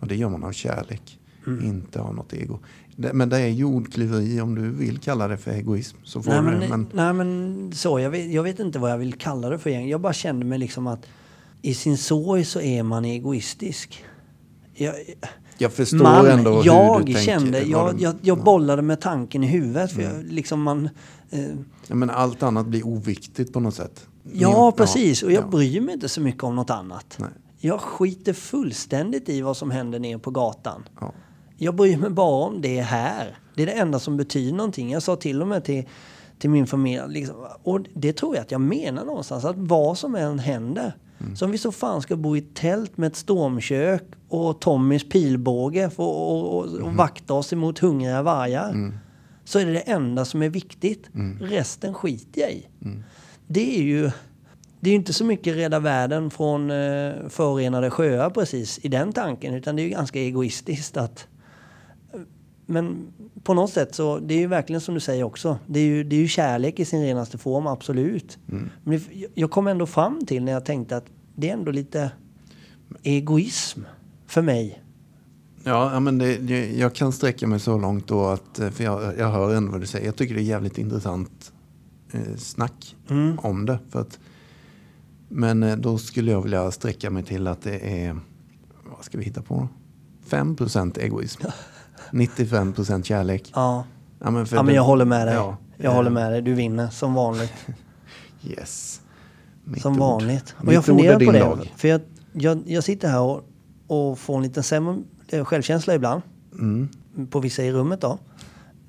Och 0.00 0.08
det 0.08 0.16
gör 0.16 0.28
man 0.28 0.44
av 0.44 0.52
kärlek, 0.52 1.18
inte 1.62 2.00
av 2.00 2.14
något 2.14 2.32
ego. 2.32 2.58
Men 2.96 3.28
det 3.28 3.38
är 3.38 3.48
jordklyveri 3.48 4.40
om 4.40 4.54
du 4.54 4.70
vill 4.70 4.98
kalla 4.98 5.28
det 5.28 5.36
för 5.36 5.50
egoism. 5.50 5.96
Så 6.04 6.22
får 6.22 6.30
Nej 6.30 6.40
du 6.40 6.46
men, 6.46 6.60
det. 6.60 6.68
Men, 6.68 6.88
nej 6.92 7.12
men 7.12 7.72
så, 7.74 8.00
jag 8.00 8.10
vet, 8.10 8.32
jag 8.32 8.42
vet 8.42 8.58
inte 8.58 8.78
vad 8.78 8.90
jag 8.90 8.98
vill 8.98 9.14
kalla 9.14 9.48
det 9.48 9.58
för 9.58 9.70
egentligen. 9.70 9.90
Jag 9.90 10.00
bara 10.00 10.12
kände 10.12 10.46
mig 10.46 10.58
liksom 10.58 10.86
att 10.86 11.06
i 11.62 11.74
sin 11.74 11.98
sorg 11.98 12.44
så 12.44 12.60
är 12.60 12.82
man 12.82 13.04
egoistisk. 13.04 14.04
Jag, 14.74 14.94
jag 15.62 15.72
förstår 15.72 15.98
man, 15.98 16.26
ändå 16.26 16.50
hur 16.56 16.66
jag 16.66 17.00
du 17.00 17.04
tänker. 17.04 17.20
kände, 17.22 17.60
vad 17.60 17.68
jag, 17.68 17.96
du- 17.96 18.02
jag, 18.02 18.14
jag 18.22 18.38
ja. 18.38 18.42
bollade 18.42 18.82
med 18.82 19.00
tanken 19.00 19.44
i 19.44 19.46
huvudet. 19.46 19.92
För 19.92 20.02
jag, 20.02 20.24
liksom 20.24 20.62
man, 20.62 20.88
eh, 21.30 21.40
Ja, 21.86 21.94
men 21.94 22.10
allt 22.10 22.42
annat 22.42 22.66
blir 22.66 22.86
oviktigt 22.86 23.52
på 23.52 23.60
något 23.60 23.74
sätt. 23.74 24.06
ja, 24.32 24.64
Min- 24.64 24.72
precis. 24.72 25.22
Och 25.22 25.32
jag 25.32 25.42
ja. 25.44 25.48
bryr 25.48 25.80
mig 25.80 25.94
inte 25.94 26.08
så 26.08 26.20
mycket 26.20 26.42
om 26.42 26.56
något 26.56 26.70
annat. 26.70 27.16
Nej. 27.18 27.28
Jag 27.58 27.80
skiter 27.80 28.32
fullständigt 28.32 29.28
i 29.28 29.40
vad 29.40 29.56
som 29.56 29.70
händer 29.70 29.98
nere 29.98 30.18
på 30.18 30.30
gatan. 30.30 30.82
Ja. 31.00 31.12
Jag 31.56 31.74
bryr 31.74 31.96
mig 31.96 32.10
bara 32.10 32.46
om 32.46 32.60
det 32.60 32.80
här. 32.80 33.38
Det 33.54 33.62
är 33.62 33.66
det 33.66 33.72
enda 33.72 33.98
som 33.98 34.16
betyder 34.16 34.56
någonting. 34.56 34.90
Jag 34.92 35.02
sa 35.02 35.16
till 35.16 35.42
och 35.42 35.48
med 35.48 35.64
till, 35.64 35.84
till 36.38 36.50
min 36.50 36.66
familj, 36.66 37.00
liksom, 37.08 37.36
och 37.62 37.80
det 37.94 38.12
tror 38.12 38.34
jag 38.36 38.42
att 38.42 38.50
jag 38.50 38.60
menar 38.60 39.04
någonstans, 39.04 39.44
att 39.44 39.56
vad 39.58 39.98
som 39.98 40.14
än 40.14 40.38
händer. 40.38 40.96
Som 41.34 41.50
vi 41.50 41.58
så 41.58 41.72
fan 41.72 42.02
ska 42.02 42.16
bo 42.16 42.36
i 42.36 42.40
tält 42.40 42.96
med 42.96 43.06
ett 43.06 43.16
stormkök 43.16 44.02
och 44.28 44.60
Tommys 44.60 45.08
pilbåge 45.08 45.90
för, 45.90 46.02
och, 46.02 46.58
och, 46.58 46.64
och 46.64 46.94
vakta 46.94 47.34
oss 47.34 47.52
emot 47.52 47.78
hungriga 47.78 48.22
vargar. 48.22 48.92
Så 49.44 49.58
är 49.58 49.66
det 49.66 49.72
det 49.72 49.80
enda 49.80 50.24
som 50.24 50.42
är 50.42 50.48
viktigt. 50.48 51.10
Resten 51.40 51.94
skiter 51.94 52.40
jag 52.40 52.52
i. 52.52 52.66
Det 53.46 53.78
är 53.78 53.82
ju... 53.82 54.10
Det 54.80 54.90
är 54.90 54.92
ju 54.92 54.98
inte 54.98 55.12
så 55.12 55.24
mycket 55.24 55.56
rädda 55.56 55.78
världen 55.78 56.30
från 56.30 56.70
eh, 56.70 57.12
förorenade 57.28 57.90
sjöar 57.90 58.30
precis 58.30 58.78
i 58.82 58.88
den 58.88 59.12
tanken. 59.12 59.54
Utan 59.54 59.76
det 59.76 59.82
är 59.82 59.84
ju 59.84 59.90
ganska 59.90 60.20
egoistiskt 60.20 60.96
att... 60.96 61.26
Men 62.66 63.12
på 63.44 63.54
något 63.54 63.70
sätt 63.70 63.94
så, 63.94 64.18
det 64.18 64.34
är 64.34 64.38
ju 64.38 64.46
verkligen 64.46 64.80
som 64.80 64.94
du 64.94 65.00
säger 65.00 65.24
också. 65.24 65.58
Det 65.66 65.80
är 65.80 65.84
ju, 65.84 66.04
det 66.04 66.16
är 66.16 66.20
ju 66.20 66.28
kärlek 66.28 66.80
i 66.80 66.84
sin 66.84 67.02
renaste 67.02 67.38
form, 67.38 67.66
absolut. 67.66 68.38
Men 68.46 68.70
det, 68.84 69.02
jag 69.34 69.50
kom 69.50 69.66
ändå 69.66 69.86
fram 69.86 70.26
till 70.26 70.44
när 70.44 70.52
jag 70.52 70.64
tänkte 70.64 70.96
att 70.96 71.04
det 71.36 71.48
är 71.48 71.52
ändå 71.52 71.70
lite 71.72 72.10
egoism 73.02 73.80
för 74.26 74.42
mig. 74.42 74.82
Ja, 75.64 76.00
men 76.00 76.18
det, 76.18 76.36
det, 76.36 76.72
jag 76.72 76.94
kan 76.94 77.12
sträcka 77.12 77.46
mig 77.46 77.60
så 77.60 77.78
långt 77.78 78.06
då 78.08 78.26
att, 78.26 78.58
eh, 78.58 78.70
för 78.70 78.84
jag, 78.84 79.18
jag 79.18 79.30
hör 79.30 79.54
ändå 79.54 79.72
vad 79.72 79.80
du 79.80 79.86
säger. 79.86 80.06
Jag 80.06 80.16
tycker 80.16 80.34
det 80.34 80.40
är 80.40 80.44
jävligt 80.44 80.78
intressant 80.78 81.52
eh, 82.12 82.36
snack 82.36 82.96
Mm. 83.10 83.38
om 83.38 83.66
det. 83.66 83.78
För 83.90 84.00
att, 84.00 84.18
men 85.28 85.62
eh, 85.62 85.76
då 85.76 85.98
skulle 85.98 86.30
jag 86.30 86.42
vilja 86.42 86.70
sträcka 86.70 87.10
mig 87.10 87.22
till 87.22 87.46
att 87.46 87.62
det 87.62 88.04
är, 88.04 88.16
vad 88.96 89.04
ska 89.04 89.18
vi 89.18 89.24
hitta 89.24 89.42
på? 89.42 89.68
5% 90.28 90.98
egoism. 91.00 91.42
95% 92.12 93.02
kärlek. 93.02 93.50
Ja, 93.54 93.84
Ja, 94.24 94.30
men, 94.30 94.46
ja 94.50 94.62
men 94.62 94.74
jag 94.74 94.82
håller 94.82 95.04
med 95.04 95.26
dig. 95.26 95.34
Ja, 95.34 95.56
jag 95.76 95.90
eh, 95.90 95.94
håller 95.96 96.10
med 96.10 96.32
dig. 96.32 96.42
Du 96.42 96.54
vinner 96.54 96.88
som 96.88 97.14
vanligt. 97.14 97.52
Yes. 98.44 99.00
Mitt 99.64 99.82
som 99.82 99.92
ord. 99.92 99.98
vanligt. 99.98 100.54
Och 100.58 100.64
Mitt 100.64 100.74
jag 100.74 100.84
funderar 100.84 101.18
på 101.26 101.32
det. 101.32 101.38
lag. 101.40 101.72
För 101.76 101.88
jag, 101.88 102.00
jag, 102.32 102.62
jag 102.66 102.84
sitter 102.84 103.08
här 103.08 103.20
och, 103.20 103.42
och 103.86 104.18
får 104.18 104.36
en 104.36 104.42
liten 104.42 104.62
sämre 104.62 104.98
eh, 105.28 105.44
självkänsla 105.44 105.94
ibland. 105.94 106.22
Mm. 106.52 106.88
På 107.30 107.40
vissa 107.40 107.62
i 107.64 107.72
rummet 107.72 108.00
då. 108.00 108.18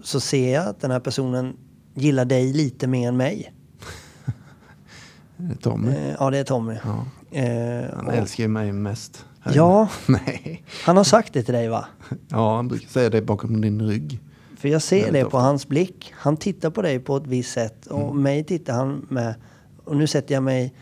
Så 0.04 0.20
ser 0.20 0.54
jag 0.54 0.68
att 0.68 0.82
den 0.82 0.92
här 0.92 1.00
personen 1.00 1.58
gillar 1.94 2.26
dig 2.26 2.54
lite 2.54 2.88
mer 2.88 3.08
än 3.08 3.18
mig. 3.18 3.54
Tommy. 5.62 5.92
Eh, 5.92 6.16
ja, 6.20 6.30
det 6.30 6.38
är 6.38 6.44
Tommy. 6.44 6.76
Ja, 6.86 7.06
Eh, 7.40 7.96
han 7.96 8.08
och- 8.08 8.14
älskar 8.14 8.44
ju 8.44 8.48
mig 8.48 8.72
mest. 8.72 9.26
Ja. 9.54 9.90
Nej. 10.08 10.64
Han 10.86 10.98
har 10.98 11.04
sagt 11.04 11.34
det 11.34 11.44
till 11.44 11.54
dig 11.54 11.68
va? 11.68 11.86
Ja, 12.28 12.56
han 12.56 12.68
brukar 12.68 12.88
säga 12.88 13.10
det 13.10 13.22
bakom 13.22 13.62
din 13.62 13.82
rygg. 13.82 14.20
För 14.58 14.70
jag 14.70 14.82
ser 14.82 15.12
det 15.12 15.22
på 15.22 15.28
ofta. 15.28 15.38
hans 15.38 15.68
blick. 15.68 16.14
Han 16.16 16.38
tittar 16.38 16.70
på 16.70 16.82
dig 16.82 17.00
på 17.00 17.18
ett 17.18 17.28
visst 17.28 17.54
sätt 17.54 17.86
och 17.86 18.10
Mm. 18.12 18.24
mig 18.24 18.44
tittar 18.44 18.74
han 18.74 19.06
med. 19.10 19.36
Och 19.84 19.98
nu 19.98 20.08
sätter 20.08 20.34
jag 20.34 20.44
mig 20.44 20.74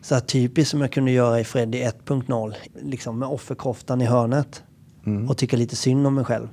så 0.00 0.14
här 0.14 0.20
typiskt 0.22 0.70
som 0.70 0.80
jag 0.80 0.92
kunde 0.92 1.10
göra 1.10 1.40
i 1.40 1.44
Freddy 1.44 1.78
1.0. 1.82 2.54
Liksom 2.82 3.18
med 3.18 3.28
offerkoftan 3.28 4.00
i 4.00 4.04
hörnet. 4.04 4.62
Mm. 5.06 5.28
Och 5.28 5.36
tycka 5.36 5.56
lite 5.56 5.76
synd 5.76 6.06
om 6.06 6.14
mig 6.14 6.24
själv. 6.24 6.48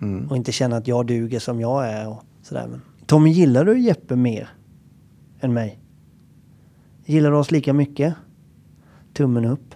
Mm. 0.00 0.30
Och 0.30 0.36
inte 0.36 0.52
känna 0.52 0.76
att 0.76 0.88
jag 0.88 1.06
duger 1.06 1.38
som 1.38 1.60
jag 1.60 1.88
är 1.88 2.08
och 2.08 2.22
sådär. 2.42 2.66
Men 2.70 2.80
Tommy, 3.06 3.30
gillar 3.30 3.64
du 3.64 3.80
Jeppe 3.80 4.16
mer 4.16 4.48
än 5.40 5.52
mig? 5.54 5.80
Gillar 7.04 7.30
du 7.30 7.36
oss 7.36 7.50
lika 7.50 7.72
mycket? 7.72 8.14
Tummen 9.14 9.44
upp. 9.44 9.74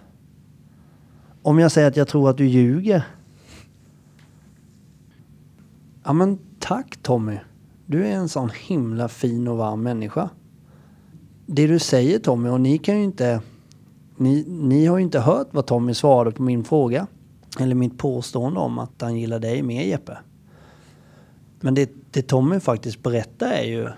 Om 1.43 1.59
jag 1.59 1.71
säger 1.71 1.87
att 1.87 1.97
jag 1.97 2.07
tror 2.07 2.29
att 2.29 2.37
du 2.37 2.47
ljuger? 2.47 3.03
Ja 6.03 6.13
men 6.13 6.39
tack 6.59 6.97
Tommy. 7.01 7.37
Du 7.85 8.05
är 8.05 8.11
en 8.11 8.29
sån 8.29 8.49
himla 8.49 9.07
fin 9.07 9.47
och 9.47 9.57
varm 9.57 9.83
människa. 9.83 10.29
Det 11.45 11.67
du 11.67 11.79
säger 11.79 12.19
Tommy, 12.19 12.49
och 12.49 12.61
ni 12.61 12.77
kan 12.77 12.97
ju 12.97 13.03
inte... 13.03 13.41
Ni, 14.17 14.45
ni 14.47 14.85
har 14.85 14.97
ju 14.97 15.03
inte 15.03 15.19
hört 15.19 15.47
vad 15.51 15.65
Tommy 15.65 15.93
svarade 15.93 16.31
på 16.31 16.43
min 16.43 16.63
fråga. 16.63 17.07
Eller 17.59 17.75
mitt 17.75 17.97
påstående 17.97 18.59
om 18.59 18.79
att 18.79 19.01
han 19.01 19.17
gillar 19.17 19.39
dig 19.39 19.61
mer 19.61 19.83
Jeppe. 19.83 20.17
Men 21.59 21.75
det, 21.75 21.91
det 22.11 22.21
Tommy 22.21 22.59
faktiskt 22.59 23.03
berättar 23.03 23.51
är 23.51 23.63
ju 23.63 23.89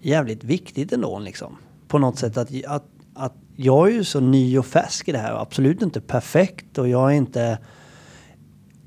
jävligt 0.00 0.44
viktigt 0.44 0.92
ändå 0.92 1.18
liksom. 1.18 1.56
På 1.88 1.98
något 1.98 2.18
sätt 2.18 2.36
att, 2.36 2.50
att, 2.50 2.64
att 2.64 2.84
jag 3.56 3.88
är 3.88 3.92
ju 3.92 4.04
så 4.04 4.20
ny 4.20 4.58
och 4.58 4.66
färsk 4.66 5.08
i 5.08 5.12
det 5.12 5.18
här 5.18 5.34
och 5.34 5.40
absolut 5.40 5.82
inte 5.82 6.00
perfekt 6.00 6.78
och 6.78 6.88
jag 6.88 7.12
är 7.12 7.16
inte 7.16 7.58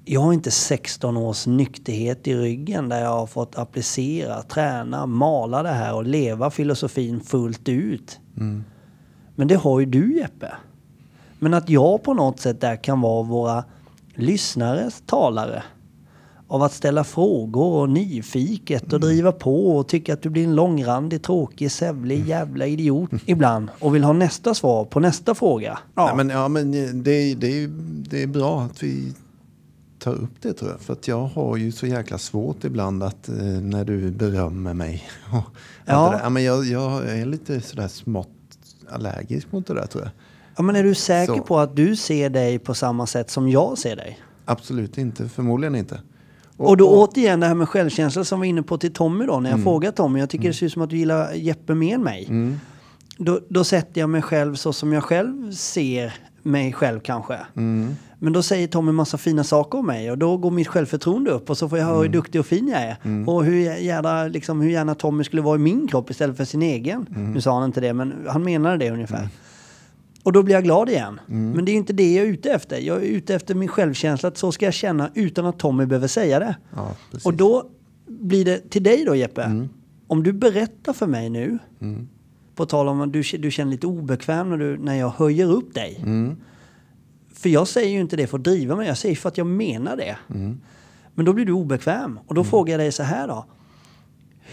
jag 0.06 0.22
har 0.22 0.34
inte 0.34 0.52
16 0.52 1.18
års 1.18 1.48
nykterhet 1.48 2.28
i 2.28 2.36
ryggen 2.36 2.90
där 2.90 3.02
jag 3.02 3.10
har 3.10 3.28
fått 3.28 3.58
applicera, 3.58 4.42
träna, 4.42 5.06
mala 5.06 5.64
det 5.64 5.70
här 5.70 5.96
och 5.96 6.06
leva 6.06 6.50
filosofin 6.50 7.22
fullt 7.22 7.70
ut. 7.70 8.20
Mm. 8.38 8.64
Men 9.36 9.48
det 9.48 9.56
har 9.56 9.80
ju 9.80 9.86
du 9.86 10.18
Jeppe. 10.18 10.52
Men 11.40 11.54
att 11.54 11.70
jag 11.70 12.04
på 12.04 12.14
något 12.14 12.40
sätt 12.40 12.62
där 12.62 12.84
kan 12.84 13.02
vara 13.02 13.24
våra 13.24 13.64
lyssnares 14.16 15.04
talare. 15.06 15.64
Av 16.52 16.64
att 16.64 16.74
ställa 16.74 17.04
frågor 17.04 17.82
och 17.82 17.90
nyfiket 17.90 18.94
och 18.94 19.00
driva 19.00 19.32
på 19.32 19.78
och 19.78 19.88
tycka 19.88 20.14
att 20.14 20.22
du 20.22 20.30
blir 20.30 20.44
en 20.44 20.56
långrandig, 20.56 21.24
tråkig, 21.24 21.72
sävlig 21.72 22.28
jävla 22.28 22.66
idiot 22.66 23.10
ibland. 23.26 23.70
Och 23.80 23.96
vill 23.96 24.04
ha 24.04 24.14
nästa 24.14 24.54
svar 24.54 24.86
på 24.86 25.00
nästa 25.00 25.36
fråga. 25.36 25.80
Ja. 25.96 26.14
men, 26.16 26.30
ja, 26.30 26.48
men 26.48 26.72
det, 26.72 27.34
det, 27.34 27.48
är, 27.64 27.68
det 28.10 28.24
är 28.24 28.28
bra 28.28 28.62
att 28.62 28.84
vi 28.84 29.14
tar 30.00 30.14
upp 30.14 30.42
det 30.42 30.54
tror 30.54 30.72
jag. 30.72 30.80
För 30.80 30.94
att 30.94 31.08
jag 31.08 31.26
har 31.26 31.58
ju 31.58 31.72
så 31.72 31.88
jäkla 31.88 32.18
svårt 32.18 32.64
ibland 32.64 33.04
att 33.04 33.30
eh, 33.30 33.36
när 33.44 33.86
du 33.86 34.12
berömmer 34.12 34.74
mig. 34.74 35.04
Ja. 35.32 35.44
det 35.86 35.92
där. 35.92 36.24
ja, 36.24 36.30
men 36.30 36.44
jag, 36.44 36.66
jag 36.66 37.10
är 37.10 37.26
lite 37.26 37.62
sådär 37.62 37.88
smått 37.88 38.30
allergisk 38.92 39.52
mot 39.52 39.68
det 39.68 39.74
där 39.74 39.86
tror 39.86 40.04
jag. 40.04 40.12
Ja, 40.56 40.64
men 40.64 40.76
är 40.76 40.84
du 40.84 40.96
säker 40.96 41.34
Så. 41.34 41.42
på 41.42 41.60
att 41.60 41.76
du 41.76 41.96
ser 41.96 42.30
dig 42.30 42.60
på 42.60 42.74
samma 42.74 43.08
sätt 43.08 43.30
som 43.30 43.50
jag 43.50 43.78
ser 43.78 43.96
dig? 43.96 44.20
Absolut 44.46 44.98
inte, 44.98 45.30
förmodligen 45.30 45.76
inte. 45.76 46.02
Och, 46.60 46.78
då 46.78 46.90
återigen 46.90 47.40
det 47.40 47.48
här 47.48 47.56
med 47.56 47.70
självkänsla 47.70 48.24
som 48.24 48.40
vi 48.40 48.48
var 48.48 48.50
inne 48.50 48.64
på 48.64 48.78
till 48.78 48.94
Tommy 48.94 49.26
då. 49.26 49.40
När 49.40 49.50
jag 49.50 49.64
frågar 49.64 49.92
Tommy, 49.92 50.20
jag 50.20 50.30
tycker 50.30 50.48
det 50.48 50.54
ser 50.54 50.66
ut 50.66 50.74
som 50.74 50.82
att 50.82 50.90
du 50.90 50.98
gillar 50.98 51.34
Jeppe 51.34 51.76
mer 51.76 51.96
än 51.96 52.04
mig. 52.04 52.26
Mm. 52.30 52.60
Då, 53.18 53.40
då 53.50 53.64
sätter 53.64 54.02
jag 54.02 54.10
mig 54.10 54.22
själv 54.22 54.56
så 54.56 54.74
som 54.74 54.94
jag 54.94 55.04
själv 55.04 55.52
ser 55.52 56.14
mig 56.44 56.74
själv 56.74 57.00
kanske. 57.00 57.38
Mm. 57.56 57.96
Men 58.20 58.34
då 58.34 58.44
säger 58.44 58.68
Tommy 58.68 58.92
massa 58.92 59.18
fina 59.18 59.44
saker 59.44 59.80
om 59.80 59.86
mig 59.86 60.12
och 60.12 60.18
då 60.18 60.38
går 60.38 60.52
mitt 60.52 60.68
självförtroende 60.68 61.32
upp 61.32 61.50
och 61.50 61.58
så 61.58 61.70
får 61.70 61.78
jag 61.78 61.86
höra 61.86 62.02
hur 62.02 62.10
duktig 62.10 62.40
och 62.40 62.48
fin 62.48 62.68
jag 62.68 62.82
är. 62.82 62.98
Och 63.30 63.44
hur, 63.44 63.56
gärna, 63.78 64.28
liksom, 64.28 64.62
hur 64.62 64.70
gärna 64.70 64.96
Tommy 64.96 65.24
skulle 65.24 65.42
vara 65.42 65.56
i 65.56 65.60
min 65.60 65.88
kropp 65.88 66.10
istället 66.10 66.38
för 66.38 66.46
sin 66.46 66.62
egen. 66.62 67.06
Nu 67.34 67.42
sa 67.42 67.54
han 67.54 67.64
inte 67.64 67.82
det, 67.82 67.94
men 67.94 68.14
han 68.28 68.44
menade 68.44 68.78
det 68.78 68.92
ungefär. 68.92 69.28
Och 70.24 70.34
då 70.34 70.44
blir 70.44 70.56
jag 70.56 70.64
glad 70.64 70.90
igen. 70.90 71.20
Men 71.28 71.66
det 71.66 71.72
är 71.72 71.76
inte 71.76 71.94
det 71.94 72.14
jag 72.14 72.26
är 72.26 72.30
ute 72.30 72.52
efter. 72.52 72.80
Jag 72.80 72.98
är 72.98 73.08
ute 73.08 73.36
efter 73.36 73.56
min 73.56 73.70
självkänsla, 73.70 74.30
att 74.30 74.38
så 74.38 74.52
ska 74.52 74.66
jag 74.66 74.74
känna 74.74 75.10
utan 75.14 75.46
att 75.46 75.60
Tommy 75.60 75.86
behöver 75.86 76.08
säga 76.08 76.40
det. 76.40 76.56
Ja. 76.76 76.96
Och 77.24 77.34
då 77.34 77.70
blir 78.08 78.46
det 78.46 78.70
till 78.70 78.84
dig 78.84 79.06
då 79.06 79.16
Jeppe. 79.16 79.68
Om 80.08 80.24
du 80.24 80.34
berättar 80.34 80.94
för 80.94 81.08
mig 81.08 81.30
nu, 81.30 81.60
på 82.56 82.66
tal 82.66 82.88
om 82.88 83.02
att 83.02 83.14
du, 83.14 83.22
du 83.22 83.52
känner 83.52 83.72
lite 83.72 83.88
obekväm 83.88 84.50
när, 84.50 84.58
du, 84.58 84.78
när 84.78 84.96
jag 84.96 85.10
höjer 85.10 85.52
upp 85.52 85.74
dig. 85.74 85.98
Mm. 86.02 86.36
För 87.34 87.50
jag 87.50 87.68
säger 87.68 87.90
ju 87.90 88.00
inte 88.00 88.16
det 88.16 88.28
för 88.28 88.38
att 88.38 88.44
driva 88.44 88.76
mig, 88.76 88.88
jag 88.88 88.98
säger 88.98 89.16
för 89.16 89.30
att 89.30 89.38
jag 89.38 89.48
menar 89.48 89.98
det. 89.98 90.18
Mm. 90.30 90.60
Men 91.16 91.26
då 91.26 91.34
blir 91.34 91.46
du 91.46 91.52
obekväm. 91.52 92.20
Och 92.28 92.36
då 92.36 92.44
frågar 92.44 92.74
jag 92.74 92.80
dig 92.80 92.92
så 92.92 93.04
här 93.04 93.28
då. 93.28 93.46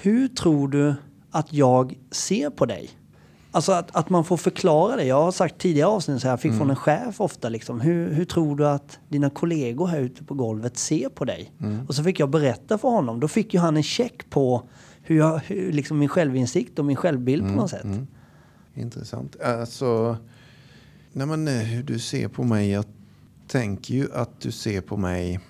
Hur 0.03 0.29
tror 0.29 0.69
du 0.69 0.95
att 1.31 1.53
jag 1.53 1.99
ser 2.11 2.51
på 2.51 2.67
dig? 2.67 2.91
Alltså 3.51 3.73
att, 3.73 3.97
att 3.97 4.11
man 4.11 4.25
får 4.25 4.37
förklara 4.37 4.97
det. 4.97 5.05
Jag 5.05 5.23
har 5.23 5.33
sagt 5.33 5.59
tidigare 5.59 5.89
avsnitt 5.89 6.21
så 6.21 6.27
här, 6.27 6.33
jag 6.33 6.41
fick 6.41 6.49
Mm. 6.49 6.59
från 6.59 6.71
en 6.71 6.77
chef 6.77 7.21
ofta 7.21 7.49
liksom. 7.49 7.81
Hur, 7.81 8.13
hur 8.13 8.25
tror 8.25 8.57
du 8.57 8.69
att 8.69 8.99
dina 9.09 9.31
kollegor 9.31 9.87
här 9.87 10.01
ute 10.01 10.25
på 10.25 10.35
golvet 10.35 10.77
ser 10.77 11.09
på 11.09 11.25
dig? 11.25 11.53
Mm. 11.61 11.87
Och 11.87 11.95
så 11.95 12.05
fick 12.05 12.21
jag 12.21 12.31
berätta 12.31 12.79
för 12.79 12.89
honom. 12.89 13.21
Då 13.21 13.29
fick 13.29 13.55
ju 13.55 13.61
han 13.61 13.77
en 13.77 13.83
check 13.83 14.31
på 14.31 14.63
hur 15.03 15.17
jag, 15.19 15.39
hur, 15.39 15.73
liksom 15.73 15.99
min 15.99 16.09
självinsikt 16.09 16.79
och 16.79 16.85
min 16.85 16.97
självbild 16.97 17.43
Mm, 17.43 17.55
på 17.55 17.61
något 17.61 17.71
sätt. 17.71 17.87
Intressant. 18.75 19.41
Alltså, 19.41 20.17
nej 21.13 21.27
men, 21.27 21.49
eh, 21.49 21.55
hur 21.55 21.83
du 21.83 21.99
ser 21.99 22.29
på 22.29 22.45
mig. 22.45 22.71
Jag 22.71 22.85
tänker 23.49 23.95
ju 23.95 24.13
att 24.13 24.41
du 24.41 24.51
ser 24.53 24.81
på 24.81 24.97
mig. 24.97 25.41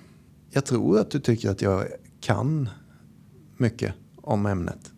Jag 0.51 0.65
tror 0.65 0.99
att 0.99 1.11
du 1.11 1.19
tycker 1.19 1.49
att 1.49 1.61
jag 1.61 1.85
kan 2.21 2.69
mycket 3.57 3.93
om 4.21 4.45
ämnet. 4.45 4.91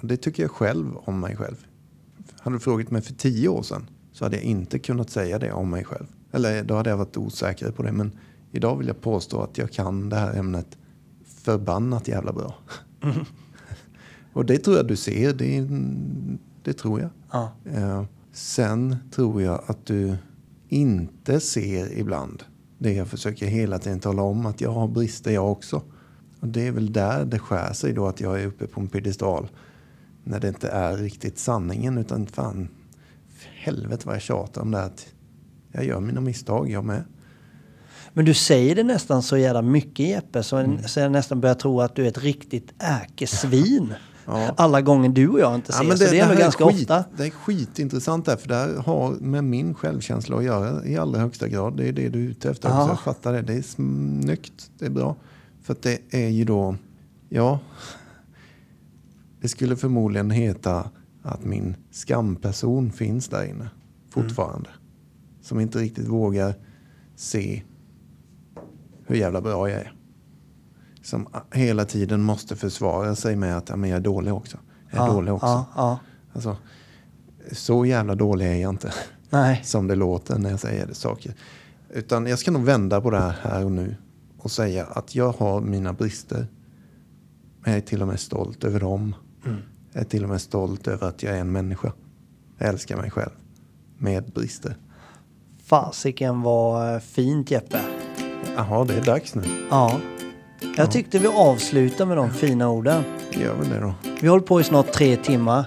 Och 0.00 0.06
Det 0.08 0.16
tycker 0.16 0.42
jag 0.42 0.50
själv 0.50 0.96
om 0.96 1.20
mig 1.20 1.36
själv. 1.36 1.66
Hade 2.40 2.56
du 2.56 2.60
frågat 2.60 2.90
mig 2.90 3.02
för 3.02 3.14
tio 3.14 3.48
år 3.48 3.62
sedan 3.62 3.90
så 4.12 4.24
hade 4.24 4.36
jag 4.36 4.44
inte 4.44 4.78
kunnat 4.78 5.10
säga 5.10 5.38
det 5.38 5.52
om 5.52 5.70
mig 5.70 5.84
själv. 5.84 6.06
Eller 6.32 6.64
då 6.64 6.74
hade 6.74 6.90
jag 6.90 6.96
varit 6.96 7.16
osäker 7.16 7.70
på 7.70 7.82
det. 7.82 7.92
Men 7.92 8.12
idag 8.52 8.76
vill 8.76 8.86
jag 8.86 9.00
påstå 9.00 9.42
att 9.42 9.58
jag 9.58 9.72
kan 9.72 10.08
det 10.08 10.16
här 10.16 10.34
ämnet 10.34 10.78
förbannat 11.24 12.08
jävla 12.08 12.32
bra. 12.32 12.54
Och 14.32 14.46
det 14.46 14.58
tror 14.58 14.76
jag 14.76 14.86
du 14.86 14.96
ser. 14.96 15.32
Det, 15.32 15.68
det 16.62 16.72
tror 16.72 17.00
jag. 17.00 17.10
Ja. 17.32 17.52
Eh, 17.64 18.04
sen 18.32 18.96
tror 19.10 19.42
jag 19.42 19.62
att 19.66 19.86
du 19.86 20.16
inte 20.68 21.40
ser 21.40 21.98
ibland 21.98 22.42
det 22.78 22.92
jag 22.92 23.08
försöker 23.08 23.46
hela 23.46 23.78
tiden 23.78 24.00
tala 24.00 24.22
om 24.22 24.46
att 24.46 24.60
jag 24.60 24.70
har 24.70 24.88
brister 24.88 25.30
jag 25.30 25.52
också. 25.52 25.82
Och 26.40 26.48
det 26.48 26.66
är 26.66 26.72
väl 26.72 26.92
där 26.92 27.24
det 27.24 27.38
skär 27.38 27.72
sig 27.72 27.92
då 27.92 28.06
att 28.06 28.20
jag 28.20 28.42
är 28.42 28.46
uppe 28.46 28.66
på 28.66 28.80
en 28.80 28.88
piedestal. 28.88 29.48
När 30.28 30.40
det 30.40 30.48
inte 30.48 30.68
är 30.68 30.96
riktigt 30.96 31.38
sanningen 31.38 31.98
utan 31.98 32.26
fan, 32.26 32.68
helvete 33.62 34.02
vad 34.06 34.14
jag 34.14 34.22
tjatar 34.22 34.62
om 34.62 34.70
det 34.70 34.78
här. 34.78 34.90
Jag 35.72 35.84
gör 35.84 36.00
mina 36.00 36.20
misstag 36.20 36.70
jag 36.70 36.84
med. 36.84 37.04
Men 38.12 38.24
du 38.24 38.34
säger 38.34 38.74
det 38.76 38.82
nästan 38.82 39.22
så 39.22 39.36
jävla 39.36 39.62
mycket 39.62 40.06
Jeppe 40.08 40.42
så, 40.42 40.56
Mm. 40.56 40.82
så 40.82 41.00
jag 41.00 41.12
nästan 41.12 41.40
börjar 41.40 41.54
tro 41.54 41.80
att 41.80 41.94
du 41.94 42.04
är 42.04 42.08
ett 42.08 42.18
riktigt 42.22 42.72
äkesvin. 42.82 43.94
Ja. 44.26 44.54
Alla 44.56 44.80
gånger 44.80 45.08
du 45.08 45.28
och 45.28 45.40
jag 45.40 45.54
inte 45.54 45.72
ser. 45.72 45.84
så 45.96 46.04
det 46.10 46.18
är 46.18 46.28
nog 46.28 46.36
ganska 46.36 46.64
skit, 46.66 46.80
ofta. 46.80 47.04
Det 47.16 47.26
är 47.26 47.30
skitintressant 47.30 48.26
där, 48.26 48.36
för 48.36 48.48
det 48.48 48.54
här 48.54 48.74
har 48.74 49.10
med 49.10 49.44
min 49.44 49.74
självkänsla 49.74 50.36
att 50.36 50.44
göra 50.44 50.84
i 50.86 50.96
allra 50.96 51.20
högsta 51.20 51.48
grad. 51.48 51.76
Det 51.76 51.88
är 51.88 51.92
det 51.92 52.08
du 52.08 52.24
är 52.24 52.28
ute 52.28 52.50
efter 52.50 52.68
Ja. 52.68 52.80
också. 52.82 52.92
Jag 52.92 53.00
fattar 53.00 53.32
det. 53.32 53.42
Det 53.42 53.54
är 53.54 53.62
snyggt. 53.62 54.70
Det 54.78 54.86
är 54.86 54.90
bra. 54.90 55.16
För 55.62 55.72
att 55.72 55.82
det 55.82 55.98
är 56.10 56.28
ju 56.28 56.44
då, 56.44 56.76
ja, 57.28 57.58
det 59.40 59.48
skulle 59.48 59.76
förmodligen 59.76 60.30
heta 60.30 60.90
att 61.22 61.44
min 61.44 61.76
skamperson 61.90 62.92
finns 62.92 63.28
där 63.28 63.44
inne 63.44 63.70
fortfarande. 64.10 64.70
Som 65.42 65.60
inte 65.60 65.78
riktigt 65.78 66.08
vågar 66.08 66.54
se 67.16 67.62
hur 69.06 69.16
jävla 69.16 69.40
bra 69.40 69.70
jag 69.70 69.80
är. 69.80 69.92
Som 71.02 71.28
hela 71.52 71.84
tiden 71.84 72.22
måste 72.22 72.56
försvara 72.56 73.14
sig 73.14 73.36
med 73.36 73.56
att 73.56 73.68
ja, 73.68 73.76
men 73.76 73.90
jag 73.90 73.96
är 73.96 74.00
dålig 74.00 74.34
också. 74.34 74.58
Jag 74.90 75.02
är 75.02 75.06
Ja, 75.06 75.12
dålig 75.12 75.34
också. 75.34 75.46
Ja, 75.46 75.66
ja. 75.76 75.98
Alltså, 76.32 76.56
så 77.52 77.86
jävla 77.86 78.14
dålig 78.14 78.46
är 78.46 78.54
jag 78.56 78.68
inte. 78.68 78.92
Nej. 79.30 79.60
Som 79.64 79.86
det 79.86 79.94
låter 79.94 80.38
när 80.38 80.50
jag 80.50 80.60
säger 80.60 80.86
det 80.86 80.94
saker. 80.94 81.34
Utan 81.90 82.26
jag 82.26 82.38
ska 82.38 82.50
nog 82.50 82.64
vända 82.64 83.00
på 83.00 83.10
det 83.10 83.18
här, 83.18 83.34
här 83.42 83.64
och 83.64 83.72
nu. 83.72 83.96
Och 84.38 84.50
säga 84.50 84.84
att 84.84 85.14
jag 85.14 85.32
har 85.32 85.60
mina 85.60 85.92
brister. 85.92 86.46
Men 87.60 87.72
jag 87.72 87.76
är 87.82 87.86
till 87.86 88.02
och 88.02 88.08
med 88.08 88.20
stolt 88.20 88.64
över 88.64 88.80
dem. 88.80 89.14
Jag 89.92 90.00
är 90.00 90.04
till 90.04 90.22
och 90.24 90.30
med 90.30 90.40
stolt 90.40 90.88
över 90.88 91.08
att 91.08 91.22
jag 91.22 91.36
är 91.36 91.40
en 91.40 91.52
människa. 91.52 91.92
Jag 92.58 92.68
älskar 92.68 92.96
mig 92.96 93.10
själv. 93.10 93.30
Med 93.98 94.24
brister. 94.32 94.76
Fasiken 95.64 96.42
var 96.42 96.94
eh, 96.94 97.00
fint 97.00 97.50
Jeppe. 97.50 97.80
Jaha, 98.56 98.84
det 98.84 98.94
är 98.94 99.04
dags 99.04 99.34
nu. 99.34 99.42
Ja. 99.70 100.00
Jag 100.76 100.92
tyckte 100.92 101.18
vi 101.18 101.26
avslutar 101.26 102.06
med 102.06 102.16
de 102.16 102.30
fina 102.30 102.68
orden. 102.68 103.02
Gör 103.30 103.54
väl 103.54 103.68
det 103.68 103.80
då. 103.80 103.94
Vi 104.20 104.28
hållit 104.28 104.46
på 104.46 104.60
i 104.60 104.64
snart 104.64 104.92
tre 104.92 105.16
timmar. 105.16 105.66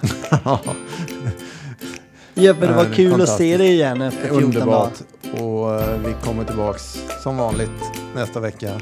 Jeppe, 2.34 2.66
det 2.66 2.72
var 2.72 2.84
det 2.84 2.94
kul 2.94 3.20
att 3.20 3.28
se 3.28 3.56
dig 3.56 3.72
igen 3.72 4.02
efter 4.02 4.20
14 4.28 4.50
dagar. 4.50 4.64
Underbart. 4.64 5.02
Och 5.40 5.74
eh, 5.74 5.98
vi 5.98 6.14
kommer 6.24 6.44
tillbaks 6.44 6.98
som 7.22 7.36
vanligt 7.36 7.70
nästa 8.14 8.40
vecka. 8.40 8.80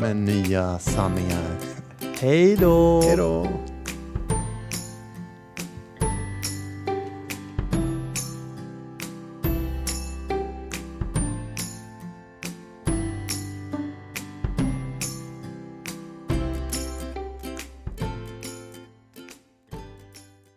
Med 0.00 0.16
nya 0.16 0.78
sanningar. 0.78 1.73
Hej 2.24 2.56
då! 2.56 3.00
Hej 3.02 3.16
då! 3.16 3.46